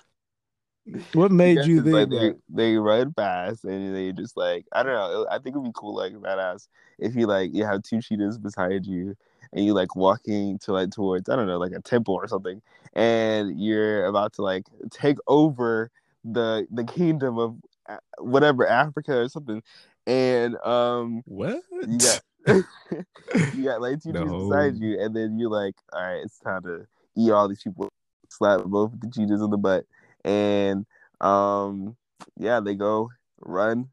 What 1.12 1.30
made 1.30 1.66
you 1.66 1.80
it's 1.80 1.88
like 1.88 2.08
think? 2.08 2.38
they, 2.48 2.70
they 2.70 2.76
run 2.76 3.12
fast 3.12 3.64
and 3.64 3.94
they 3.94 4.10
just 4.12 4.38
like 4.38 4.64
I 4.72 4.82
don't 4.82 4.94
know. 4.94 5.26
I 5.30 5.38
think 5.38 5.54
it'd 5.54 5.62
be 5.62 5.70
cool 5.74 5.94
like 5.94 6.14
badass 6.14 6.66
if 6.98 7.14
you 7.16 7.26
like 7.26 7.54
you 7.54 7.64
have 7.64 7.82
two 7.82 8.00
cheetahs 8.00 8.38
beside 8.38 8.86
you 8.86 9.16
and 9.52 9.64
you 9.64 9.74
like 9.74 9.94
walking 9.96 10.58
to 10.58 10.72
like 10.72 10.90
towards 10.90 11.28
I 11.28 11.36
don't 11.36 11.46
know 11.46 11.58
like 11.58 11.72
a 11.72 11.80
temple 11.80 12.14
or 12.14 12.26
something 12.28 12.62
and 12.94 13.58
you're 13.60 14.06
about 14.06 14.34
to 14.34 14.42
like 14.42 14.66
take 14.90 15.18
over 15.26 15.90
the 16.24 16.66
the 16.70 16.84
kingdom 16.84 17.38
of 17.38 17.56
uh, 17.88 17.98
whatever 18.18 18.66
Africa 18.66 19.18
or 19.20 19.28
something 19.28 19.62
and 20.06 20.56
um 20.64 21.22
What? 21.24 21.62
you 21.84 22.00
got 22.00 22.20
you 23.52 23.64
got 23.64 23.80
like 23.80 24.02
two 24.02 24.12
cheetahs 24.14 24.34
No. 24.34 24.38
beside 24.48 24.76
you 24.76 25.00
and 25.00 25.14
then 25.14 25.38
you're 25.38 25.50
like 25.50 25.74
all 25.92 26.02
right 26.02 26.22
it's 26.24 26.38
time 26.38 26.62
to 26.62 26.86
eat 27.16 27.30
all 27.30 27.48
these 27.48 27.62
people 27.62 27.88
slap 28.28 28.62
both 28.64 28.92
of 28.92 29.00
the 29.00 29.10
cheetahs 29.10 29.40
in 29.42 29.50
the 29.50 29.56
butt 29.58 29.84
and 30.24 30.86
um 31.20 31.96
yeah 32.38 32.60
they 32.60 32.74
go 32.74 33.10
run 33.40 33.88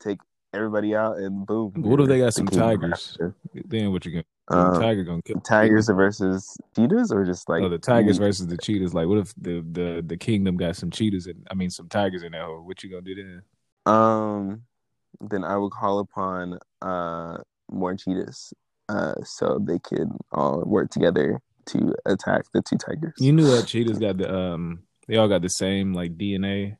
take 0.00 0.18
everybody 0.52 0.94
out 0.94 1.18
and 1.18 1.46
boom 1.46 1.72
What 1.76 2.00
if 2.00 2.08
they 2.08 2.18
got 2.18 2.34
some 2.34 2.46
the 2.46 2.56
tigers? 2.56 3.16
Then 3.66 3.92
what 3.92 4.04
you 4.06 4.12
gonna? 4.12 4.24
Um, 4.50 4.80
tiger 4.80 5.04
gonna 5.04 5.22
kill 5.22 5.40
tigers 5.40 5.88
versus 5.88 6.56
cheetahs 6.74 7.12
or 7.12 7.24
just 7.24 7.48
like 7.50 7.62
oh, 7.62 7.68
the 7.68 7.78
tigers 7.78 8.16
versus 8.16 8.46
the 8.46 8.56
cheetahs. 8.56 8.94
Like, 8.94 9.06
what 9.06 9.18
if 9.18 9.34
the 9.36 9.62
the 9.70 10.02
the 10.06 10.16
kingdom 10.16 10.56
got 10.56 10.76
some 10.76 10.90
cheetahs 10.90 11.26
and 11.26 11.46
I 11.50 11.54
mean 11.54 11.68
some 11.68 11.88
tigers 11.88 12.22
in 12.22 12.32
that 12.32 12.42
hole? 12.42 12.62
What 12.62 12.82
you 12.82 12.90
gonna 12.90 13.02
do 13.02 13.14
then? 13.14 13.42
um 13.86 14.62
then 15.20 15.42
i 15.44 15.56
would 15.56 15.70
call 15.70 15.98
upon 15.98 16.58
uh 16.82 17.38
more 17.70 17.96
cheetahs 17.96 18.52
uh 18.90 19.14
so 19.24 19.58
they 19.66 19.78
can 19.78 20.10
all 20.30 20.62
work 20.66 20.90
together 20.90 21.40
to 21.64 21.94
attack 22.06 22.42
the 22.52 22.62
two 22.62 22.76
tigers 22.76 23.14
You 23.18 23.32
knew 23.32 23.44
that 23.44 23.66
cheetahs 23.66 23.98
got 23.98 24.18
the 24.18 24.34
um. 24.34 24.84
They 25.06 25.16
all 25.16 25.28
got 25.28 25.42
the 25.42 25.48
same 25.48 25.94
like 25.94 26.16
DNA. 26.16 26.76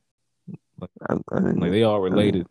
I, 0.81 1.15
I 1.31 1.39
Like 1.39 1.71
they 1.71 1.83
all 1.83 2.01
related. 2.01 2.47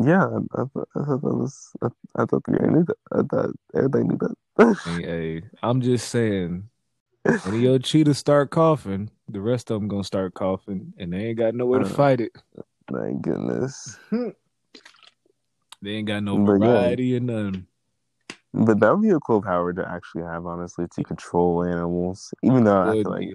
Yeah, 0.00 0.26
I, 0.26 0.62
thought, 0.72 0.88
I 0.94 1.04
thought 1.04 1.22
that 1.22 1.34
was. 1.36 1.70
I, 1.82 1.86
I 2.16 2.24
thought 2.24 2.44
the 2.44 2.52
guy 2.52 2.66
knew 2.66 2.84
that. 2.84 2.96
I 3.12 3.22
thought 3.22 3.50
everybody 3.74 4.04
knew 4.04 4.18
that. 4.18 4.76
Hey, 4.84 5.02
hey, 5.02 5.42
I'm 5.62 5.80
just 5.80 6.08
saying. 6.08 6.68
When 7.44 7.60
your 7.60 7.78
cheetahs 7.78 8.16
start 8.18 8.50
coughing, 8.50 9.10
the 9.28 9.40
rest 9.40 9.70
of 9.70 9.80
them 9.80 9.88
gonna 9.88 10.04
start 10.04 10.34
coughing, 10.34 10.92
and 10.98 11.12
they 11.12 11.26
ain't 11.26 11.38
got 11.38 11.54
nowhere 11.54 11.80
to 11.80 11.86
Uh. 11.86 11.88
fight 11.88 12.20
it. 12.20 12.32
My 12.90 13.12
goodness, 13.20 13.98
They 15.82 15.90
ain't 15.90 16.08
got 16.08 16.22
no 16.22 16.38
But 16.38 16.52
yeah. 16.54 16.68
variety 16.68 17.16
and 17.16 17.26
none. 17.26 17.66
but 18.54 18.80
that 18.80 18.92
would 18.92 19.02
be 19.02 19.10
a 19.10 19.20
cool 19.20 19.42
power 19.42 19.72
to 19.72 19.86
actually 19.88 20.22
have, 20.24 20.46
honestly, 20.46 20.86
to 20.94 21.04
control 21.04 21.64
animals. 21.64 22.32
Even 22.42 22.64
though 22.64 22.80
I 22.80 22.92
feel 22.92 23.10
like 23.10 23.34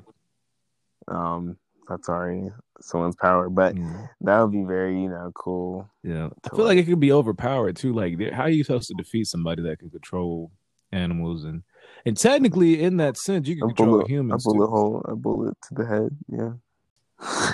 um 1.08 1.58
that's 1.88 2.10
already 2.10 2.50
someone's 2.82 3.16
power, 3.16 3.50
but 3.50 3.76
Mm. 3.76 4.10
that 4.22 4.42
would 4.42 4.52
be 4.52 4.64
very, 4.64 5.02
you 5.02 5.10
know, 5.10 5.32
cool. 5.36 5.90
Yeah, 6.04 6.30
I 6.44 6.56
feel 6.56 6.66
like 6.66 6.78
it 6.78 6.86
could 6.86 7.00
be 7.00 7.12
overpowered 7.12 7.76
too. 7.76 7.94
Like, 7.94 8.20
how 8.32 8.44
are 8.44 8.50
you 8.50 8.64
supposed 8.64 8.88
to 8.90 8.94
defeat 8.96 9.28
somebody 9.28 9.62
that 9.64 9.80
can 9.80 9.90
control 9.90 10.52
animals 10.92 11.44
and 11.44 11.64
and 12.06 12.18
technically, 12.18 12.82
in 12.82 12.98
that 12.98 13.18
sense, 13.18 13.48
you 13.48 13.56
can 13.56 13.64
A 13.66 13.68
control 13.74 14.00
bullet, 14.06 14.12
a 14.12 14.38
bullet 14.38 14.66
too. 14.66 14.68
hole, 14.68 15.02
a 15.06 15.16
bullet 15.16 15.56
to 15.70 15.74
the 15.76 15.86
head. 15.86 16.18
Yeah. 16.28 17.52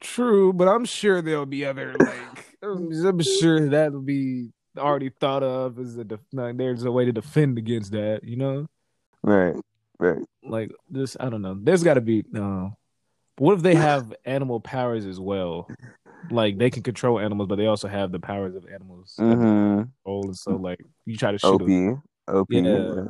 True, 0.00 0.52
but 0.52 0.68
I'm 0.68 0.84
sure 0.84 1.22
there'll 1.22 1.46
be 1.46 1.64
other 1.64 1.94
like 1.98 2.56
I'm, 2.62 2.92
I'm 3.06 3.20
sure 3.22 3.68
that'll 3.68 4.02
be 4.02 4.50
already 4.76 5.08
thought 5.08 5.42
of 5.42 5.78
as 5.78 5.96
a 5.96 6.04
def- 6.04 6.20
like, 6.32 6.56
there's 6.56 6.84
a 6.84 6.92
way 6.92 7.06
to 7.06 7.12
defend 7.12 7.58
against 7.58 7.92
that. 7.92 8.20
You 8.22 8.36
know, 8.36 8.66
right, 9.22 9.56
right. 9.98 10.22
like 10.44 10.70
this. 10.90 11.16
I 11.18 11.28
don't 11.30 11.42
know. 11.42 11.58
There's 11.60 11.82
got 11.82 11.94
to 11.94 12.00
be 12.00 12.24
no. 12.30 12.76
What 13.38 13.54
if 13.54 13.62
they 13.62 13.74
have 13.74 14.14
animal 14.24 14.60
powers 14.60 15.04
as 15.06 15.20
well? 15.20 15.68
Like 16.30 16.58
they 16.58 16.70
can 16.70 16.82
control 16.82 17.20
animals, 17.20 17.48
but 17.48 17.56
they 17.56 17.66
also 17.66 17.88
have 17.88 18.10
the 18.12 18.18
powers 18.18 18.54
of 18.54 18.66
animals. 18.66 19.14
Mm-hmm. 19.18 19.82
And 20.06 20.36
so, 20.36 20.56
like 20.56 20.80
you 21.04 21.16
try 21.16 21.32
to 21.32 21.38
shoot 21.38 21.62
OP, 21.62 21.98
OP. 22.28 22.46
Yeah. 22.50 23.04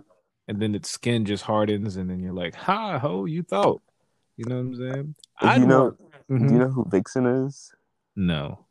and 0.49 0.61
then 0.61 0.75
its 0.75 0.91
skin 0.91 1.25
just 1.25 1.45
hardens, 1.45 1.97
and 1.97 2.11
then 2.11 2.21
you're 2.21 2.33
like, 2.33 2.55
"Ha 2.55 2.99
ho, 2.99 3.25
you 3.25 3.43
thought." 3.43 3.83
You 4.37 4.45
know 4.47 4.57
what 4.57 4.61
I'm 4.63 4.75
saying? 4.77 5.15
Do 5.41 5.47
I'd 5.49 5.61
you 5.61 5.67
know? 5.67 5.97
Mhm. 6.31 6.49
Do 6.49 6.55
you 6.55 6.61
know 6.61 6.69
who 6.69 6.85
Vixen 6.91 7.27
is? 7.27 7.73
No. 8.17 8.67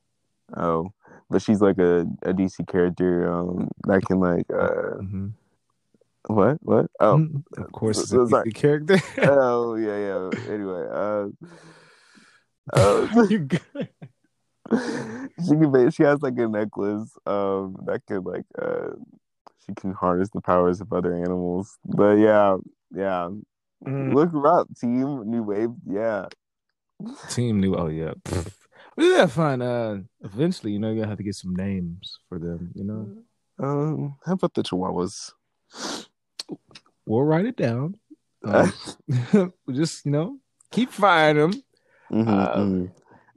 Oh, 0.55 0.91
but 1.29 1.41
she's 1.41 1.61
like 1.61 1.79
a, 1.79 2.01
a 2.21 2.33
DC 2.33 2.67
character 2.67 3.31
um 3.31 3.69
that 3.87 4.01
can 4.05 4.19
like 4.19 4.45
uh 4.51 4.97
hmm 4.97 5.29
What? 6.27 6.57
What? 6.61 6.87
Oh, 6.99 7.17
Mm, 7.17 7.43
of 7.57 7.71
course, 7.71 7.99
it's 7.99 8.13
a 8.13 8.27
sorry. 8.27 8.51
Character. 8.51 8.97
oh 9.23 9.75
yeah, 9.75 9.97
yeah. 9.97 10.53
Anyway, 10.53 10.85
uh, 10.91 11.27
uh, 12.73 13.25
You 13.29 13.39
good? 13.39 13.89
she 14.71 15.49
can 15.51 15.71
make, 15.71 15.93
she 15.93 16.03
has 16.03 16.21
like 16.23 16.37
a 16.37 16.47
necklace 16.47 17.15
um 17.27 17.77
that 17.85 18.01
could 18.07 18.25
like 18.25 18.45
uh 18.59 18.91
she 19.65 19.73
can 19.75 19.93
harness 19.93 20.29
the 20.31 20.41
powers 20.41 20.81
of 20.81 20.91
other 20.91 21.13
animals. 21.13 21.77
But 21.85 22.15
yeah, 22.17 22.57
yeah. 22.91 23.29
Mm. 23.85 24.13
Look 24.13 24.31
her 24.31 24.47
up, 24.47 24.67
team. 24.79 25.29
New 25.29 25.43
wave. 25.43 25.69
Yeah. 25.87 26.27
Team 27.29 27.59
new. 27.59 27.75
Oh 27.75 27.87
yeah. 27.87 28.13
We 28.97 29.09
gotta 29.11 29.27
find. 29.27 29.61
Uh, 29.61 29.97
eventually, 30.23 30.71
you 30.71 30.79
know, 30.79 30.89
you 30.89 30.97
gotta 30.97 31.09
have 31.09 31.17
to 31.17 31.23
get 31.23 31.35
some 31.35 31.55
names 31.55 32.17
for 32.29 32.39
them. 32.39 32.71
You 32.73 32.83
know, 32.85 33.09
Um, 33.59 34.15
how 34.25 34.33
about 34.33 34.53
the 34.53 34.63
Chihuahuas? 34.63 35.31
We'll 37.05 37.23
write 37.23 37.45
it 37.45 37.57
down. 37.57 37.97
Um, 38.45 38.71
just 39.71 40.05
you 40.05 40.11
know, 40.11 40.37
keep 40.69 40.91
firing 40.91 41.37
them. 41.37 41.63
Mhm, 42.11 42.27
uh, 42.27 42.55
mhm. 42.57 42.91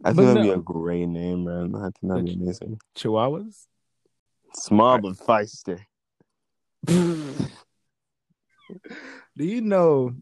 I 0.04 0.12
think 0.12 0.26
that'd 0.26 0.42
be 0.42 0.50
a 0.50 0.58
great 0.58 1.06
name, 1.06 1.44
man. 1.44 1.74
I 1.74 1.84
think 1.84 1.96
that'd 2.02 2.24
be 2.26 2.34
amazing. 2.34 2.78
Chihuahuas. 2.94 3.68
Small 4.54 4.98
but 4.98 5.14
feisty. 5.14 5.80
Do 6.86 7.14
you 9.38 9.60
know 9.62 10.14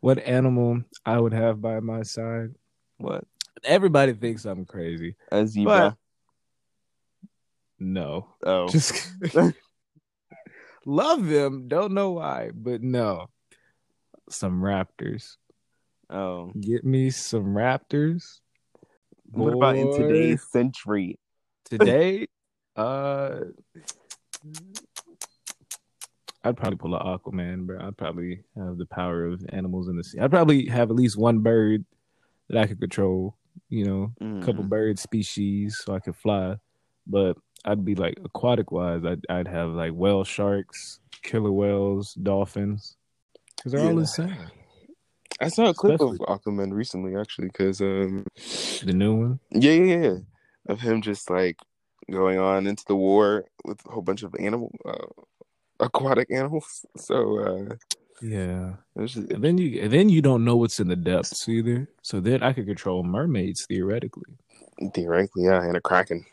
what 0.00 0.18
animal 0.18 0.82
I 1.06 1.20
would 1.20 1.32
have 1.32 1.60
by 1.60 1.78
my 1.80 2.02
side? 2.02 2.54
What? 2.98 3.24
Everybody 3.64 4.12
thinks 4.12 4.44
I'm 4.44 4.64
crazy. 4.64 5.14
A 5.30 5.46
zebra. 5.46 5.96
No, 7.78 8.28
oh. 8.44 8.68
just 8.68 9.10
love 10.86 11.26
them. 11.26 11.68
Don't 11.68 11.92
know 11.92 12.12
why, 12.12 12.50
but 12.54 12.82
no. 12.82 13.28
Some 14.30 14.60
raptors. 14.60 15.36
oh. 16.10 16.52
Get 16.60 16.84
me 16.84 17.10
some 17.10 17.46
raptors. 17.46 18.40
What 19.30 19.54
about 19.54 19.76
in 19.76 19.90
today's 19.92 20.42
century? 20.50 21.18
today? 21.64 22.26
Uh, 22.74 23.40
I'd 26.44 26.56
probably 26.56 26.76
pull 26.76 26.94
an 26.94 27.02
Aquaman, 27.02 27.66
bro. 27.66 27.78
I'd 27.86 27.96
probably 27.96 28.42
have 28.56 28.78
the 28.78 28.86
power 28.86 29.26
of 29.26 29.44
animals 29.50 29.88
in 29.88 29.96
the 29.96 30.02
sea. 30.02 30.18
I'd 30.18 30.30
probably 30.30 30.66
have 30.66 30.90
at 30.90 30.96
least 30.96 31.16
one 31.18 31.40
bird 31.40 31.84
that 32.48 32.58
I 32.58 32.66
could 32.66 32.80
control. 32.80 33.36
You 33.68 33.84
know, 33.84 34.12
a 34.20 34.40
couple 34.44 34.64
Mm. 34.64 34.68
bird 34.70 34.98
species 34.98 35.78
so 35.84 35.94
I 35.94 36.00
could 36.00 36.16
fly. 36.16 36.56
But 37.06 37.36
I'd 37.64 37.84
be 37.84 37.94
like 37.94 38.18
aquatic 38.24 38.72
wise. 38.72 39.04
I'd 39.04 39.24
I'd 39.28 39.48
have 39.48 39.70
like 39.70 39.92
whale 39.92 40.24
sharks, 40.24 41.00
killer 41.22 41.52
whales, 41.52 42.14
dolphins, 42.14 42.96
because 43.56 43.72
they're 43.72 43.80
all 43.82 43.92
Yeah. 43.94 44.00
insane. 44.00 44.36
I 45.40 45.48
saw 45.48 45.66
a 45.70 45.74
clip 45.74 46.00
Especially- 46.00 46.18
of 46.26 46.40
Aquaman 46.40 46.72
recently, 46.72 47.16
actually, 47.16 47.48
because 47.48 47.80
um, 47.80 48.24
The 48.84 48.92
new 48.92 49.14
one. 49.16 49.40
yeah, 49.50 49.72
yeah, 49.72 50.00
yeah, 50.02 50.16
of 50.68 50.80
him 50.80 51.02
just 51.02 51.30
like 51.30 51.56
going 52.10 52.38
on 52.38 52.66
into 52.66 52.84
the 52.86 52.94
war 52.96 53.46
with 53.64 53.80
a 53.86 53.90
whole 53.90 54.02
bunch 54.02 54.22
of 54.22 54.34
animal, 54.38 54.70
uh, 54.84 55.06
aquatic 55.80 56.30
animals. 56.30 56.84
So 56.96 57.38
uh, 57.38 57.74
Yeah. 58.20 58.74
just, 58.98 59.16
And 59.16 59.42
then 59.42 59.58
you 59.58 59.80
and 59.82 59.92
then 59.92 60.08
you 60.10 60.20
don't 60.22 60.44
know 60.44 60.56
what's 60.56 60.78
in 60.80 60.88
the 60.88 60.96
depths 60.96 61.48
either. 61.48 61.88
So 62.02 62.20
then 62.20 62.42
I 62.42 62.52
could 62.52 62.66
control 62.66 63.02
mermaids 63.02 63.66
theoretically. 63.66 64.34
theoretically, 64.94 65.44
yeah, 65.44 65.62
and 65.64 65.76
a 65.76 65.80
kraken. 65.80 66.24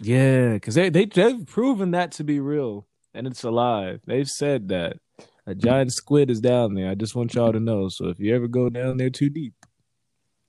Yeah, 0.00 0.54
because 0.54 0.74
they 0.74 0.90
they 0.90 1.06
they've 1.06 1.46
proven 1.46 1.90
that 1.92 2.12
to 2.12 2.24
be 2.24 2.40
real 2.40 2.86
and 3.14 3.26
it's 3.26 3.42
alive. 3.42 4.00
They've 4.06 4.28
said 4.28 4.68
that 4.68 4.98
a 5.46 5.54
giant 5.54 5.92
squid 5.92 6.30
is 6.30 6.40
down 6.40 6.74
there. 6.74 6.90
I 6.90 6.94
just 6.94 7.14
want 7.14 7.34
y'all 7.34 7.52
to 7.52 7.60
know. 7.60 7.88
So 7.88 8.08
if 8.08 8.20
you 8.20 8.34
ever 8.34 8.46
go 8.46 8.68
down 8.68 8.98
there 8.98 9.10
too 9.10 9.30
deep, 9.30 9.54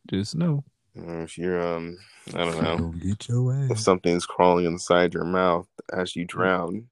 just 0.10 0.36
know. 0.36 0.64
Uh, 0.98 1.24
if 1.24 1.38
you're 1.38 1.62
um, 1.62 1.98
I 2.34 2.46
don't 2.46 2.62
know, 2.62 2.90
get 3.00 3.28
your 3.28 3.68
if 3.72 3.80
something's 3.80 4.26
crawling 4.26 4.66
inside 4.66 5.14
your 5.14 5.26
mouth 5.26 5.68
as 5.94 6.16
you 6.16 6.26
drown, 6.26 6.88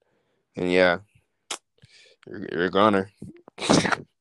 and 0.56 0.72
yeah, 0.72 1.00
you're, 2.28 2.48
you're 2.52 2.66
a 2.66 2.72
goner. 2.72 3.12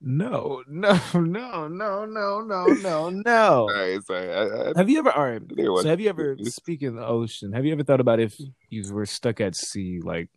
No, 0.02 0.62
no, 0.66 0.98
no, 1.14 1.68
no, 1.68 2.06
no, 2.06 2.40
no, 2.40 2.72
no, 2.72 3.10
no. 3.10 3.66
Right, 3.68 4.02
sorry. 4.02 4.32
I, 4.32 4.70
I, 4.70 4.72
Have 4.76 4.88
you 4.88 4.98
ever? 4.98 5.12
All 5.12 5.24
right. 5.24 5.42
So 5.82 5.88
have 5.88 6.00
you 6.00 6.08
ever? 6.08 6.38
Speaking 6.44 6.88
of 6.88 6.94
the 6.94 7.06
ocean, 7.06 7.52
have 7.52 7.66
you 7.66 7.72
ever 7.72 7.84
thought 7.84 8.00
about 8.00 8.18
if 8.18 8.34
you 8.70 8.82
were 8.94 9.04
stuck 9.04 9.42
at 9.42 9.54
sea? 9.54 10.00
Like, 10.02 10.30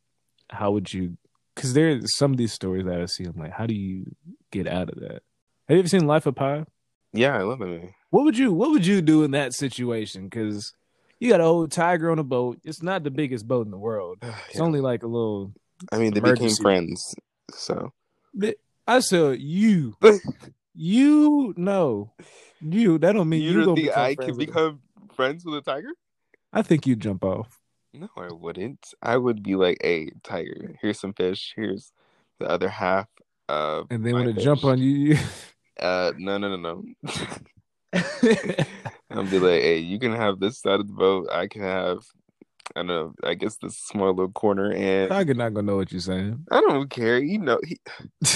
how 0.49 0.71
would 0.71 0.93
you? 0.93 1.17
Because 1.55 1.73
there's 1.73 2.17
some 2.17 2.31
of 2.31 2.37
these 2.37 2.51
stories 2.51 2.85
that 2.85 2.99
I 2.99 3.05
see. 3.05 3.23
I'm 3.23 3.37
like, 3.37 3.53
how 3.53 3.65
do 3.65 3.73
you 3.73 4.13
get 4.51 4.67
out 4.67 4.89
of 4.89 4.99
that? 4.99 5.21
Have 5.69 5.75
you 5.75 5.79
ever 5.79 5.87
seen 5.87 6.07
Life 6.07 6.25
of 6.25 6.35
Pi? 6.35 6.65
yeah, 7.13 7.37
I 7.37 7.43
love 7.43 7.59
that 7.59 7.67
movie. 7.67 7.95
What 8.09 8.25
would 8.25 8.37
you 8.37 8.51
What 8.51 8.71
would 8.71 8.85
you 8.85 9.01
do 9.01 9.23
in 9.23 9.31
that 9.31 9.53
situation? 9.53 10.25
Because 10.25 10.73
you 11.21 11.29
got 11.29 11.39
an 11.39 11.45
old 11.45 11.71
tiger 11.71 12.11
on 12.11 12.19
a 12.19 12.23
boat. 12.23 12.59
It's 12.65 12.83
not 12.83 13.03
the 13.05 13.11
biggest 13.11 13.47
boat 13.47 13.65
in 13.65 13.71
the 13.71 13.77
world. 13.77 14.17
It's 14.49 14.57
Yeah. 14.57 14.63
only 14.65 14.81
like 14.81 15.03
a 15.03 15.07
little. 15.07 15.53
I 15.91 15.99
mean, 15.99 16.13
they 16.13 16.19
became 16.19 16.53
friends, 16.55 17.15
so 17.53 17.93
I 18.87 18.99
said 18.99 19.39
you. 19.39 19.95
you 20.73 21.53
no. 21.57 22.11
You. 22.59 22.97
That 22.97 23.13
don't 23.13 23.29
mean 23.29 23.41
you, 23.41 23.51
you 23.51 23.65
don't 23.65 23.75
think 23.75 23.91
I 23.91 24.15
friends 24.15 24.29
can 24.29 24.37
become 24.37 24.81
friends 25.15 25.45
with 25.45 25.55
a 25.55 25.61
tiger? 25.61 25.89
I 26.51 26.61
think 26.61 26.85
you 26.85 26.95
jump 26.95 27.23
off. 27.23 27.59
No, 27.93 28.09
I 28.17 28.31
wouldn't. 28.31 28.93
I 29.01 29.17
would 29.17 29.43
be 29.43 29.55
like, 29.55 29.77
"Hey, 29.81 30.11
tiger, 30.23 30.75
here's 30.81 30.99
some 30.99 31.13
fish. 31.13 31.53
Here's 31.55 31.91
the 32.39 32.49
other 32.49 32.69
half 32.69 33.07
of." 33.47 33.87
And 33.91 34.05
then 34.05 34.13
when 34.13 34.29
it 34.29 34.37
jump 34.37 34.63
on 34.63 34.79
you, 34.79 35.17
uh, 35.79 36.11
no, 36.17 36.37
no, 36.37 36.55
no, 36.55 36.57
no. 36.57 36.83
you 38.23 38.55
I'll 39.11 39.23
be 39.25 39.39
like, 39.39 39.61
"Hey, 39.61 39.77
you 39.77 39.99
can 39.99 40.13
have 40.13 40.39
this 40.39 40.59
side 40.59 40.79
of 40.79 40.87
the 40.87 40.93
boat. 40.93 41.29
I 41.31 41.47
can 41.47 41.61
have, 41.61 41.99
I 42.75 42.79
don't 42.79 42.87
know. 42.87 43.13
I 43.23 43.35
guess 43.35 43.57
this 43.57 43.77
small 43.77 44.09
little 44.09 44.31
corner, 44.31 44.73
and 44.73 45.09
Tiger 45.09 45.35
not 45.35 45.53
gonna 45.53 45.67
know 45.67 45.75
what 45.75 45.91
you're 45.91 46.01
saying. 46.01 46.45
I 46.51 46.61
don't 46.61 46.89
care. 46.89 47.19
You 47.19 47.39
know, 47.39 47.59
he, 47.63 47.77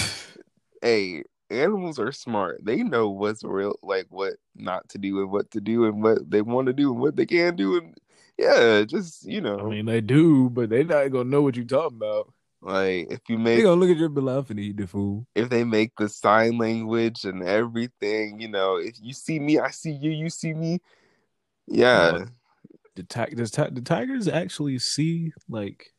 hey, 0.82 1.22
animals 1.50 1.98
are 1.98 2.12
smart. 2.12 2.64
They 2.64 2.82
know 2.82 3.08
what's 3.08 3.42
real, 3.44 3.76
like 3.82 4.06
what 4.10 4.34
not 4.54 4.88
to 4.90 4.98
do 4.98 5.20
and 5.20 5.30
what 5.30 5.50
to 5.52 5.60
do 5.60 5.84
and 5.84 6.02
what 6.02 6.30
they 6.30 6.42
want 6.42 6.66
to 6.66 6.72
do 6.72 6.92
and 6.92 7.00
what 7.00 7.16
they 7.16 7.26
can 7.26 7.56
do. 7.56 7.76
And 7.78 7.94
yeah, 8.38 8.84
just 8.84 9.24
you 9.24 9.40
know, 9.40 9.58
I 9.58 9.64
mean, 9.64 9.86
they 9.86 10.00
do, 10.00 10.50
but 10.50 10.70
they 10.70 10.84
not 10.84 11.08
gonna 11.08 11.28
know 11.28 11.42
what 11.42 11.56
you're 11.56 11.64
talking 11.64 11.96
about. 11.96 12.32
like 12.60 13.10
if 13.10 13.20
you 13.28 13.38
make, 13.38 13.56
They 13.56 13.62
gonna 13.62 13.80
look 13.80 13.90
at 13.90 13.96
your 13.96 14.08
beloved 14.08 14.50
and 14.50 14.60
eat 14.60 14.76
the 14.76 14.86
fool. 14.86 15.26
if 15.34 15.48
they 15.48 15.64
make 15.64 15.92
the 15.96 16.08
sign 16.08 16.58
language 16.58 17.24
and 17.24 17.42
everything, 17.42 18.40
you 18.40 18.48
know, 18.48 18.76
if 18.76 18.96
you 19.00 19.12
see 19.12 19.38
me, 19.38 19.58
I 19.58 19.70
see 19.70 19.92
you, 19.92 20.10
you 20.10 20.30
see 20.30 20.54
me. 20.54 20.80
Yeah. 21.66 22.24
The 22.96 23.02
ti- 23.04 23.34
does 23.36 23.50
ti- 23.52 23.70
the 23.70 23.80
tigers 23.80 24.26
actually 24.26 24.78
see 24.80 25.32
like 25.48 25.92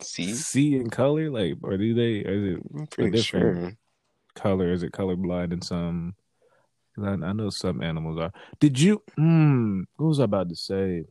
see, 0.00 0.32
see 0.32 0.74
in 0.74 0.90
color, 0.90 1.30
like, 1.30 1.54
or 1.62 1.76
do 1.76 1.94
they? 1.94 2.16
Is 2.16 2.56
it 2.56 2.62
I'm 2.74 2.86
pretty 2.88 3.10
different. 3.10 3.56
sure. 3.56 3.72
Color? 4.40 4.72
Is 4.72 4.82
it 4.82 4.92
colorblind 4.92 5.52
in 5.52 5.60
some? 5.60 6.14
I, 7.02 7.10
I 7.10 7.32
know 7.32 7.50
some 7.50 7.82
animals 7.82 8.18
are. 8.18 8.32
Did 8.60 8.80
you? 8.80 9.02
Hmm. 9.16 9.82
What 9.96 10.08
was 10.08 10.20
I 10.20 10.24
about 10.24 10.48
to 10.48 10.56
say? 10.56 11.04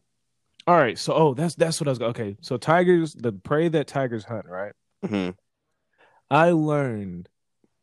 All 0.65 0.75
right. 0.75 0.97
So, 0.97 1.13
oh, 1.13 1.33
that's 1.33 1.55
that's 1.55 1.79
what 1.79 1.87
I 1.87 1.91
was. 1.91 2.01
Okay. 2.01 2.35
So, 2.41 2.57
tigers, 2.57 3.13
the 3.13 3.31
prey 3.31 3.69
that 3.69 3.87
tigers 3.87 4.25
hunt, 4.25 4.45
right? 4.47 4.73
hmm 5.05 5.29
I 6.29 6.51
learned 6.51 7.29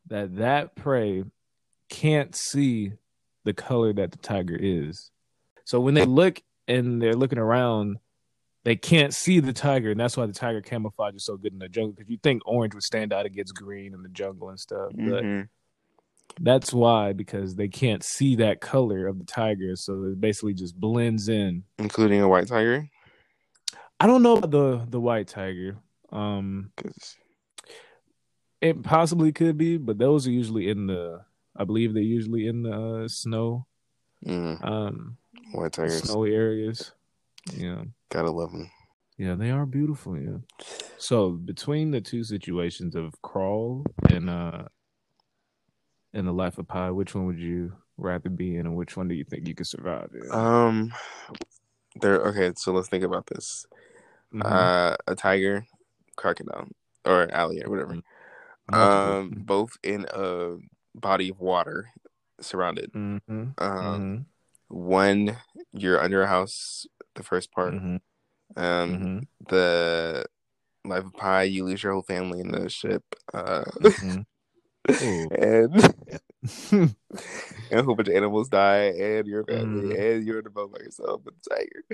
that 0.09 0.37
that 0.37 0.77
prey 0.77 1.25
can't 1.89 2.35
see 2.35 2.93
the 3.45 3.55
color 3.55 3.93
that 3.93 4.11
the 4.11 4.19
tiger 4.19 4.57
is. 4.59 5.11
So 5.65 5.81
when 5.81 5.95
they 5.95 6.05
look 6.05 6.43
and 6.69 7.01
they're 7.01 7.15
looking 7.15 7.39
around, 7.39 7.99
they 8.65 8.77
can't 8.77 9.15
see 9.15 9.41
the 9.41 9.53
tiger, 9.53 9.91
and 9.91 10.01
that's 10.01 10.17
why 10.17 10.27
the 10.27 10.33
tiger 10.33 10.61
camouflage 10.61 11.15
is 11.15 11.25
so 11.25 11.37
good 11.37 11.53
in 11.53 11.59
the 11.59 11.69
jungle. 11.69 11.93
Because 11.93 12.11
you 12.11 12.19
think 12.23 12.43
orange 12.47 12.75
would 12.75 12.83
stand 12.83 13.13
out 13.13 13.27
against 13.27 13.55
green 13.55 13.95
in 13.95 14.03
the 14.03 14.09
jungle 14.09 14.49
and 14.49 14.59
stuff, 14.59 14.91
but 14.95 15.25
hmm 15.25 15.41
that's 16.41 16.73
why 16.73 17.13
because 17.13 17.55
they 17.55 17.69
can't 17.69 18.03
see 18.03 18.35
that 18.37 18.61
color 18.61 19.07
of 19.07 19.19
the 19.19 19.25
tiger, 19.25 19.77
so 19.77 20.03
it 20.05 20.21
basically 20.21 20.53
just 20.55 20.75
blends 20.75 21.29
in. 21.29 21.63
Including 21.79 22.21
a 22.23 22.29
white 22.29 22.49
tiger. 22.49 22.89
I 24.01 24.09
don't 24.09 24.23
know 24.23 24.39
about 24.39 24.51
the 24.51 24.85
the 24.89 25.01
white 25.01 25.29
tiger. 25.29 25.77
Um, 26.11 26.73
'Cause- 26.77 27.17
It 28.61 28.83
possibly 28.83 29.31
could 29.31 29.57
be, 29.59 29.77
but 29.77 29.99
those 29.99 30.27
are 30.27 30.31
usually 30.33 30.69
in 30.71 30.87
the. 30.87 31.25
I 31.57 31.65
believe 31.65 31.93
they're 31.95 32.03
usually 32.03 32.47
in 32.49 32.63
the 32.65 33.05
uh, 33.05 33.09
snow, 33.09 33.67
mm, 34.27 34.65
um, 34.65 35.19
white 35.53 35.73
tigers. 35.73 36.03
snowy 36.03 36.35
areas. 36.35 36.93
Yeah, 37.53 37.85
Gotta 38.15 38.31
love 38.31 38.53
them. 38.53 38.71
yeah, 39.19 39.35
they 39.35 39.51
are 39.51 39.67
beautiful. 39.67 40.17
Yeah. 40.17 40.39
So 40.99 41.33
between 41.33 41.91
the 41.91 42.01
two 42.01 42.23
situations 42.23 42.95
of 42.95 43.21
crawl 43.23 43.85
and 44.09 44.31
uh, 44.31 44.63
and 46.13 46.27
the 46.27 46.33
life 46.33 46.59
of 46.59 46.69
Pi, 46.69 46.91
which 46.93 47.15
one 47.17 47.27
would 47.27 47.41
you 47.41 47.73
rather 47.97 48.31
be 48.31 48.55
in, 48.57 48.67
and 48.67 48.77
which 48.77 48.97
one 48.97 49.09
do 49.09 49.17
you 49.17 49.25
think 49.25 49.49
you 49.49 49.55
could 49.57 49.67
survive 49.67 50.11
in? 50.15 50.31
Um, 50.31 50.93
there. 52.01 52.21
Okay, 52.29 52.53
so 52.57 52.73
let's 52.73 52.89
think 52.89 53.03
about 53.03 53.27
this. 53.27 53.67
Mhm. 54.33 54.45
Uh, 54.45 54.97
a 55.09 55.17
tiger, 55.17 55.67
crocodile, 56.17 56.69
or 57.05 57.29
alligator, 57.33 57.69
whatever. 57.69 57.99
Multiple. 58.71 59.11
Um, 59.11 59.33
both 59.45 59.77
in 59.83 60.07
a 60.15 60.57
body 60.95 61.31
of 61.31 61.41
water, 61.41 61.91
surrounded. 62.41 62.93
Mhm, 62.93 63.55
Um, 63.59 63.59
mhm, 63.59 64.25
one 64.69 65.37
you're 65.73 66.01
under 66.01 66.23
a 66.23 66.29
house. 66.29 66.87
The 67.15 67.23
first 67.23 67.53
part. 67.53 67.75
mhm, 67.75 68.01
Um, 68.57 68.99
mhm, 69.01 69.27
the 69.49 70.27
Life 70.85 71.05
of 71.07 71.15
Pi, 71.15 71.45
you 71.45 71.65
lose 71.65 71.83
your 71.83 71.93
whole 71.93 72.03
family 72.03 72.41
in 72.41 72.51
the 72.53 72.69
ship. 72.69 73.03
Uh, 73.33 73.65
mhm. 73.81 74.27
And 75.39 75.95
and 77.71 77.81
a 77.81 77.83
whole 77.83 77.95
bunch 77.97 78.09
of 78.09 78.15
animals 78.15 78.49
die, 78.49 78.87
and 78.99 79.27
your 79.27 79.45
family, 79.45 79.91
Mhm. 79.91 79.99
and 80.17 80.27
you're 80.27 80.39
in 80.39 80.45
the 80.45 80.51
boat 80.51 80.73
by 80.73 80.81
yourself 80.81 81.23
with 81.25 81.35
the 81.43 81.51
tiger. 81.51 81.85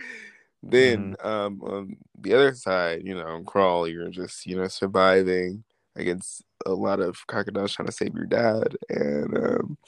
Then, 0.62 1.16
um, 1.22 1.62
on 1.62 1.96
the 2.18 2.34
other 2.34 2.54
side, 2.54 3.02
you 3.06 3.14
know, 3.14 3.42
crawl. 3.44 3.88
You're 3.88 4.10
just, 4.10 4.46
you 4.46 4.56
know, 4.56 4.68
surviving 4.68 5.64
against 5.96 6.42
a 6.66 6.72
lot 6.72 7.00
of 7.00 7.26
crocodiles 7.26 7.72
trying 7.72 7.86
to 7.86 7.92
save 7.92 8.14
your 8.14 8.26
dad, 8.26 8.76
and 8.88 9.36
um. 9.38 9.78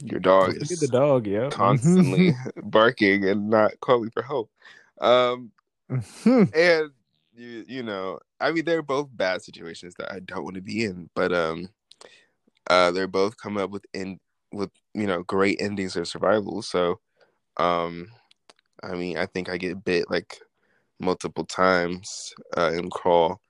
Your 0.00 0.20
dog 0.20 0.54
Look 0.54 0.62
is 0.62 0.80
the 0.80 0.88
dog, 0.88 1.26
yeah. 1.26 1.50
constantly 1.50 2.34
barking 2.64 3.28
and 3.28 3.50
not 3.50 3.72
calling 3.80 4.10
for 4.10 4.22
help. 4.22 4.50
Um, 5.00 5.52
Mhm. 5.90 6.54
and 6.54 6.90
you, 7.34 7.64
you 7.68 7.82
know, 7.82 8.18
I 8.40 8.52
mean, 8.52 8.64
they're 8.64 8.82
both 8.82 9.08
bad 9.12 9.42
situations 9.42 9.94
that 9.98 10.12
I 10.12 10.20
don't 10.20 10.44
want 10.44 10.56
to 10.56 10.62
be 10.62 10.84
in, 10.84 11.08
but 11.14 11.32
um, 11.32 11.68
uh, 12.70 12.90
they're 12.90 13.06
both 13.08 13.36
coming 13.36 13.62
up 13.62 13.70
with 13.70 13.84
in 13.94 14.18
with 14.52 14.70
you 14.94 15.06
know 15.06 15.22
great 15.24 15.60
endings 15.60 15.96
of 15.96 16.08
survival. 16.08 16.62
So, 16.62 17.00
um, 17.58 18.08
I 18.82 18.94
mean, 18.94 19.18
I 19.18 19.26
think 19.26 19.48
I 19.48 19.56
get 19.56 19.84
bit 19.84 20.10
like 20.10 20.38
multiple 21.00 21.44
times 21.44 22.34
uh, 22.56 22.72
in 22.74 22.90
crawl 22.90 23.40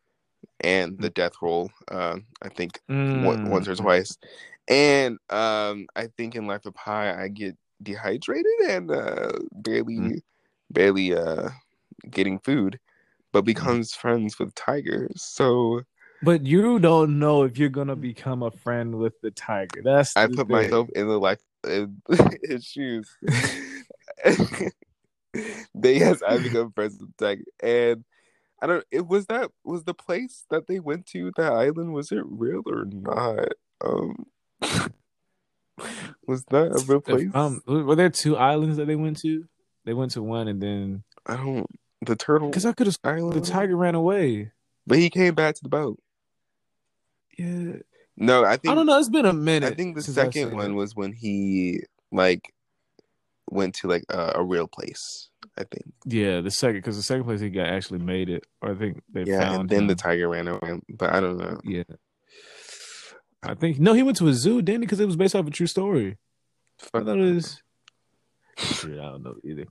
and 0.61 0.99
the 1.01 1.11
death 1.11 1.35
roll. 1.43 1.71
Um, 1.91 2.27
I 2.43 2.49
think 2.49 2.81
one, 3.13 3.39
once 3.45 3.69
or 3.69 3.75
Mm. 3.75 3.77
twice, 3.77 4.19
and 4.68 5.18
um, 5.31 5.87
I 5.96 6.09
think 6.16 6.35
in 6.35 6.46
Life 6.46 6.66
of 6.66 6.74
Pi 6.74 7.22
I 7.22 7.28
get 7.28 7.57
dehydrated 7.83 8.46
and 8.68 8.90
uh, 8.90 9.33
barely, 9.52 9.96
Mm. 9.96 10.20
barely 10.70 11.14
uh, 11.14 11.48
getting 12.11 12.38
food, 12.38 12.78
but 13.33 13.42
becomes 13.42 13.94
friends 13.94 14.38
with 14.38 14.54
tigers. 14.54 15.22
So 15.22 15.83
But 16.22 16.44
you 16.46 16.78
don't 16.78 17.18
know 17.18 17.44
if 17.44 17.59
you're 17.59 17.68
gonna 17.68 17.96
become 17.96 18.42
a 18.42 18.50
friend 18.50 18.98
with 18.98 19.20
the 19.20 19.31
tiger. 19.31 19.81
That's 19.83 20.16
I 20.16 20.26
put 20.26 20.37
thing. 20.37 20.48
myself 20.48 20.88
in 20.94 21.09
the 21.09 21.18
life 21.18 21.40
in 21.66 22.00
his 22.42 22.64
shoes. 22.64 23.09
they 25.74 25.98
yes, 25.98 26.22
I 26.26 26.38
become 26.38 26.72
friends 26.72 26.98
with 26.98 27.11
the 27.16 27.24
tiger, 27.24 27.44
and 27.62 28.04
I 28.61 28.66
don't. 28.66 28.85
It 28.90 29.07
was 29.07 29.26
that 29.26 29.50
was 29.64 29.85
the 29.85 29.94
place 29.94 30.44
that 30.50 30.66
they 30.66 30.81
went 30.81 31.07
to. 31.09 31.31
The 31.37 31.44
island 31.44 31.92
was 31.92 32.11
it 32.12 32.24
real 32.26 32.62
or 32.66 32.85
not? 32.85 33.50
Um, 33.85 34.26
was 36.27 36.44
that 36.51 36.73
a 36.77 36.85
real 36.87 37.01
place? 37.01 37.31
Um, 37.35 37.62
were 37.66 37.94
there 37.94 38.11
two 38.11 38.37
islands 38.37 38.77
that 38.77 38.87
they 38.87 38.97
went 38.97 39.18
to? 39.21 39.44
They 39.85 39.94
went 39.94 40.12
to 40.12 40.23
one 40.23 40.49
and 40.49 40.61
then 40.62 41.05
I 41.27 41.37
don't. 41.37 41.66
The 42.03 42.14
turtle 42.16 42.49
because 42.49 42.64
I 42.66 42.73
could 42.73 42.87
have 42.87 42.99
the 43.03 43.40
tiger 43.40 43.77
ran 43.77 43.94
away. 43.94 44.53
but 44.87 44.99
he 44.99 45.11
came 45.11 45.35
back 45.35 45.57
to 45.57 45.62
the 45.62 45.68
boat. 45.68 45.99
Yeah, 47.37 47.77
No, 48.16 48.44
I 48.44 48.57
think 48.57 48.73
I 48.73 48.75
don't 48.75 48.87
know. 48.87 48.99
It's 48.99 49.09
been 49.09 49.27
a 49.27 49.33
minute. 49.33 49.73
I 49.73 49.75
think 49.75 49.94
the 49.97 50.03
second 50.03 50.53
one 50.53 50.73
it. 50.73 50.75
was 50.75 50.94
when 50.94 51.12
he 51.12 51.81
like 52.12 52.53
went 53.51 53.75
to 53.77 53.88
like 53.88 54.05
a, 54.09 54.33
a 54.37 54.44
real 54.44 54.66
place. 54.68 55.31
I 55.57 55.64
think. 55.64 55.92
Yeah, 56.05 56.40
the 56.40 56.51
second 56.51 56.77
because 56.77 56.97
the 56.97 57.03
second 57.03 57.25
place 57.25 57.40
he 57.40 57.51
got 57.51 57.66
actually 57.68 57.99
made 58.01 58.29
it, 58.29 58.44
or 58.61 58.73
I 58.73 58.75
think 58.75 59.03
they 59.12 59.25
Yeah, 59.25 59.40
found 59.40 59.61
and 59.61 59.68
then 59.68 59.79
him. 59.83 59.87
the 59.88 59.94
tiger 59.97 60.29
ran 60.29 60.47
away. 60.49 60.81
But 60.88 61.12
I 61.12 61.21
don't 61.21 61.37
know. 61.38 61.61
yeah. 61.64 61.83
I 63.42 63.55
think 63.55 63.79
no, 63.79 63.92
he 63.92 64.03
went 64.03 64.16
to 64.18 64.29
a 64.29 64.35
zoo, 64.35 64.62
didn't 64.62 64.83
he? 64.83 64.87
Because 64.87 65.01
it 65.01 65.07
was 65.07 65.16
based 65.16 65.35
off 65.35 65.46
a 65.46 65.51
true 65.51 65.66
story. 65.66 66.18
I 66.92 67.01
thought 67.01 67.18
it 67.18 67.35
was. 67.35 67.62
Shit, 68.59 68.98
I 68.98 69.05
don't 69.05 69.22
know 69.22 69.37
either. 69.44 69.66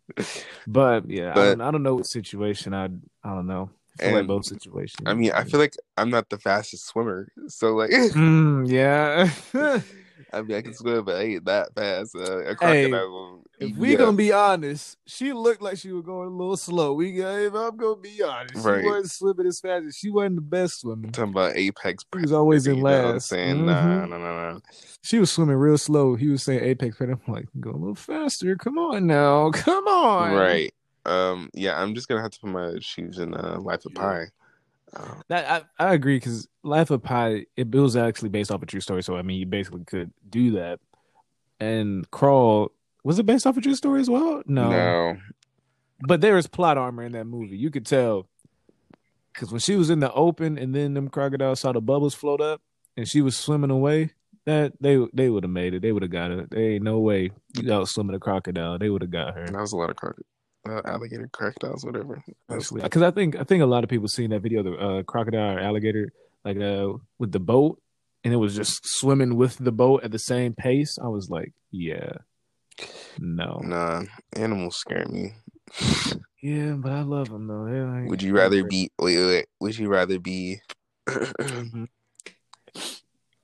But 0.66 1.10
yeah, 1.10 1.32
I, 1.32 1.36
don't, 1.36 1.62
I 1.62 1.72
don't 1.72 1.84
know 1.84 1.96
what 1.96 2.06
situation. 2.06 2.74
I 2.74 2.86
I 2.86 3.36
don't 3.36 3.48
know. 3.48 3.70
I 4.00 4.04
feel 4.04 4.14
like 4.14 4.28
both 4.28 4.46
situations. 4.46 5.04
I 5.06 5.14
mean, 5.14 5.32
I 5.32 5.44
feel 5.44 5.60
like 5.60 5.74
I'm 5.98 6.10
not 6.10 6.30
the 6.30 6.38
fastest 6.38 6.86
swimmer, 6.86 7.28
so 7.48 7.76
like, 7.76 7.90
Mm, 7.90 8.70
yeah. 8.70 9.32
I 10.34 10.42
mean, 10.42 10.58
I 10.58 10.62
can 10.62 10.74
swim, 10.74 11.06
but 11.06 11.16
I 11.16 11.22
ain't 11.24 11.46
that 11.46 11.74
fast. 11.76 12.16
Uh, 12.16 12.40
a 12.40 12.48
Hey, 12.50 12.56
crocodile 12.56 13.10
will 13.10 13.44
if 13.60 13.76
we 13.78 13.96
gonna 13.96 14.16
be 14.18 14.32
honest, 14.34 14.98
she 15.08 15.34
looked 15.34 15.62
like 15.62 15.78
she 15.78 15.92
was 15.92 16.04
going 16.06 16.28
a 16.28 16.32
little 16.36 16.58
slow. 16.58 16.94
We 16.94 17.22
if 17.22 17.54
I'm 17.56 17.78
gonna 17.78 17.96
be 17.96 18.22
honest, 18.22 18.66
Right. 18.66 18.82
she 18.82 18.88
wasn't 18.88 19.12
swimming 19.12 19.48
as 19.48 19.60
fast 19.60 19.86
as 19.88 19.96
she 19.98 20.10
wasn't 20.10 20.36
the 20.36 20.42
best 20.42 20.82
swimmer. 20.82 21.10
talking 21.12 21.32
about 21.32 21.56
apex. 21.56 22.04
She 22.14 22.22
was 22.22 22.32
always 22.34 22.68
in 22.68 22.78
you 22.78 22.84
know 22.84 22.90
what 22.92 23.06
I'm 23.06 23.14
last. 23.16 23.30
saying? 23.30 23.66
Nah, 23.66 23.74
Mhm. 23.74 24.10
no, 24.10 24.18
no, 24.18 24.52
no. 24.54 24.62
She 25.02 25.20
was 25.20 25.32
swimming 25.32 25.56
real 25.56 25.78
slow. 25.78 26.16
He 26.16 26.28
was 26.28 26.44
saying 26.44 26.64
apex 26.64 26.98
predator. 26.98 27.20
I'm 27.28 27.34
like, 27.34 27.48
go 27.60 27.72
a 27.72 27.78
little 27.78 27.96
faster. 27.96 28.56
Come 28.58 28.78
on 28.78 29.08
now. 29.08 29.50
Come 29.54 29.88
on. 29.88 30.34
Right. 30.34 30.74
Um. 31.06 31.50
Yeah, 31.54 31.82
I'm 31.82 31.96
just 31.96 32.08
gonna 32.10 32.22
have 32.22 32.32
to 32.32 32.40
put 32.42 32.50
my 32.50 32.74
shoes 32.82 33.18
in 33.18 33.34
uh, 33.34 33.60
Life 33.62 33.86
of 33.86 33.94
Yeah. 33.96 34.02
Pi. 34.02 34.26
Um, 34.96 35.22
That 35.28 35.66
I, 35.80 35.90
I 35.90 35.94
agree 35.94 36.18
because 36.18 36.48
Life 36.64 36.92
of 36.92 37.04
Pi 37.04 37.46
it, 37.56 37.74
was 37.74 37.96
actually 37.96 38.30
based 38.30 38.52
off 38.52 38.62
a 38.62 38.66
true 38.66 38.80
story. 38.80 39.04
So 39.04 39.18
I 39.18 39.22
mean, 39.22 39.40
you 39.40 39.46
basically 39.46 39.84
could 39.86 40.12
do 40.30 40.52
that. 40.52 40.80
And 41.60 42.10
Crawl 42.12 42.72
was 43.04 43.20
it 43.20 43.26
based 43.26 43.48
off 43.48 43.58
a 43.58 43.62
true 43.62 43.76
story 43.76 44.02
as 44.02 44.10
well? 44.10 44.44
No, 44.46 44.70
no. 44.70 45.18
but 46.02 46.22
there 46.22 46.38
is 46.38 46.48
plot 46.48 46.78
armor 46.78 47.04
in 47.04 47.14
that 47.14 47.26
movie. 47.26 47.58
You 47.58 47.72
could 47.72 47.86
tell 47.86 48.28
because 49.34 49.52
when 49.52 49.60
she 49.60 49.76
was 49.76 49.90
in 49.90 50.00
the 50.00 50.12
open 50.14 50.58
and 50.58 50.74
then 50.74 50.94
them 50.94 51.10
crocodiles 51.10 51.60
saw 51.60 51.72
the 51.72 51.82
bubbles 51.82 52.16
float 52.16 52.42
up 52.42 52.62
and 52.96 53.08
she 53.08 53.22
was 53.22 53.38
swimming 53.38 53.72
away. 53.72 54.12
That 54.46 54.74
they 54.80 54.98
they 55.14 55.30
would 55.30 55.44
have 55.44 55.52
made 55.52 55.74
it. 55.74 55.82
They 55.82 55.92
would 55.92 56.04
have 56.04 56.12
got 56.12 56.32
it. 56.32 56.50
There 56.50 56.72
ain't 56.72 56.84
no 56.84 57.00
way 57.00 57.32
you 57.58 57.74
out 57.74 57.90
swimming 57.90 58.16
a 58.16 58.20
crocodile. 58.20 58.80
They 58.80 58.90
would 58.90 59.02
have 59.02 59.12
got 59.12 59.36
her. 59.36 59.46
That 59.46 59.60
was 59.60 59.74
a 59.74 59.78
lot 59.78 59.90
of 59.90 59.98
croc- 59.98 60.22
uh, 60.70 60.82
alligator 60.86 61.30
crocodiles, 61.32 61.86
whatever. 61.86 62.24
Because 62.50 63.02
I 63.02 63.12
think 63.12 63.36
I 63.36 63.44
think 63.44 63.62
a 63.64 63.66
lot 63.68 63.84
of 63.84 63.90
people 63.90 64.08
seen 64.08 64.30
that 64.32 64.42
video, 64.42 64.64
the 64.64 64.74
uh, 64.74 65.04
crocodile 65.04 65.58
or 65.58 65.60
alligator, 65.60 66.12
like 66.46 66.58
uh, 66.58 66.94
with 67.20 67.32
the 67.32 67.40
boat, 67.40 67.82
and 68.24 68.34
it 68.34 68.38
was 68.38 68.56
just 68.56 68.82
swimming 68.84 69.36
with 69.36 69.58
the 69.58 69.72
boat 69.72 70.04
at 70.04 70.12
the 70.12 70.20
same 70.20 70.54
pace. 70.54 70.98
I 71.04 71.08
was 71.08 71.30
like, 71.30 71.54
yeah, 71.72 72.12
no, 73.20 73.60
Nah, 73.64 74.04
animals 74.36 74.78
scare 74.78 75.06
me. 75.08 75.34
yeah, 76.42 76.72
but 76.74 76.92
I 76.92 77.02
love 77.02 77.30
them 77.30 77.48
though. 77.48 77.64
Like- 77.64 78.10
Would 78.10 78.22
you 78.24 78.34
rather 78.36 78.64
be? 78.64 78.90
Wait, 79.00 79.18
wait, 79.18 79.26
wait. 79.26 79.46
Would 79.60 79.78
you 79.78 79.88
rather 79.90 80.20
be? 80.20 80.62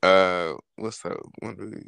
uh, 0.03 0.53
what's 0.75 1.01
that 1.03 1.17
one? 1.39 1.87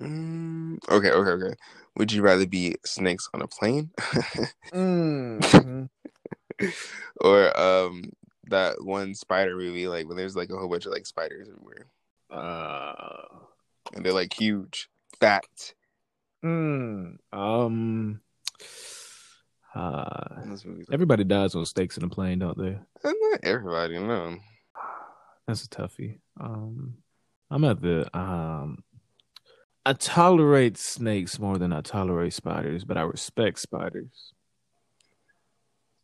Mm, 0.00 0.78
okay, 0.90 1.10
okay, 1.10 1.30
okay. 1.44 1.54
Would 1.96 2.10
you 2.12 2.22
rather 2.22 2.46
be 2.46 2.76
snakes 2.84 3.28
on 3.32 3.42
a 3.42 3.46
plane, 3.46 3.90
Mhm. 4.72 5.88
or 7.20 7.60
um 7.60 8.10
that 8.48 8.82
one 8.84 9.14
spider 9.14 9.56
movie, 9.56 9.86
like 9.88 10.06
when 10.08 10.16
there's 10.16 10.36
like 10.36 10.50
a 10.50 10.56
whole 10.56 10.68
bunch 10.68 10.86
of 10.86 10.92
like 10.92 11.06
spiders 11.06 11.48
everywhere, 11.48 11.86
uh, 12.30 13.24
and 13.94 14.04
they're 14.04 14.12
like 14.12 14.32
huge, 14.38 14.88
fat. 15.20 15.46
mm, 16.44 17.16
um, 17.32 18.20
uh, 19.74 20.44
everybody 20.92 21.24
dies 21.24 21.54
on 21.54 21.64
snakes 21.66 21.96
in 21.96 22.04
a 22.04 22.08
plane, 22.08 22.40
don't 22.40 22.58
they? 22.58 22.76
And 23.04 23.14
not 23.30 23.40
everybody, 23.44 23.98
no. 23.98 24.36
That's 25.46 25.64
a 25.64 25.68
toughie. 25.68 26.18
Um, 26.40 26.94
I'm 27.50 27.64
at 27.64 27.80
the 27.80 28.08
um. 28.16 28.82
I 29.86 29.92
tolerate 29.92 30.78
snakes 30.78 31.38
more 31.38 31.58
than 31.58 31.72
I 31.72 31.80
tolerate 31.82 32.32
spiders, 32.32 32.84
but 32.84 32.96
I 32.96 33.02
respect 33.02 33.58
spiders. 33.58 34.32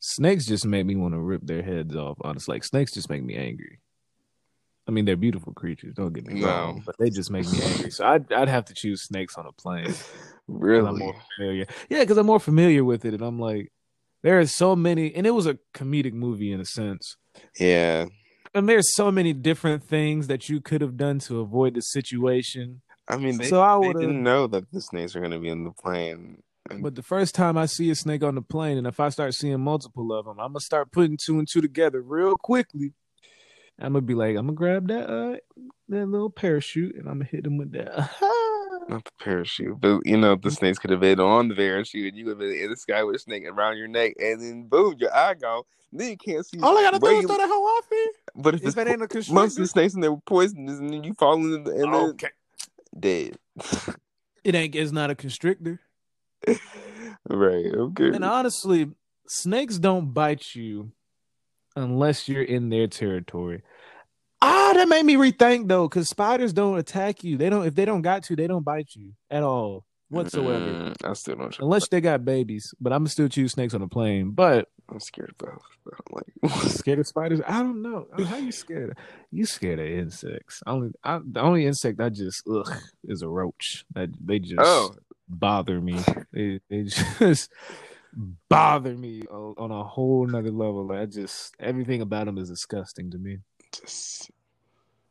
Snakes 0.01 0.47
just 0.47 0.65
make 0.67 0.87
me 0.87 0.97
want 0.97 1.15
to 1.15 1.21
rip 1.21 1.43
their 1.47 1.63
heads 1.63 1.95
off. 1.95 2.19
Honestly, 2.23 2.55
like 2.57 2.65
snakes 2.65 2.93
just 2.93 3.11
make 3.11 3.23
me 3.23 3.37
angry. 3.37 3.81
I 4.89 4.93
mean, 4.93 5.05
they're 5.05 5.17
beautiful 5.17 5.53
creatures. 5.53 5.95
Don't 5.95 6.13
get 6.13 6.27
me 6.27 6.41
No. 6.41 6.47
wrong, 6.47 6.83
but 6.85 6.97
they 6.99 7.11
just 7.11 7.31
make 7.31 7.47
me 7.51 7.61
angry. 7.63 7.91
So 7.91 8.05
I'd 8.07 8.33
I'd 8.33 8.49
have 8.49 8.65
to 8.67 8.75
choose 8.75 9.03
snakes 9.03 9.37
on 9.37 9.47
a 9.47 9.53
plane. 9.53 9.95
Really? 10.53 10.99
more 10.99 11.15
familiar. 11.37 11.65
Yeah, 11.89 12.01
because 12.01 12.17
I'm 12.17 12.27
more 12.27 12.41
familiar 12.41 12.83
with 12.83 13.05
it, 13.05 13.15
and 13.15 13.23
I'm 13.23 13.39
like, 13.39 13.71
there 14.25 14.41
are 14.41 14.47
so 14.49 14.75
many, 14.75 15.15
and 15.15 15.25
it 15.25 15.31
was 15.31 15.47
a 15.47 15.61
comedic 15.75 16.13
movie 16.13 16.51
in 16.51 16.59
a 16.59 16.65
sense. 16.65 17.17
Yeah. 17.57 18.07
And 18.53 18.69
there's 18.69 18.93
so 18.97 19.13
many 19.13 19.33
different 19.33 19.85
things 19.85 20.27
that 20.27 20.49
you 20.49 20.61
could 20.61 20.81
have 20.81 20.97
done 20.97 21.21
to 21.21 21.39
avoid 21.39 21.75
the 21.75 21.83
situation. 21.83 22.81
I 23.11 23.17
mean, 23.17 23.39
they, 23.39 23.49
So 23.49 23.61
I 23.63 23.79
they 23.81 23.89
would've- 23.89 24.01
didn't 24.01 24.23
know 24.23 24.47
that 24.47 24.71
the 24.71 24.81
snakes 24.81 25.15
were 25.15 25.21
going 25.21 25.33
to 25.33 25.39
be 25.39 25.49
in 25.49 25.65
the 25.65 25.73
plane. 25.73 26.43
But 26.81 26.95
the 26.95 27.03
first 27.03 27.35
time 27.35 27.57
I 27.59 27.67
see 27.67 27.91
a 27.91 27.95
snake 27.97 28.23
on 28.23 28.37
the 28.37 28.43
plane, 28.43 28.79
and 28.79 28.87
if 28.87 29.01
I 29.01 29.09
start 29.09 29.35
seeing 29.35 29.61
multiple 29.61 30.13
of 30.13 30.27
them, 30.27 30.39
I'm 30.39 30.51
gonna 30.53 30.61
start 30.61 30.93
putting 30.93 31.17
two 31.17 31.39
and 31.41 31.49
two 31.49 31.61
together 31.61 32.01
real 32.01 32.37
quickly. 32.37 32.93
I'm 33.81 33.95
gonna 33.95 34.03
be 34.03 34.15
like, 34.15 34.37
I'm 34.37 34.47
gonna 34.47 34.53
grab 34.53 34.87
that 34.89 35.11
uh 35.11 35.37
that 35.89 36.07
little 36.07 36.31
parachute, 36.31 36.95
and 36.95 37.09
I'm 37.09 37.15
gonna 37.15 37.25
hit 37.25 37.45
him 37.47 37.57
with 37.59 37.73
that. 37.73 37.89
Not 38.89 39.05
the 39.05 39.11
parachute, 39.21 39.81
but 39.81 40.01
you 40.05 40.17
know 40.17 40.37
the 40.37 40.51
snakes 40.53 40.79
could 40.79 40.91
have 40.91 41.01
been 41.01 41.19
on 41.19 41.49
the 41.49 41.57
parachute, 41.57 42.09
and 42.09 42.17
you 42.17 42.27
would 42.27 42.33
have 42.33 42.39
been 42.39 42.53
in 42.57 42.71
the 42.71 42.77
sky 42.77 43.03
with 43.03 43.17
a 43.17 43.19
snake 43.19 43.45
around 43.49 43.77
your 43.79 43.89
neck, 43.89 44.13
and 44.21 44.41
then 44.41 44.69
boom, 44.69 44.95
your 44.99 45.13
eye 45.17 45.35
gone. 45.35 45.63
Then 45.93 46.11
you 46.11 46.17
can't 46.19 46.47
see. 46.47 46.61
All 46.61 46.79
I 46.79 46.83
gotta 46.83 47.01
do 47.01 47.07
is 47.07 47.23
you- 47.23 47.27
throw 47.27 47.37
that 47.37 47.49
hoe 47.49 47.55
off 47.65 47.91
me. 47.91 48.07
But 48.37 48.55
if, 48.55 48.61
If 48.61 48.69
it's 48.69 48.77
it 48.77 48.87
ain't 48.87 49.03
a 49.03 49.09
po- 49.09 49.33
most 49.35 49.57
of 49.59 49.63
the 49.63 49.67
snakes 49.67 49.95
and 49.95 50.05
they 50.05 50.09
were 50.09 50.21
poisonous, 50.25 50.79
and 50.79 50.91
then 50.93 51.03
you 51.03 51.15
fall 51.15 51.35
in 51.35 51.65
the, 51.65 51.71
and 51.73 51.93
okay. 51.95 52.29
then 52.29 52.31
dead. 52.99 53.37
It 54.43 54.55
ain't. 54.55 54.75
It's 54.75 54.93
not 54.93 55.11
a 55.11 55.15
constrictor. 55.15 55.81
right. 57.29 57.67
Okay. 57.67 58.09
And 58.09 58.25
honestly, 58.25 58.91
snakes 59.29 59.79
don't 59.79 60.13
bite 60.13 60.55
you 60.55 60.93
unless 61.77 62.29
you're 62.29 62.43
in 62.43 62.71
their 62.71 62.87
territory. 62.87 63.63
Ah, 64.41 64.73
that 64.75 64.89
made 64.89 65.05
me 65.05 65.17
rethink 65.17 65.69
though, 65.69 65.87
because 65.87 66.09
spiders 66.09 66.55
don't 66.55 66.79
attack 66.79 67.23
you. 67.23 67.37
They 67.37 67.51
don't. 67.51 67.67
If 67.67 67.75
they 67.75 67.85
don't 67.85 68.03
got 68.03 68.25
to, 68.25 68.37
they 68.37 68.47
don't 68.47 68.65
bite 68.65 68.89
you 68.95 69.13
at 69.31 69.43
all 69.43 69.85
whatsoever, 70.11 70.65
Mm, 70.65 70.95
I 71.05 71.13
still 71.15 71.37
don't. 71.37 71.59
Unless 71.59 71.89
they 71.89 72.01
got 72.01 72.25
babies. 72.25 72.75
But 72.81 72.93
I'm 72.93 73.07
still 73.07 73.29
choose 73.29 73.53
snakes 73.53 73.75
on 73.75 73.83
a 73.83 73.89
plane. 73.89 74.33
But 74.33 74.69
I'm 74.91 75.01
scared 75.01 75.31
of 75.31 75.39
both. 75.39 75.63
like, 76.11 76.53
scared 76.69 76.99
of 76.99 77.07
spiders? 77.07 77.41
I 77.47 77.61
don't 77.61 77.83
know. 77.83 78.07
How 78.25 78.37
you 78.37 78.53
scared? 78.53 78.91
Of, 78.91 78.97
you 79.31 79.47
scared 79.47 79.79
of 79.79 79.87
insects? 79.87 80.63
Only 80.67 80.91
I, 81.05 81.21
the 81.25 81.41
only 81.41 81.67
insect 81.67 82.01
I 82.01 82.09
just 82.09 82.43
ugh 82.49 82.71
is 83.05 83.23
a 83.23 83.29
roach. 83.29 83.85
That 83.95 84.11
they 84.25 84.39
just 84.39 84.61
oh, 84.61 84.95
bother 85.29 85.81
me. 85.81 85.99
They, 86.33 86.61
they 86.69 86.83
just 87.19 87.51
bother 88.49 88.95
me 88.95 89.23
on, 89.31 89.55
on 89.59 89.71
a 89.71 89.85
whole 89.85 90.27
nother 90.27 90.51
level. 90.51 90.87
Like 90.87 91.01
I 91.01 91.07
just 91.07 91.55
everything 91.61 92.01
about 92.01 92.27
them 92.27 92.39
is 92.39 92.49
disgusting 92.49 93.11
to 93.13 93.19
me. 93.19 93.39
just 93.73 94.31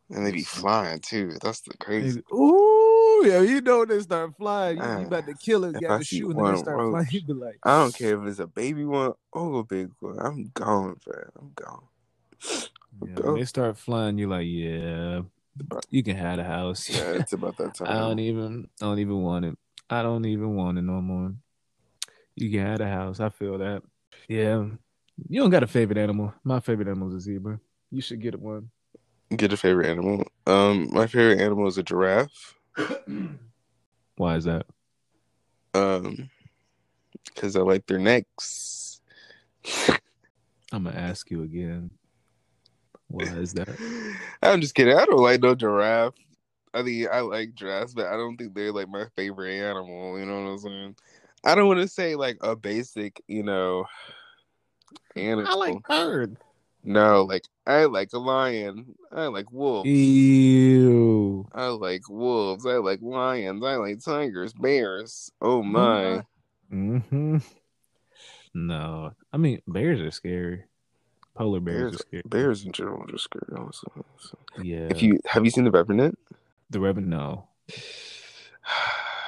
and 0.09 0.25
they 0.25 0.31
be 0.31 0.43
flying 0.43 0.99
too. 0.99 1.37
That's 1.41 1.61
the 1.61 1.77
crazy. 1.77 2.23
Ooh, 2.33 2.88
yeah, 3.23 3.41
you 3.41 3.61
know 3.61 3.79
when 3.79 3.89
they 3.89 3.99
start 3.99 4.35
flying, 4.37 4.77
you, 4.77 4.83
Ah, 4.83 4.99
you 4.99 5.07
about 5.07 5.25
to 5.25 5.33
kill 5.33 5.65
it, 5.65 5.79
got 5.81 6.03
see 6.03 6.19
shoe, 6.19 6.31
and 6.31 6.39
they 6.39 6.57
start 6.59 6.77
roach, 6.77 6.91
flying. 6.91 7.07
You 7.11 7.21
be 7.21 7.33
like, 7.33 7.59
I 7.63 7.79
don't 7.79 7.95
care 7.95 8.21
if 8.21 8.27
it's 8.27 8.39
a 8.39 8.47
baby 8.47 8.85
one 8.85 9.13
or 9.31 9.59
a 9.59 9.63
big 9.63 9.89
one. 9.99 10.19
I'm 10.19 10.51
gone, 10.53 10.95
fam. 10.97 11.31
I'm 11.39 11.51
gone. 11.55 11.83
Yeah, 13.01 13.33
they 13.33 13.45
start 13.45 13.77
flying, 13.77 14.17
you're 14.17 14.29
like, 14.29 14.47
yeah, 14.47 15.21
you 15.89 16.03
can 16.03 16.15
have 16.15 16.37
the 16.37 16.43
house. 16.43 16.89
Yeah, 16.89 17.13
it's 17.13 17.33
about 17.33 17.57
that 17.57 17.75
time. 17.75 17.87
I 17.87 17.99
don't 17.99 18.19
even, 18.19 18.67
I 18.81 18.85
don't 18.85 18.99
even 18.99 19.21
want 19.21 19.45
it. 19.45 19.57
I 19.89 20.03
don't 20.03 20.25
even 20.25 20.55
want 20.55 20.77
it 20.77 20.83
no 20.83 21.01
more. 21.01 21.33
You 22.35 22.51
can 22.51 22.59
have 22.61 22.77
the 22.79 22.87
house. 22.87 23.19
I 23.19 23.29
feel 23.29 23.57
that. 23.57 23.83
Yeah, 24.27 24.65
you 25.27 25.41
don't 25.41 25.49
got 25.49 25.63
a 25.63 25.67
favorite 25.67 25.97
animal. 25.97 26.33
My 26.43 26.59
favorite 26.59 26.87
animal 26.87 27.09
is 27.09 27.15
a 27.15 27.19
zebra. 27.19 27.59
You 27.91 28.01
should 28.01 28.21
get 28.21 28.39
one. 28.39 28.69
Get 29.35 29.53
a 29.53 29.57
favorite 29.57 29.87
animal. 29.87 30.25
Um, 30.47 30.89
my 30.91 31.05
favorite 31.07 31.41
animal 31.41 31.67
is 31.67 31.77
a 31.77 31.83
giraffe. 31.83 32.55
Why 34.15 34.35
is 34.35 34.45
that? 34.45 34.65
Um, 35.73 36.29
because 37.25 37.55
I 37.55 37.61
like 37.61 37.85
their 37.85 37.99
necks. 37.99 39.01
I'm 40.71 40.83
gonna 40.83 40.95
ask 40.95 41.31
you 41.31 41.43
again. 41.43 41.91
Why 43.07 43.23
is 43.23 43.53
that? 43.53 43.69
I'm 44.41 44.61
just 44.61 44.75
kidding. 44.75 44.95
I 44.95 45.05
don't 45.05 45.17
like 45.17 45.41
no 45.41 45.55
giraffe. 45.55 46.13
I 46.73 46.83
mean, 46.83 47.07
I 47.11 47.21
like 47.21 47.55
giraffes, 47.55 47.93
but 47.93 48.07
I 48.07 48.11
don't 48.11 48.37
think 48.37 48.53
they're 48.53 48.71
like 48.71 48.89
my 48.89 49.05
favorite 49.15 49.55
animal. 49.55 50.19
You 50.19 50.25
know 50.25 50.43
what 50.43 50.49
I'm 50.49 50.57
saying? 50.59 50.95
I 51.43 51.55
don't 51.55 51.67
want 51.67 51.79
to 51.79 51.87
say 51.87 52.15
like 52.15 52.37
a 52.41 52.55
basic, 52.55 53.21
you 53.27 53.43
know, 53.43 53.85
animal. 55.15 55.81
bird. 55.87 56.37
No, 56.83 57.23
like 57.23 57.43
I 57.67 57.85
like 57.85 58.13
a 58.13 58.19
lion. 58.19 58.95
I 59.11 59.27
like 59.27 59.51
wolves. 59.51 59.87
Ew. 59.89 61.47
I 61.53 61.67
like 61.67 62.07
wolves. 62.09 62.65
I 62.65 62.77
like 62.77 63.01
lions. 63.01 63.63
I 63.63 63.75
like 63.75 64.03
tigers, 64.03 64.53
bears. 64.53 65.31
Oh 65.41 65.61
my! 65.61 66.23
Mm-hmm. 66.71 67.37
No, 68.53 69.11
I 69.31 69.37
mean 69.37 69.61
bears 69.67 70.01
are 70.01 70.11
scary. 70.11 70.63
Polar 71.35 71.59
bears, 71.59 71.81
Bears, 71.81 71.95
are 71.95 71.97
scary. 71.99 72.23
bears 72.25 72.65
in 72.65 72.71
general 72.71 73.05
are 73.13 73.17
scary. 73.17 73.55
Also, 73.57 74.05
so. 74.17 74.37
Yeah. 74.61 74.87
if 74.89 75.01
you 75.01 75.19
have 75.25 75.45
you 75.45 75.51
seen 75.51 75.63
the 75.63 75.71
Revenant? 75.71 76.17
the 76.69 76.79
Revenant. 76.79 77.09
no. 77.09 77.47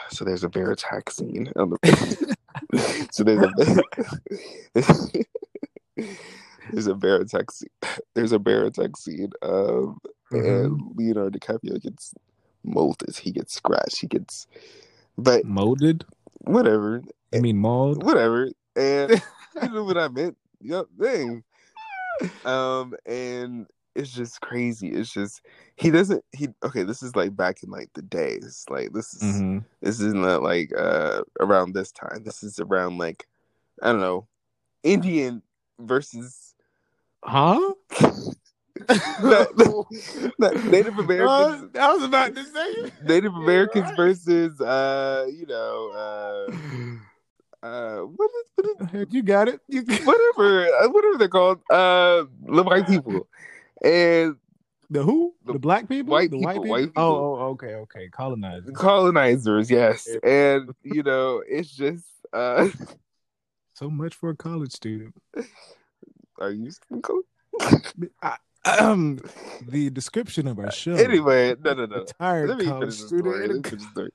So 0.09 0.25
there's 0.25 0.43
a 0.43 0.49
bear 0.49 0.71
attack 0.71 1.09
scene. 1.09 1.49
On 1.55 1.69
the... 1.69 2.35
so 3.11 3.23
there's 3.23 3.41
a 4.75 5.11
there's 6.71 6.87
a 6.87 6.95
bear 6.95 7.17
attack 7.21 7.51
scene. 7.51 7.69
There's 8.13 8.31
a 8.31 8.39
bear 8.39 8.65
attack 8.65 8.97
scene. 8.97 9.31
Um, 9.41 9.99
and 10.31 10.81
Leonardo 10.95 11.37
DiCaprio 11.37 11.81
gets 11.81 12.13
molded. 12.63 13.15
He 13.17 13.31
gets 13.31 13.53
scratched. 13.55 13.99
He 13.99 14.07
gets, 14.07 14.47
but 15.17 15.45
Molded? 15.45 16.05
whatever, 16.41 17.01
I 17.33 17.39
mean 17.39 17.57
mauled? 17.57 18.03
whatever. 18.03 18.49
And 18.75 19.11
you 19.61 19.69
know 19.69 19.83
what 19.83 19.97
I 19.97 20.07
meant. 20.07 20.37
Yep, 20.61 20.85
thing. 20.99 21.43
Um, 22.45 22.93
and 23.05 23.67
it's 23.95 24.11
just 24.11 24.41
crazy. 24.41 24.89
It's 24.89 25.11
just 25.11 25.41
he 25.75 25.89
doesn't. 25.91 26.23
He 26.33 26.49
okay. 26.63 26.83
This 26.83 27.03
is 27.03 27.15
like 27.15 27.35
back 27.35 27.63
in 27.63 27.69
like 27.69 27.89
the 27.93 28.01
days. 28.01 28.65
Like 28.69 28.93
this 28.93 29.13
is 29.13 29.21
Mm-hmm. 29.23 29.59
this 29.81 29.99
is 29.99 30.13
not 30.13 30.43
like 30.43 30.71
uh 30.77 31.23
around 31.39 31.73
this 31.73 31.91
time. 31.91 32.23
This 32.23 32.43
is 32.43 32.59
around 32.59 32.97
like 32.99 33.27
I 33.81 33.91
don't 33.91 34.01
know, 34.01 34.27
Indian 34.83 35.41
versus 35.79 36.50
Huh? 37.23 37.73
not, 39.21 39.57
not 40.39 40.65
Native 40.65 40.97
Americans. 40.97 41.69
I 41.79 41.93
was 41.93 42.03
about 42.03 42.35
to 42.35 42.43
say. 42.43 42.91
Native 43.03 43.35
Americans 43.35 43.85
right. 43.85 43.95
versus 43.95 44.59
uh 44.59 45.27
you 45.31 45.45
know 45.45 45.91
uh 47.63 47.65
uh 47.65 47.99
what 48.01 48.29
is, 48.31 48.45
what 48.55 49.01
is 49.01 49.07
You 49.11 49.21
got 49.21 49.47
it. 49.47 49.61
You 49.67 49.83
whatever 49.83 50.65
uh, 50.65 50.89
whatever 50.89 51.17
they're 51.17 51.27
called 51.27 51.59
uh 51.69 52.25
the 52.47 52.63
white 52.63 52.87
people 52.87 53.27
and 53.83 54.35
The 54.89 55.03
who? 55.03 55.35
The 55.45 55.53
The, 55.53 55.59
black 55.59 55.87
people? 55.87 56.13
white 56.13 56.31
the 56.31 56.39
people, 56.39 56.63
white 56.67 56.87
people. 56.87 57.03
Oh, 57.03 57.37
oh, 57.39 57.45
okay, 57.51 57.75
okay. 57.75 58.09
Colonizers. 58.09 58.75
colonizers 58.75 59.69
yes 59.69 60.07
and 60.23 60.71
you 60.83 61.03
know 61.03 61.43
it's 61.47 61.69
just 61.69 62.05
uh 62.33 62.67
So 63.73 63.89
much 63.89 64.13
for 64.15 64.29
a 64.29 64.35
college 64.35 64.71
student. 64.73 65.15
are 66.41 66.51
you 66.51 66.71
still 66.71 66.99
col- 67.01 67.21
I, 68.21 68.37
um, 68.79 69.19
the 69.69 69.89
description 69.89 70.47
of 70.47 70.59
our 70.59 70.71
show. 70.71 70.95
anyway 70.95 71.55
no 71.63 71.73
no 71.73 71.85
no 71.85 71.97
retired 71.99 72.49
let 72.49 72.57
me 72.57 72.65
college 72.65 72.79
finish 72.95 72.99
the 73.01 73.07
student. 73.07 73.35
story. 73.35 73.47
Let 73.47 73.57
me 73.57 73.63
finish 73.63 73.85
the 73.85 74.09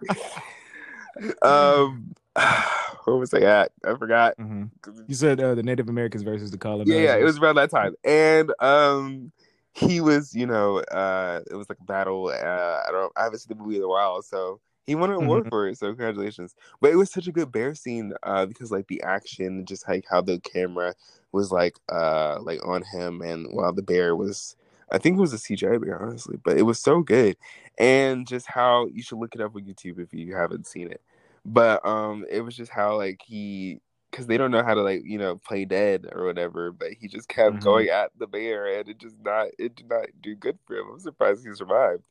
story. 1.36 1.40
um 1.42 2.14
what 3.04 3.18
was 3.18 3.32
I 3.34 3.40
at 3.40 3.72
I 3.84 3.94
forgot 3.96 4.36
Mhm. 4.38 4.70
You 5.08 5.14
said 5.14 5.40
uh, 5.40 5.54
the 5.54 5.62
Native 5.62 5.88
Americans 5.88 6.22
versus 6.22 6.50
the 6.50 6.58
colonizers. 6.58 6.92
yeah, 6.92 7.14
yeah, 7.14 7.16
it 7.16 7.24
was 7.24 7.38
around 7.38 7.54
that 7.56 7.70
time. 7.70 7.94
And 8.04 8.52
um 8.60 9.32
he 9.72 10.00
was, 10.00 10.34
you 10.34 10.46
know, 10.46 10.78
uh 10.78 11.40
it 11.50 11.54
was 11.54 11.68
like 11.68 11.78
a 11.80 11.84
battle. 11.84 12.26
Uh 12.28 12.80
I 12.86 12.88
don't 12.90 13.12
I 13.16 13.24
haven't 13.24 13.38
seen 13.40 13.56
the 13.56 13.62
movie 13.62 13.76
in 13.76 13.82
a 13.82 13.88
while, 13.88 14.22
so 14.22 14.60
he 14.86 14.94
won 14.94 15.10
an 15.10 15.16
award 15.16 15.46
Mhm. 15.46 15.50
for 15.50 15.68
it, 15.68 15.78
so 15.78 15.88
congratulations. 15.88 16.54
But 16.80 16.92
it 16.92 16.96
was 16.96 17.10
such 17.10 17.26
a 17.26 17.32
good 17.32 17.52
bear 17.52 17.74
scene, 17.74 18.12
uh, 18.22 18.46
because 18.46 18.70
like 18.70 18.88
the 18.88 19.02
action, 19.02 19.64
just 19.66 19.88
like 19.88 20.04
how 20.10 20.20
the 20.22 20.40
camera 20.40 20.94
was 21.32 21.52
like 21.52 21.76
uh 21.92 22.38
like 22.42 22.64
on 22.66 22.82
him 22.82 23.20
and 23.22 23.48
while 23.52 23.72
the 23.72 23.82
bear 23.82 24.16
was 24.16 24.56
I 24.90 24.98
think 24.98 25.16
it 25.18 25.20
was 25.20 25.32
a 25.32 25.38
CGI 25.38 25.78
bear, 25.78 26.00
honestly, 26.00 26.38
but 26.44 26.56
it 26.58 26.62
was 26.62 26.78
so 26.80 27.00
good. 27.02 27.36
And 27.78 28.26
just 28.26 28.46
how 28.46 28.86
you 28.86 29.02
should 29.02 29.18
look 29.18 29.34
it 29.34 29.40
up 29.40 29.54
on 29.56 29.62
YouTube 29.62 29.98
if 29.98 30.14
you 30.14 30.34
haven't 30.36 30.66
seen 30.66 30.90
it. 30.90 31.02
But 31.44 31.84
um 31.86 32.24
it 32.30 32.40
was 32.42 32.56
just 32.56 32.70
how 32.72 32.96
like 32.96 33.22
he 33.26 33.80
because 34.16 34.26
they 34.26 34.38
don't 34.38 34.50
know 34.50 34.62
how 34.62 34.72
to 34.72 34.80
like 34.82 35.02
you 35.04 35.18
know 35.18 35.36
play 35.36 35.66
dead 35.66 36.06
or 36.12 36.24
whatever 36.24 36.72
but 36.72 36.88
he 36.98 37.06
just 37.06 37.28
kept 37.28 37.56
Mhm. 37.56 37.60
going 37.60 37.88
at 37.90 38.10
the 38.18 38.26
bear 38.26 38.78
and 38.78 38.88
it 38.88 38.96
just 38.98 39.14
not 39.22 39.48
it 39.58 39.76
did 39.76 39.88
not 39.90 40.06
do 40.22 40.34
good 40.34 40.58
for 40.66 40.76
him. 40.76 40.86
I'm 40.92 40.98
surprised 41.00 41.46
he 41.46 41.52
survived. 41.54 42.02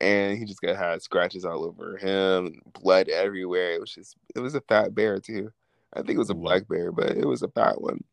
And 0.00 0.38
he 0.38 0.44
just 0.44 0.60
got 0.62 0.76
had 0.76 1.02
scratches 1.02 1.44
all 1.44 1.64
over 1.64 1.96
him 1.96 2.60
blood 2.80 3.08
everywhere. 3.08 3.72
It 3.72 3.80
was 3.80 3.92
just 3.92 4.16
it 4.36 4.38
was 4.38 4.54
a 4.54 4.60
fat 4.62 4.94
bear 4.94 5.18
too. 5.18 5.50
I 5.92 6.02
think 6.02 6.10
it 6.12 6.18
was 6.18 6.30
a 6.30 6.34
black 6.34 6.68
bear 6.68 6.92
but 6.92 7.10
it 7.16 7.26
was 7.26 7.42
a 7.42 7.48
fat 7.48 7.80
one. 7.80 8.04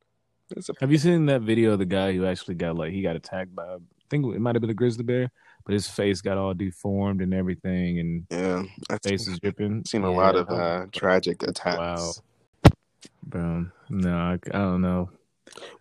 A 0.56 0.74
Have 0.80 0.92
you 0.92 0.98
seen 0.98 1.28
that 1.28 1.42
video 1.42 1.74
of 1.74 1.80
the 1.80 1.86
guy 1.86 2.14
who 2.14 2.26
actually 2.26 2.56
got 2.56 2.76
like 2.76 2.92
he 2.92 3.04
got 3.04 3.16
attacked 3.16 3.54
by 3.56 3.66
I 3.66 3.78
think 4.10 4.26
it 4.34 4.40
might 4.40 4.56
have 4.56 4.62
been 4.62 4.70
a 4.70 4.74
grizzly 4.74 5.04
bear, 5.04 5.30
but 5.66 5.74
his 5.74 5.88
face 5.88 6.22
got 6.22 6.38
all 6.38 6.54
deformed 6.54 7.22
and 7.22 7.34
everything, 7.34 8.00
and 8.00 8.28
yeah 8.32 8.64
i've 8.90 9.02
face 9.04 9.28
is 9.28 9.40
dripping. 9.40 9.84
seen 9.86 10.04
a 10.04 10.12
Yeah, 10.12 10.18
lot 10.18 10.36
of 10.36 10.50
uh 10.50 10.86
tragic 10.92 11.44
attacks. 11.44 11.78
Wow. 11.78 12.14
Bro, 13.28 13.68
no, 13.90 14.16
I, 14.18 14.34
I 14.34 14.58
don't 14.58 14.82
know. 14.82 15.10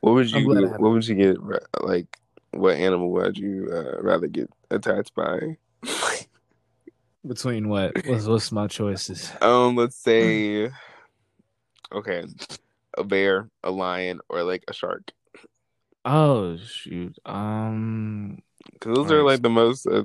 what 0.00 0.14
would 0.14 0.30
you 0.30 0.44
glad 0.44 0.64
I 0.64 0.66
haven't- 0.66 0.80
what 0.82 0.92
would 0.92 1.06
you 1.06 1.14
get 1.14 1.36
like 1.82 2.18
what 2.52 2.76
animal 2.76 3.10
would 3.12 3.36
you 3.38 3.68
uh, 3.72 4.00
rather 4.02 4.26
get 4.26 4.50
attacked 4.70 5.14
by 5.14 5.56
Between 7.26 7.68
what? 7.68 7.92
What's, 8.06 8.26
what's 8.26 8.52
my 8.52 8.66
choices? 8.66 9.30
Um, 9.42 9.76
let's 9.76 9.96
say, 9.96 10.70
okay, 11.92 12.24
a 12.96 13.04
bear, 13.04 13.48
a 13.62 13.70
lion, 13.70 14.20
or 14.28 14.42
like 14.42 14.64
a 14.68 14.72
shark. 14.72 15.10
Oh 16.04 16.56
shoot. 16.56 17.16
Um, 17.26 18.42
Because 18.72 18.96
those 18.96 19.10
are 19.12 19.22
like 19.22 19.42
the 19.42 19.50
most 19.50 19.86
uh, 19.86 20.04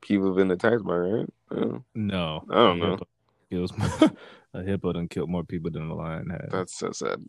people 0.00 0.26
have 0.28 0.36
been 0.36 0.50
attacked 0.50 0.84
by, 0.84 0.96
right? 0.96 1.28
Oh, 1.52 1.82
No, 1.94 2.44
I 2.50 2.54
don't 2.54 2.80
a 2.82 2.84
know. 2.84 2.90
hippo 2.92 3.06
kills 3.50 3.72
a 4.54 4.62
hippo 4.62 4.92
done 4.92 5.08
killed 5.08 5.30
more 5.30 5.44
people 5.44 5.70
than 5.70 5.88
a 5.90 5.94
lion 5.94 6.30
has. 6.30 6.48
That's 6.50 6.78
so 6.78 6.90
sad. 6.92 7.22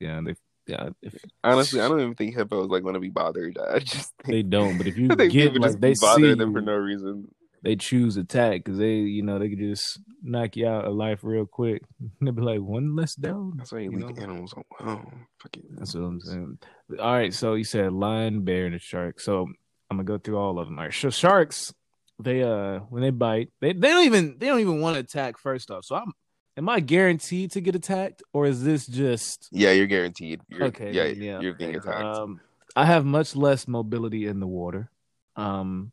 yeah, 0.00 0.20
they 0.24 0.34
yeah 0.66 0.90
if 1.02 1.14
Honestly, 1.44 1.80
I 1.80 1.88
don't 1.88 2.00
even 2.00 2.14
think 2.14 2.34
hippos 2.36 2.68
like 2.68 2.84
want 2.84 2.94
to 2.96 3.00
be 3.00 3.10
bothered. 3.10 3.56
I 3.70 3.78
just 3.80 4.12
they 4.26 4.42
don't. 4.42 4.76
But 4.78 4.86
if 4.86 4.96
you 4.98 5.08
think 5.16 5.32
get 5.32 5.54
like 5.60 5.80
they 5.80 5.94
see 5.94 6.34
them 6.34 6.52
for 6.52 6.60
no 6.60 6.74
reason. 6.74 7.28
they 7.62 7.76
choose 7.76 8.16
attack 8.16 8.64
because 8.64 8.78
they 8.78 8.94
you 8.96 9.22
know 9.22 9.38
they 9.38 9.48
could 9.48 9.58
just 9.58 10.00
knock 10.22 10.56
you 10.56 10.66
out 10.66 10.84
of 10.84 10.94
life 10.94 11.20
real 11.22 11.46
quick. 11.46 11.82
They'll 12.20 12.32
be 12.32 12.42
like 12.42 12.60
one 12.60 12.96
less 12.96 13.14
down. 13.14 13.54
That's 13.56 13.72
why 13.72 13.80
you 13.80 13.92
You 13.92 14.06
leave 14.06 14.16
know? 14.16 14.22
animals 14.22 14.52
alone. 14.80 15.26
Fuck 15.40 15.56
it. 15.56 15.64
That's 15.76 15.94
what 15.94 16.02
I'm 16.02 16.20
saying. 16.20 16.58
All 17.00 17.12
right, 17.12 17.32
so 17.32 17.54
you 17.54 17.64
said 17.64 17.92
lion, 17.92 18.44
bear, 18.44 18.66
and 18.66 18.74
a 18.74 18.78
shark. 18.78 19.20
So 19.20 19.46
I'm 19.90 19.96
gonna 19.96 20.04
go 20.04 20.18
through 20.18 20.36
all 20.38 20.58
of 20.58 20.66
them. 20.68 20.78
All 20.78 20.84
right, 20.84 20.92
so 20.92 21.08
sharks, 21.10 21.72
they 22.18 22.42
uh 22.42 22.80
when 22.90 23.02
they 23.02 23.10
bite, 23.10 23.50
they, 23.60 23.72
they 23.72 23.88
don't 23.88 24.04
even 24.06 24.36
they 24.38 24.46
don't 24.48 24.60
even 24.60 24.80
want 24.82 24.94
to 24.96 25.00
attack 25.00 25.38
first 25.38 25.70
off. 25.70 25.84
So 25.84 25.94
I'm 25.96 26.12
am 26.58 26.68
I 26.68 26.80
guaranteed 26.80 27.52
to 27.52 27.60
get 27.60 27.74
attacked, 27.74 28.22
or 28.32 28.46
is 28.46 28.62
this 28.62 28.86
just 28.86 29.48
Yeah, 29.52 29.70
you're 29.70 29.86
guaranteed. 29.86 30.40
You're, 30.48 30.64
okay? 30.64 30.90
Yeah, 30.90 31.04
yeah, 31.04 31.40
you're 31.40 31.54
being 31.54 31.76
attacked. 31.76 32.04
Um, 32.04 32.40
I 32.76 32.84
have 32.84 33.04
much 33.04 33.34
less 33.34 33.66
mobility 33.66 34.26
in 34.26 34.40
the 34.40 34.46
water. 34.46 34.90
Um, 35.36 35.92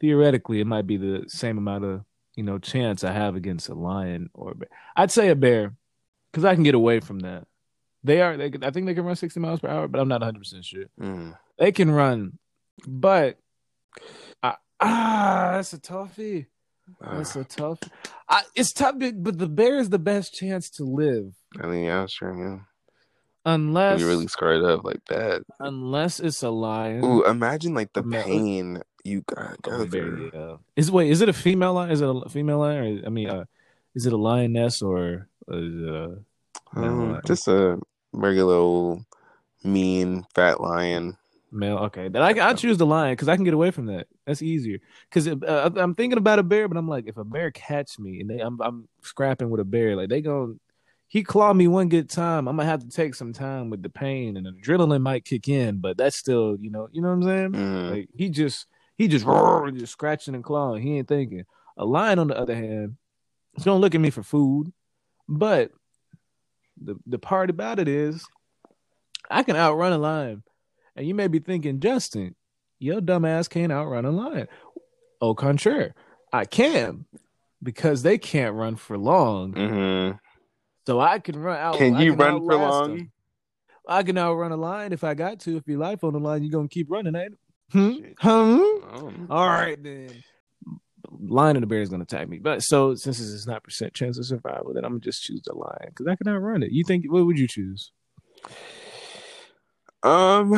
theoretically, 0.00 0.60
it 0.60 0.66
might 0.66 0.86
be 0.86 0.96
the 0.96 1.24
same 1.28 1.58
amount 1.58 1.84
of 1.84 2.04
you 2.36 2.44
know 2.44 2.58
chance 2.58 3.04
I 3.04 3.12
have 3.12 3.34
against 3.36 3.68
a 3.68 3.74
lion 3.74 4.30
or 4.32 4.52
a 4.52 4.54
bear. 4.54 4.68
I'd 4.96 5.10
say 5.10 5.28
a 5.28 5.36
bear 5.36 5.74
because 6.30 6.44
I 6.44 6.54
can 6.54 6.62
get 6.62 6.74
away 6.76 7.00
from 7.00 7.20
that. 7.20 7.46
They 8.04 8.22
are. 8.22 8.36
They, 8.36 8.52
I 8.62 8.70
think 8.70 8.86
they 8.86 8.94
can 8.94 9.04
run 9.04 9.16
60 9.16 9.40
miles 9.40 9.60
per 9.60 9.68
hour, 9.68 9.88
but 9.88 10.00
I'm 10.00 10.08
not 10.08 10.20
100 10.20 10.38
percent 10.38 10.64
sure. 10.64 10.84
Mm. 11.00 11.36
They 11.58 11.72
can 11.72 11.90
run, 11.90 12.38
but 12.86 13.38
I, 14.42 14.54
ah, 14.80 15.50
that's 15.54 15.72
a 15.72 15.78
toughie. 15.78 16.46
That's 17.00 17.36
Uh, 17.36 17.40
a 17.40 17.44
tough. 17.44 17.78
I, 18.28 18.42
it's 18.54 18.72
tough, 18.72 18.96
but 18.98 19.38
the 19.38 19.48
bear 19.48 19.78
is 19.78 19.90
the 19.90 19.98
best 19.98 20.34
chance 20.34 20.68
to 20.70 20.84
live, 20.84 21.32
I 21.60 21.66
mean, 21.66 21.84
yeah, 21.84 22.06
sure, 22.06 22.36
yeah. 22.36 22.58
unless 23.44 24.00
You 24.00 24.06
really 24.08 24.26
scarred 24.28 24.62
up 24.64 24.84
like 24.84 25.04
that. 25.08 25.42
unless 25.60 26.20
it's 26.20 26.42
a 26.42 26.50
lion. 26.50 27.04
Ooh, 27.04 27.24
imagine 27.24 27.74
like 27.74 27.92
the 27.92 28.02
pain 28.02 28.82
you 29.04 29.24
Oh, 29.36 29.54
go 29.62 29.78
bear, 29.86 29.86
through. 29.88 30.30
yeah. 30.34 30.56
Is 30.76 30.90
wait, 30.90 31.10
is 31.10 31.20
it 31.22 31.28
a 31.28 31.32
female 31.32 31.74
lion? 31.74 31.90
Is 31.90 32.00
it 32.00 32.08
a 32.08 32.28
female 32.28 32.58
lion? 32.58 33.02
Or, 33.02 33.06
I 33.06 33.10
mean, 33.10 33.30
uh, 33.30 33.44
is 33.94 34.04
it 34.06 34.12
a 34.12 34.16
lioness 34.18 34.82
or 34.82 35.28
is 35.48 35.74
it 35.82 35.88
a 35.88 36.18
Um, 36.76 37.20
just 37.24 37.48
a 37.48 37.80
regular 38.12 38.54
old 38.54 39.04
mean 39.64 40.26
fat 40.34 40.60
lion. 40.60 41.16
Male? 41.50 41.78
Okay, 41.78 42.08
then 42.08 42.22
I 42.22 42.48
I 42.48 42.54
choose 42.54 42.78
the 42.78 42.86
lion 42.86 43.12
because 43.12 43.28
I 43.28 43.36
can 43.36 43.44
get 43.44 43.54
away 43.54 43.70
from 43.70 43.86
that. 43.86 44.06
That's 44.26 44.42
easier. 44.42 44.78
Because 45.08 45.28
uh, 45.28 45.70
I'm 45.76 45.94
thinking 45.94 46.18
about 46.18 46.38
a 46.38 46.42
bear, 46.42 46.68
but 46.68 46.76
I'm 46.76 46.88
like, 46.88 47.04
if 47.06 47.16
a 47.16 47.24
bear 47.24 47.50
catch 47.50 47.98
me 47.98 48.20
and 48.20 48.30
they, 48.30 48.38
I'm 48.40 48.60
I'm 48.60 48.88
scrapping 49.02 49.50
with 49.50 49.60
a 49.60 49.64
bear, 49.64 49.96
like 49.96 50.08
they 50.08 50.20
gonna 50.20 50.54
he 51.08 51.22
claw 51.22 51.54
me 51.54 51.66
one 51.66 51.88
good 51.88 52.10
time. 52.10 52.46
I'm 52.46 52.56
gonna 52.56 52.68
have 52.68 52.80
to 52.80 52.88
take 52.88 53.14
some 53.14 53.32
time 53.32 53.70
with 53.70 53.82
the 53.82 53.88
pain 53.88 54.36
and 54.36 54.46
adrenaline 54.46 55.00
might 55.00 55.24
kick 55.24 55.48
in, 55.48 55.78
but 55.78 55.96
that's 55.96 56.16
still, 56.16 56.56
you 56.60 56.70
know, 56.70 56.88
you 56.92 57.00
know 57.00 57.08
what 57.08 57.14
I'm 57.14 57.22
saying? 57.22 57.52
Mm. 57.52 57.90
Like 57.90 58.08
he 58.14 58.28
just 58.28 58.66
he 58.96 59.08
just 59.08 59.24
roar, 59.24 59.70
just 59.70 59.92
scratching 59.92 60.34
and 60.34 60.44
clawing. 60.44 60.82
He 60.82 60.98
ain't 60.98 61.08
thinking. 61.08 61.44
A 61.78 61.84
lion, 61.84 62.18
on 62.18 62.26
the 62.26 62.36
other 62.36 62.56
hand, 62.56 62.96
is 63.56 63.64
gonna 63.64 63.78
look 63.78 63.94
at 63.94 64.00
me 64.00 64.10
for 64.10 64.22
food, 64.22 64.72
but 65.28 65.70
the 66.82 66.96
the 67.06 67.18
part 67.18 67.48
about 67.48 67.78
it 67.78 67.88
is, 67.88 68.26
I 69.30 69.42
can 69.44 69.56
outrun 69.56 69.92
a 69.92 69.98
lion, 69.98 70.42
and 70.98 71.06
you 71.06 71.14
may 71.14 71.28
be 71.28 71.38
thinking, 71.38 71.78
Justin, 71.78 72.34
your 72.80 73.00
dumb 73.00 73.24
ass 73.24 73.46
can't 73.46 73.70
outrun 73.70 74.04
a 74.04 74.10
lion. 74.10 74.48
Au 75.20 75.32
contraire, 75.32 75.94
I 76.32 76.44
can 76.44 77.06
because 77.62 78.02
they 78.02 78.18
can't 78.18 78.54
run 78.54 78.74
for 78.74 78.98
long. 78.98 79.52
hmm 79.52 80.16
So 80.86 80.98
I 81.00 81.20
can 81.20 81.38
run 81.38 81.56
out. 81.58 81.76
Can 81.76 81.96
you 81.98 82.14
run 82.14 82.44
for 82.44 82.56
long? 82.56 82.96
them. 82.96 83.12
I 83.88 84.02
can 84.02 84.18
outrun 84.18 84.50
a 84.52 84.56
lion 84.56 84.92
if 84.92 85.04
I 85.04 85.14
got 85.14 85.38
to. 85.40 85.56
If 85.56 85.68
your 85.68 85.78
life 85.78 86.02
on 86.02 86.12
the 86.14 86.20
line, 86.20 86.42
you're 86.42 86.50
gonna 86.50 86.68
keep 86.68 86.90
running, 86.90 87.14
ain't 87.14 87.32
it? 87.34 87.38
Hmm? 87.70 88.12
Huh? 88.18 88.30
Oh. 88.30 89.12
All 89.30 89.46
right 89.48 89.80
then. 89.80 90.10
Lion 91.20 91.56
and 91.56 91.62
the 91.62 91.66
bear 91.68 91.80
is 91.80 91.88
gonna 91.88 92.02
attack 92.02 92.28
me, 92.28 92.38
but 92.38 92.62
so 92.62 92.96
since 92.96 93.20
it's 93.20 93.46
not 93.46 93.62
percent 93.62 93.94
chance 93.94 94.18
of 94.18 94.26
survival, 94.26 94.74
then 94.74 94.84
I'm 94.84 94.92
gonna 94.92 95.00
just 95.00 95.22
choose 95.22 95.42
the 95.44 95.54
lion 95.54 95.86
because 95.90 96.08
I 96.08 96.16
can 96.16 96.28
outrun 96.28 96.64
it. 96.64 96.72
You 96.72 96.82
think? 96.84 97.04
What 97.10 97.24
would 97.24 97.38
you 97.38 97.46
choose? 97.46 97.92
Um, 100.02 100.54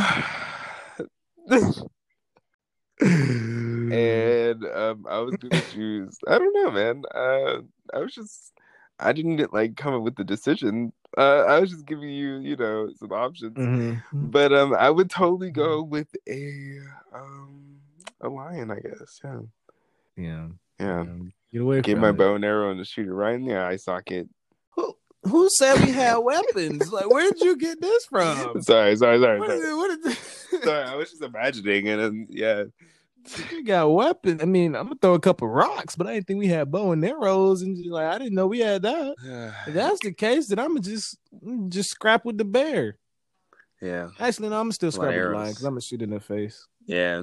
and 3.01 4.65
um, 4.65 5.07
I 5.09 5.19
was 5.21 5.37
gonna 5.37 5.61
choose. 5.73 6.19
I 6.29 6.39
don't 6.39 6.55
know, 6.55 6.71
man. 6.71 7.03
Uh, 7.15 7.61
I 7.95 7.99
was 8.01 8.15
just, 8.15 8.53
I 8.99 9.13
didn't 9.13 9.53
like 9.53 9.77
come 9.77 9.95
up 9.95 10.03
with 10.03 10.17
the 10.17 10.25
decision. 10.25 10.93
Uh, 11.17 11.41
I 11.41 11.59
was 11.59 11.71
just 11.71 11.87
giving 11.87 12.11
you, 12.11 12.39
you 12.39 12.57
know, 12.57 12.91
some 12.97 13.13
options. 13.13 13.57
Mm-hmm. 13.57 14.31
But 14.31 14.53
um, 14.53 14.75
I 14.75 14.91
would 14.91 15.11
totally 15.11 15.51
go 15.51 15.83
with 15.83 16.09
a 16.29 16.79
um 17.13 17.81
a 18.21 18.29
lion. 18.29 18.71
I 18.71 18.79
guess. 18.81 19.21
Yeah. 19.25 19.41
Yeah. 20.17 20.49
Yeah. 20.79 21.01
Um, 21.01 21.33
Get 21.53 21.63
away 21.63 21.81
Get 21.81 21.93
from 21.95 22.03
my 22.03 22.11
it. 22.11 22.17
bow 22.17 22.37
and 22.37 22.45
arrow 22.45 22.71
and 22.71 22.79
just 22.79 22.93
shoot 22.93 23.09
it 23.09 23.13
right 23.13 23.35
in 23.35 23.45
the 23.45 23.57
eye 23.57 23.77
socket. 23.77 24.29
Who, 25.25 25.49
said 25.51 25.81
we 25.85 25.91
had 25.93 26.17
weapons? 26.19 26.91
like, 26.93 27.11
where 27.11 27.31
did 27.31 27.41
you 27.43 27.57
get 27.57 27.81
this 27.81 28.07
from? 28.07 28.37
Sorry, 28.63 28.97
sorry, 28.97 29.21
sorry, 29.21 29.39
What 29.39 29.51
is 29.51 29.61
sorry. 29.63 29.73
it? 29.73 29.77
What 29.77 29.91
is 30.07 30.19
sorry. 30.65 30.83
I 30.85 30.95
was 30.97 31.11
just 31.11 31.23
imagining 31.23 31.87
it, 31.87 31.99
and 31.99 32.27
yeah. 32.31 32.65
You 33.51 33.63
got 33.65 33.93
weapons. 33.93 34.41
I 34.43 34.47
mean, 34.47 34.75
I'm 34.75 34.85
gonna 34.85 34.97
throw 35.01 35.13
a 35.13 35.21
couple 35.21 35.47
rocks, 35.49 35.95
but 35.95 36.07
I 36.07 36.15
didn't 36.15 36.27
think 36.27 36.39
we 36.39 36.47
had 36.47 36.71
bow 36.71 36.93
and 36.93 37.05
arrows, 37.05 37.61
and 37.61 37.77
just, 37.77 37.91
like 37.91 38.07
I 38.07 38.17
didn't 38.17 38.35
know 38.35 38.47
we 38.47 38.61
had 38.61 38.81
that. 38.83 39.15
If 39.67 39.75
that's 39.75 40.01
the 40.01 40.13
case, 40.13 40.47
then 40.49 40.59
I'm 40.59 40.69
gonna 40.69 40.81
just 40.81 41.19
mm, 41.45 41.69
just 41.69 41.91
scrap 41.91 42.25
with 42.25 42.39
the 42.39 42.45
bear. 42.47 42.97
yeah, 43.83 44.09
Actually, 44.19 44.49
no, 44.49 44.57
I'm 44.57 44.65
gonna 44.65 44.73
still 44.73 44.91
scrap 44.91 45.09
with 45.13 45.23
the 45.23 45.31
lion 45.37 45.51
because 45.51 45.65
I'm 45.65 45.73
gonna 45.73 45.83
shoot 45.83 46.01
in 46.01 46.11
the 46.11 46.21
face. 46.21 46.67
yeah. 46.87 47.23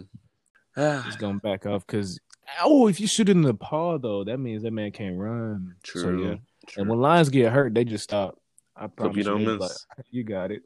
Going 0.75 1.39
to 1.39 1.41
back 1.41 1.65
off 1.65 1.87
because 1.87 2.19
oh, 2.63 2.87
if 2.87 2.99
you 2.99 3.07
shoot 3.07 3.29
in 3.29 3.41
the 3.41 3.55
paw 3.55 3.97
though, 3.97 4.23
that 4.23 4.37
means 4.37 4.61
that 4.61 4.71
man 4.71 4.91
can't 4.91 5.17
run. 5.17 5.73
True. 5.81 6.01
So, 6.03 6.11
yeah. 6.29 6.35
True. 6.67 6.81
And 6.81 6.89
when 6.89 6.99
lions 6.99 7.29
get 7.29 7.51
hurt, 7.51 7.73
they 7.73 7.83
just 7.83 8.03
stop. 8.03 8.37
I 8.75 8.87
promise 8.87 9.11
Hope 9.11 9.17
you 9.17 9.23
don't 9.23 9.45
They 9.45 9.57
miss. 9.57 9.85
like, 9.97 10.05
you 10.11 10.23
got 10.23 10.51
it. 10.51 10.63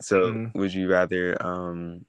So, 0.00 0.26
Mhm. 0.26 0.54
would 0.54 0.74
you 0.74 0.88
rather? 0.90 1.40
um 1.44 2.04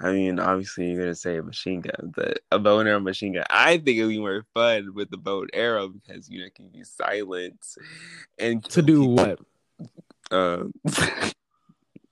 I 0.00 0.10
mean, 0.12 0.40
obviously, 0.40 0.90
you're 0.90 0.98
gonna 1.00 1.14
say 1.14 1.36
a 1.36 1.42
machine 1.44 1.80
gun, 1.80 2.12
but 2.14 2.40
a 2.50 2.58
bow 2.58 2.80
and 2.80 2.88
arrow 2.88 2.98
machine 2.98 3.34
gun. 3.34 3.44
I 3.48 3.76
think 3.78 3.98
it'd 3.98 4.08
be 4.08 4.18
more 4.18 4.44
fun 4.52 4.94
with 4.94 5.10
the 5.10 5.16
bow 5.16 5.42
and 5.42 5.50
arrow 5.54 5.88
because 5.88 6.28
you 6.28 6.40
know 6.40 6.46
it 6.46 6.54
can 6.56 6.68
be 6.68 6.82
silent 6.82 7.64
and 8.38 8.64
To 8.64 8.82
do 8.82 9.00
people. 9.02 9.14
what? 9.14 9.38
Uh, 10.32 10.64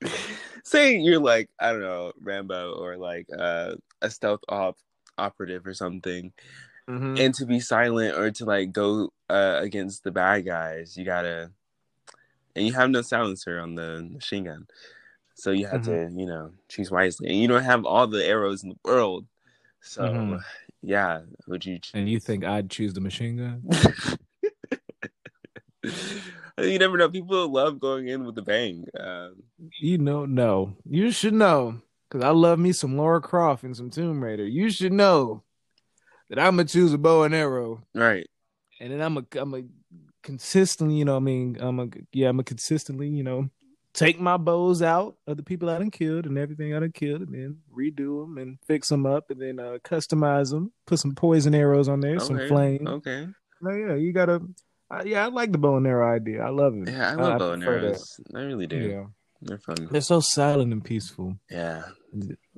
say 0.62 0.96
you're 0.96 1.18
like 1.18 1.50
I 1.58 1.72
don't 1.72 1.80
know 1.80 2.12
Rambo 2.20 2.74
or 2.74 2.96
like 2.96 3.26
uh, 3.36 3.74
a 4.02 4.08
stealth 4.10 4.40
op 4.48 4.76
operative 5.18 5.66
or 5.66 5.74
something, 5.74 6.32
Mhm. 6.90 7.20
and 7.20 7.34
to 7.36 7.46
be 7.46 7.60
silent 7.60 8.18
or 8.18 8.30
to 8.32 8.44
like 8.44 8.72
go 8.72 9.12
uh, 9.28 9.60
against 9.62 10.02
the 10.02 10.10
bad 10.10 10.44
guys, 10.44 10.96
you 10.96 11.04
gotta, 11.04 11.52
and 12.56 12.66
you 12.66 12.72
have 12.72 12.90
no 12.90 13.00
silencer 13.02 13.60
on 13.60 13.76
the 13.76 14.08
machine 14.12 14.44
gun, 14.44 14.66
so 15.34 15.52
you 15.52 15.66
have 15.66 15.82
to 15.82 16.10
you 16.14 16.26
know 16.26 16.50
choose 16.68 16.90
wisely, 16.90 17.28
and 17.28 17.38
you 17.38 17.46
don't 17.48 17.62
have 17.62 17.84
all 17.86 18.06
the 18.08 18.24
arrows 18.26 18.64
in 18.64 18.70
the 18.70 18.78
world, 18.84 19.26
so 19.80 20.02
Mhm. 20.02 20.40
yeah, 20.82 21.20
would 21.46 21.64
you? 21.64 21.78
And 21.94 22.08
you 22.08 22.18
think 22.18 22.44
I'd 22.44 22.68
choose 22.70 22.92
the 22.94 23.00
machine 23.00 23.36
gun? 23.36 23.62
you 26.58 26.78
never 26.78 26.96
know. 26.98 27.08
People 27.08 27.48
love 27.50 27.80
going 27.80 28.08
in 28.08 28.24
with 28.24 28.36
a 28.38 28.42
bang. 28.42 28.84
Uh, 28.98 29.30
You 29.78 29.98
know, 29.98 30.24
no. 30.26 30.76
You 30.88 31.10
should 31.10 31.34
know. 31.34 31.80
Cause 32.10 32.22
I 32.24 32.30
love 32.30 32.58
me 32.58 32.72
some 32.72 32.96
Lara 32.96 33.20
Croft 33.20 33.62
and 33.62 33.76
some 33.76 33.88
Tomb 33.90 34.22
Raider. 34.24 34.44
You 34.44 34.68
should 34.70 34.92
know 34.92 35.44
that 36.30 36.38
I'm 36.38 36.56
gonna 36.56 36.64
choose 36.64 36.94
a 36.94 36.98
bow 36.98 37.24
and 37.24 37.34
arrow. 37.34 37.82
right. 37.94 38.26
And 38.80 38.90
then 38.90 39.02
I'm 39.02 39.18
a 39.18 39.24
I'm 39.36 39.54
a 39.54 39.62
consistently, 40.22 40.96
you 40.96 41.04
know, 41.04 41.16
I 41.16 41.20
mean, 41.20 41.58
I'm 41.60 41.78
a 41.80 41.88
yeah, 42.12 42.30
I'm 42.30 42.40
a 42.40 42.44
consistently, 42.44 43.08
you 43.08 43.22
know, 43.22 43.50
take 43.92 44.18
my 44.18 44.36
bows 44.38 44.80
out 44.80 45.16
of 45.26 45.36
the 45.36 45.42
people 45.42 45.68
I 45.68 45.78
done 45.78 45.90
killed 45.90 46.24
and 46.26 46.38
everything 46.38 46.74
I 46.74 46.80
done 46.80 46.92
killed, 46.92 47.20
and 47.22 47.34
then 47.34 47.58
redo 47.76 48.22
them 48.22 48.38
and 48.38 48.58
fix 48.66 48.88
them 48.88 49.04
up, 49.04 49.30
and 49.30 49.40
then 49.40 49.58
uh, 49.58 49.78
customize 49.84 50.50
them, 50.50 50.72
put 50.86 50.98
some 50.98 51.14
poison 51.14 51.54
arrows 51.54 51.88
on 51.88 52.00
there, 52.00 52.18
some 52.20 52.36
Okay. 52.36 52.48
flame. 52.48 52.86
Okay. 52.86 53.28
No, 53.60 53.70
yeah, 53.74 53.94
you 53.96 54.12
gotta. 54.12 54.40
Uh, 54.90 55.02
yeah, 55.04 55.24
I 55.24 55.28
like 55.28 55.52
the 55.52 55.58
bow 55.58 55.76
and 55.76 55.86
arrow 55.86 56.14
idea. 56.16 56.42
I 56.42 56.48
love 56.48 56.74
it. 56.76 56.88
Yeah, 56.88 57.10
I 57.12 57.14
love 57.14 57.38
bow 57.38 57.52
and 57.52 57.62
that. 57.62 57.68
arrows. 57.68 58.18
I 58.34 58.40
really 58.40 58.66
do. 58.66 58.76
Yeah, 58.76 59.04
They're 59.42 59.58
fun. 59.58 59.88
they're 59.90 60.00
so 60.00 60.20
silent 60.20 60.72
and 60.72 60.84
peaceful. 60.84 61.36
Yeah. 61.50 61.82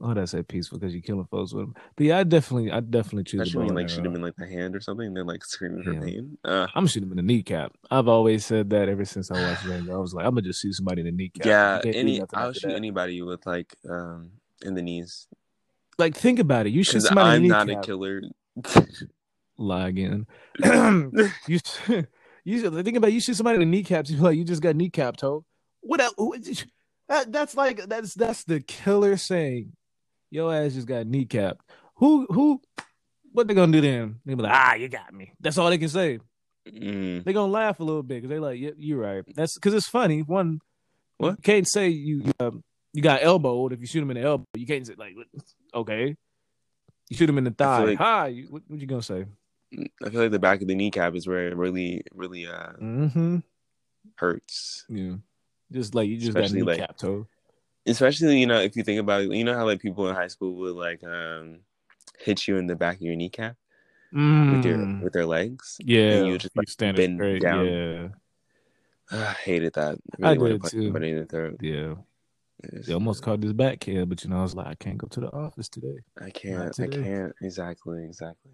Oh, 0.00 0.18
I 0.18 0.24
say 0.24 0.42
peaceful 0.42 0.78
because 0.78 0.92
you're 0.94 1.02
killing 1.02 1.26
folks 1.30 1.52
with 1.52 1.64
them. 1.66 1.74
But 1.94 2.06
yeah, 2.06 2.18
I 2.18 2.24
definitely, 2.24 2.72
I 2.72 2.80
definitely 2.80 3.24
choose 3.24 3.42
Especially 3.42 3.68
bow 3.68 3.74
when 3.74 3.84
like 3.84 3.88
shoot 3.88 4.02
them 4.02 4.14
in 4.14 4.22
like 4.22 4.34
the 4.36 4.46
hand 4.46 4.74
or 4.74 4.80
something. 4.80 5.12
They're 5.14 5.24
like 5.24 5.44
screaming 5.44 5.84
for 5.84 5.94
pain. 5.94 6.38
Uh, 6.44 6.66
I'm 6.74 6.86
shooting 6.86 7.08
them 7.08 7.18
in 7.18 7.24
the 7.24 7.32
kneecap. 7.32 7.72
I've 7.90 8.08
always 8.08 8.44
said 8.46 8.70
that 8.70 8.88
ever 8.88 9.04
since 9.04 9.30
I 9.30 9.40
watched 9.40 9.62
Django. 9.62 9.94
I 9.94 9.98
was 9.98 10.14
like, 10.14 10.24
I'm 10.26 10.32
gonna 10.32 10.42
just 10.42 10.62
shoot 10.62 10.72
somebody 10.72 11.00
in 11.02 11.06
the 11.06 11.12
kneecap. 11.12 11.46
yeah. 11.46 11.76
You 11.76 11.82
can't 11.82 11.94
do 11.94 11.98
Any. 12.00 12.22
I'll 12.34 12.52
shoot 12.52 12.68
that. 12.68 12.76
anybody 12.76 13.22
with 13.22 13.44
like 13.46 13.76
um 13.88 14.30
in 14.64 14.74
the 14.74 14.82
knees 14.82 15.28
Like, 15.98 16.16
think 16.16 16.38
about 16.38 16.66
it. 16.66 16.70
You 16.70 16.82
shoot 16.82 17.02
somebody 17.02 17.28
I'm 17.28 17.42
in 17.44 17.48
the 17.48 17.48
not 17.48 17.68
a 17.68 17.80
killer. 17.86 18.22
lie 19.58 19.88
again. 19.88 20.26
you 21.46 21.58
you 22.44 22.70
think 22.82 22.96
about 22.96 23.10
it, 23.10 23.12
you 23.14 23.20
shoot 23.20 23.36
somebody 23.36 23.56
in 23.56 23.60
the 23.60 23.66
kneecaps, 23.66 24.10
you 24.10 24.16
like 24.18 24.36
you 24.36 24.44
just 24.44 24.62
got 24.62 24.74
kneecapped, 24.74 25.16
toe. 25.16 25.44
What 25.82 26.00
else? 26.00 26.14
That, 27.08 27.30
that's 27.32 27.54
like 27.56 27.86
that's 27.88 28.14
that's 28.14 28.44
the 28.44 28.60
killer 28.60 29.16
saying. 29.16 29.72
Your 30.30 30.54
ass 30.54 30.72
just 30.74 30.86
got 30.86 31.04
kneecapped. 31.06 31.58
Who 31.96 32.26
who 32.30 32.60
what 33.32 33.46
they 33.48 33.54
gonna 33.54 33.72
do 33.72 33.80
then? 33.82 34.20
They 34.24 34.34
be 34.34 34.42
like, 34.42 34.52
ah, 34.54 34.74
you 34.74 34.88
got 34.88 35.12
me. 35.12 35.32
That's 35.40 35.58
all 35.58 35.68
they 35.68 35.78
can 35.78 35.88
say. 35.90 36.20
Mm. 36.68 37.24
They 37.24 37.32
gonna 37.32 37.52
laugh 37.52 37.80
a 37.80 37.84
little 37.84 38.02
bit 38.02 38.22
because 38.22 38.30
they 38.30 38.38
like, 38.38 38.58
yeah, 38.60 38.70
you're 38.78 38.98
right. 39.00 39.24
That's 39.34 39.54
because 39.56 39.74
it's 39.74 39.88
funny. 39.88 40.20
One, 40.22 40.60
What? 41.18 41.30
you 41.32 41.36
can't 41.42 41.68
say 41.68 41.88
you 41.88 42.32
um, 42.40 42.62
you 42.94 43.02
got 43.02 43.22
elbowed 43.22 43.72
if 43.72 43.80
you 43.80 43.86
shoot 43.86 44.02
him 44.02 44.10
in 44.12 44.16
the 44.16 44.22
elbow. 44.22 44.46
You 44.54 44.66
can't 44.66 44.86
say 44.86 44.94
like, 44.96 45.14
okay. 45.74 46.16
You 47.10 47.16
shoot 47.16 47.28
him 47.28 47.36
in 47.38 47.44
the 47.44 47.50
thigh. 47.50 47.84
like- 47.84 47.98
Hi, 47.98 48.28
you- 48.28 48.46
what, 48.48 48.62
what 48.68 48.80
you 48.80 48.86
gonna 48.86 49.02
say? 49.02 49.26
I 50.04 50.10
feel 50.10 50.20
like 50.22 50.30
the 50.30 50.38
back 50.38 50.62
of 50.62 50.68
the 50.68 50.74
kneecap 50.74 51.14
is 51.14 51.26
where 51.26 51.48
it 51.48 51.56
really, 51.56 52.02
really 52.14 52.46
uh, 52.46 52.72
Mm-hmm. 52.80 53.38
hurts. 54.16 54.84
Yeah, 54.88 55.16
just 55.72 55.94
like 55.94 56.08
you 56.08 56.16
just 56.16 56.28
Especially, 56.30 56.60
got 56.60 56.66
like- 56.66 56.78
kneecap 56.80 56.96
toe. 56.98 57.26
Especially, 57.84 58.38
you 58.38 58.46
know, 58.46 58.60
if 58.60 58.76
you 58.76 58.84
think 58.84 59.00
about 59.00 59.22
it, 59.22 59.32
you 59.32 59.42
know 59.42 59.54
how 59.56 59.64
like 59.66 59.80
people 59.80 60.08
in 60.08 60.14
high 60.14 60.28
school 60.28 60.54
would 60.54 60.76
like 60.76 61.02
um 61.02 61.58
hit 62.18 62.46
you 62.46 62.56
in 62.56 62.68
the 62.68 62.76
back 62.76 62.96
of 62.96 63.02
your 63.02 63.16
kneecap 63.16 63.56
with 64.12 64.64
your 64.64 64.76
Mm. 64.78 65.02
with 65.02 65.12
their 65.12 65.26
legs. 65.26 65.78
yeah, 65.80 66.18
and 66.18 66.26
you 66.28 66.38
just, 66.38 66.56
like, 66.56 66.68
stand 66.68 66.96
bend 66.96 67.16
straight. 67.18 67.42
down. 67.42 67.66
Yeah, 67.66 68.08
I 69.10 69.32
hated 69.32 69.72
that. 69.74 69.98
I 70.22 70.28
I 70.28 70.32
really 70.34 70.38
wanted 70.52 70.62
did 70.62 70.70
too. 70.70 70.82
somebody 70.84 71.10
in 71.10 71.16
the 71.18 71.26
throat. 71.26 71.56
yeah. 71.60 71.94
It's- 72.62 72.86
They 72.86 72.94
almost 72.94 73.22
caught 73.24 73.40
this 73.40 73.52
back 73.52 73.82
here, 73.82 74.06
but 74.06 74.22
you 74.22 74.30
know, 74.30 74.38
I 74.38 74.42
was 74.42 74.54
like, 74.54 74.68
I 74.68 74.74
can't 74.76 74.96
go 74.98 75.08
to 75.08 75.20
the 75.20 75.32
office 75.32 75.68
today. 75.68 75.96
I 76.20 76.30
can't. 76.30 76.78
I 76.78 76.86
can't. 76.86 77.34
Exactly. 77.42 78.04
Exactly. 78.04 78.52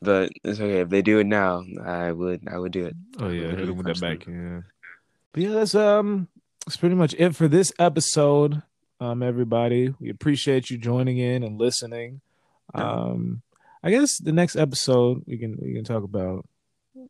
But 0.00 0.30
it's 0.42 0.58
okay 0.58 0.80
if 0.80 0.88
they 0.88 1.02
do 1.02 1.18
it 1.18 1.26
now. 1.26 1.62
I 1.84 2.10
would. 2.12 2.48
I 2.48 2.56
would 2.56 2.72
do 2.72 2.86
it. 2.86 2.96
Oh 3.18 3.28
yeah, 3.28 3.50
hit 3.50 3.68
him 3.68 3.76
with 3.76 3.84
that 3.86 4.00
back. 4.00 4.26
Yeah. 4.26 4.62
But 5.32 5.42
yeah, 5.42 5.50
that's 5.50 5.74
um 5.74 6.28
that's 6.66 6.76
pretty 6.76 6.94
much 6.94 7.14
it 7.18 7.34
for 7.34 7.48
this 7.48 7.72
episode. 7.78 8.62
Um, 9.00 9.22
everybody. 9.22 9.94
We 10.00 10.10
appreciate 10.10 10.70
you 10.70 10.78
joining 10.78 11.18
in 11.18 11.42
and 11.42 11.58
listening. 11.58 12.20
Um 12.74 13.42
I 13.82 13.90
guess 13.90 14.18
the 14.18 14.32
next 14.32 14.56
episode 14.56 15.22
we 15.26 15.38
can 15.38 15.56
we 15.60 15.74
can 15.74 15.84
talk 15.84 16.02
about 16.02 16.44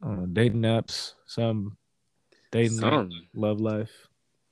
uh, 0.02 0.26
dating 0.30 0.62
apps, 0.62 1.14
some 1.26 1.76
dating 2.50 2.78
Some. 2.78 3.10
love 3.34 3.60
life. 3.60 4.08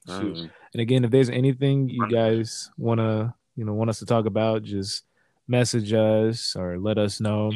Um, 0.09 0.51
And 0.73 0.81
again, 0.81 1.05
if 1.05 1.11
there's 1.11 1.29
anything 1.29 1.89
you 1.91 2.09
guys 2.11 2.71
wanna 2.79 3.35
you 3.57 3.65
know 3.65 3.75
want 3.75 3.91
us 3.91 3.99
to 3.99 4.07
talk 4.07 4.25
about, 4.27 4.63
just 4.63 5.05
message 5.47 5.93
us 5.93 6.57
or 6.57 6.79
let 6.79 6.97
us 6.97 7.21
know. 7.21 7.53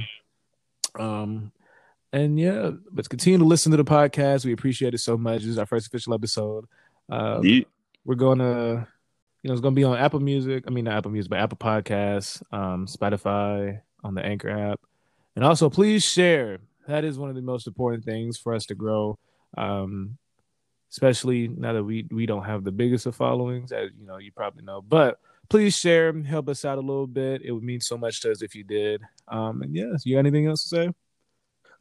Um, 0.99 1.53
and 2.13 2.39
yeah, 2.39 2.73
but 2.91 3.09
continue 3.09 3.39
to 3.39 3.45
listen 3.45 3.71
to 3.71 3.77
the 3.77 3.85
podcast. 3.85 4.45
We 4.45 4.53
appreciate 4.53 4.93
it 4.95 4.99
so 4.99 5.17
much. 5.17 5.41
This 5.41 5.51
is 5.51 5.59
our 5.59 5.67
first 5.67 5.87
official 5.87 6.15
episode. 6.15 6.67
Um, 7.09 7.45
you- 7.45 7.65
we're 8.05 8.15
gonna, 8.15 8.89
you 9.43 9.49
know, 9.49 9.53
it's 9.53 9.61
gonna 9.61 9.75
be 9.75 9.85
on 9.85 9.99
Apple 9.99 10.21
Music. 10.21 10.65
I 10.67 10.71
mean, 10.71 10.85
not 10.85 10.95
Apple 10.99 11.11
Music, 11.11 11.31
but 11.31 11.39
Apple 11.41 11.59
Podcasts, 11.59 12.43
um, 12.53 12.87
Spotify, 12.87 13.81
on 14.05 14.15
the 14.15 14.25
Anchor 14.25 14.49
app, 14.49 14.81
and 15.37 15.45
also 15.45 15.69
please 15.69 16.05
share. 16.05 16.59
That 16.87 17.05
is 17.05 17.19
one 17.19 17.29
of 17.29 17.35
the 17.37 17.43
most 17.43 17.67
important 17.67 18.05
things 18.05 18.39
for 18.39 18.55
us 18.55 18.65
to 18.67 18.75
grow. 18.75 19.19
Um, 19.57 20.17
especially 20.91 21.49
now 21.49 21.75
that 21.75 21.85
we 21.85 22.07
we 22.11 22.25
don't 22.25 22.45
have 22.45 22.65
the 22.65 22.73
biggest 22.73 23.05
of 23.07 23.15
followings, 23.15 23.73
as 23.73 23.91
you 23.99 24.07
know, 24.07 24.17
you 24.19 24.33
probably 24.33 24.63
know. 24.65 24.81
But 24.81 25.21
please 25.51 25.77
share, 25.77 26.13
help 26.23 26.49
us 26.49 26.65
out 26.65 26.79
a 26.79 26.81
little 26.81 27.07
bit. 27.07 27.43
It 27.43 27.53
would 27.53 27.63
mean 27.65 27.81
so 27.81 27.99
much 27.99 28.21
to 28.23 28.31
us 28.31 28.41
if 28.43 28.55
you 28.55 28.65
did. 28.65 29.03
Um, 29.27 29.61
and 29.63 29.75
yes, 29.75 30.07
you 30.07 30.15
got 30.15 30.21
anything 30.21 30.47
else 30.47 30.63
to 30.63 30.69
say? 30.69 30.91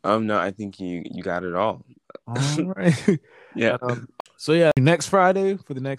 um. 0.04 0.28
No, 0.28 0.38
I 0.38 0.52
think 0.52 0.80
you 0.80 1.04
you 1.10 1.24
got 1.24 1.44
it 1.46 1.56
all. 1.56 1.86
All 2.28 2.36
right. 2.76 3.20
Yeah. 3.56 3.78
Um, 3.82 4.08
so 4.38 4.54
yeah, 4.54 4.72
next 4.78 5.08
Friday 5.10 5.58
for 5.58 5.74
the 5.74 5.82
next 5.82 5.96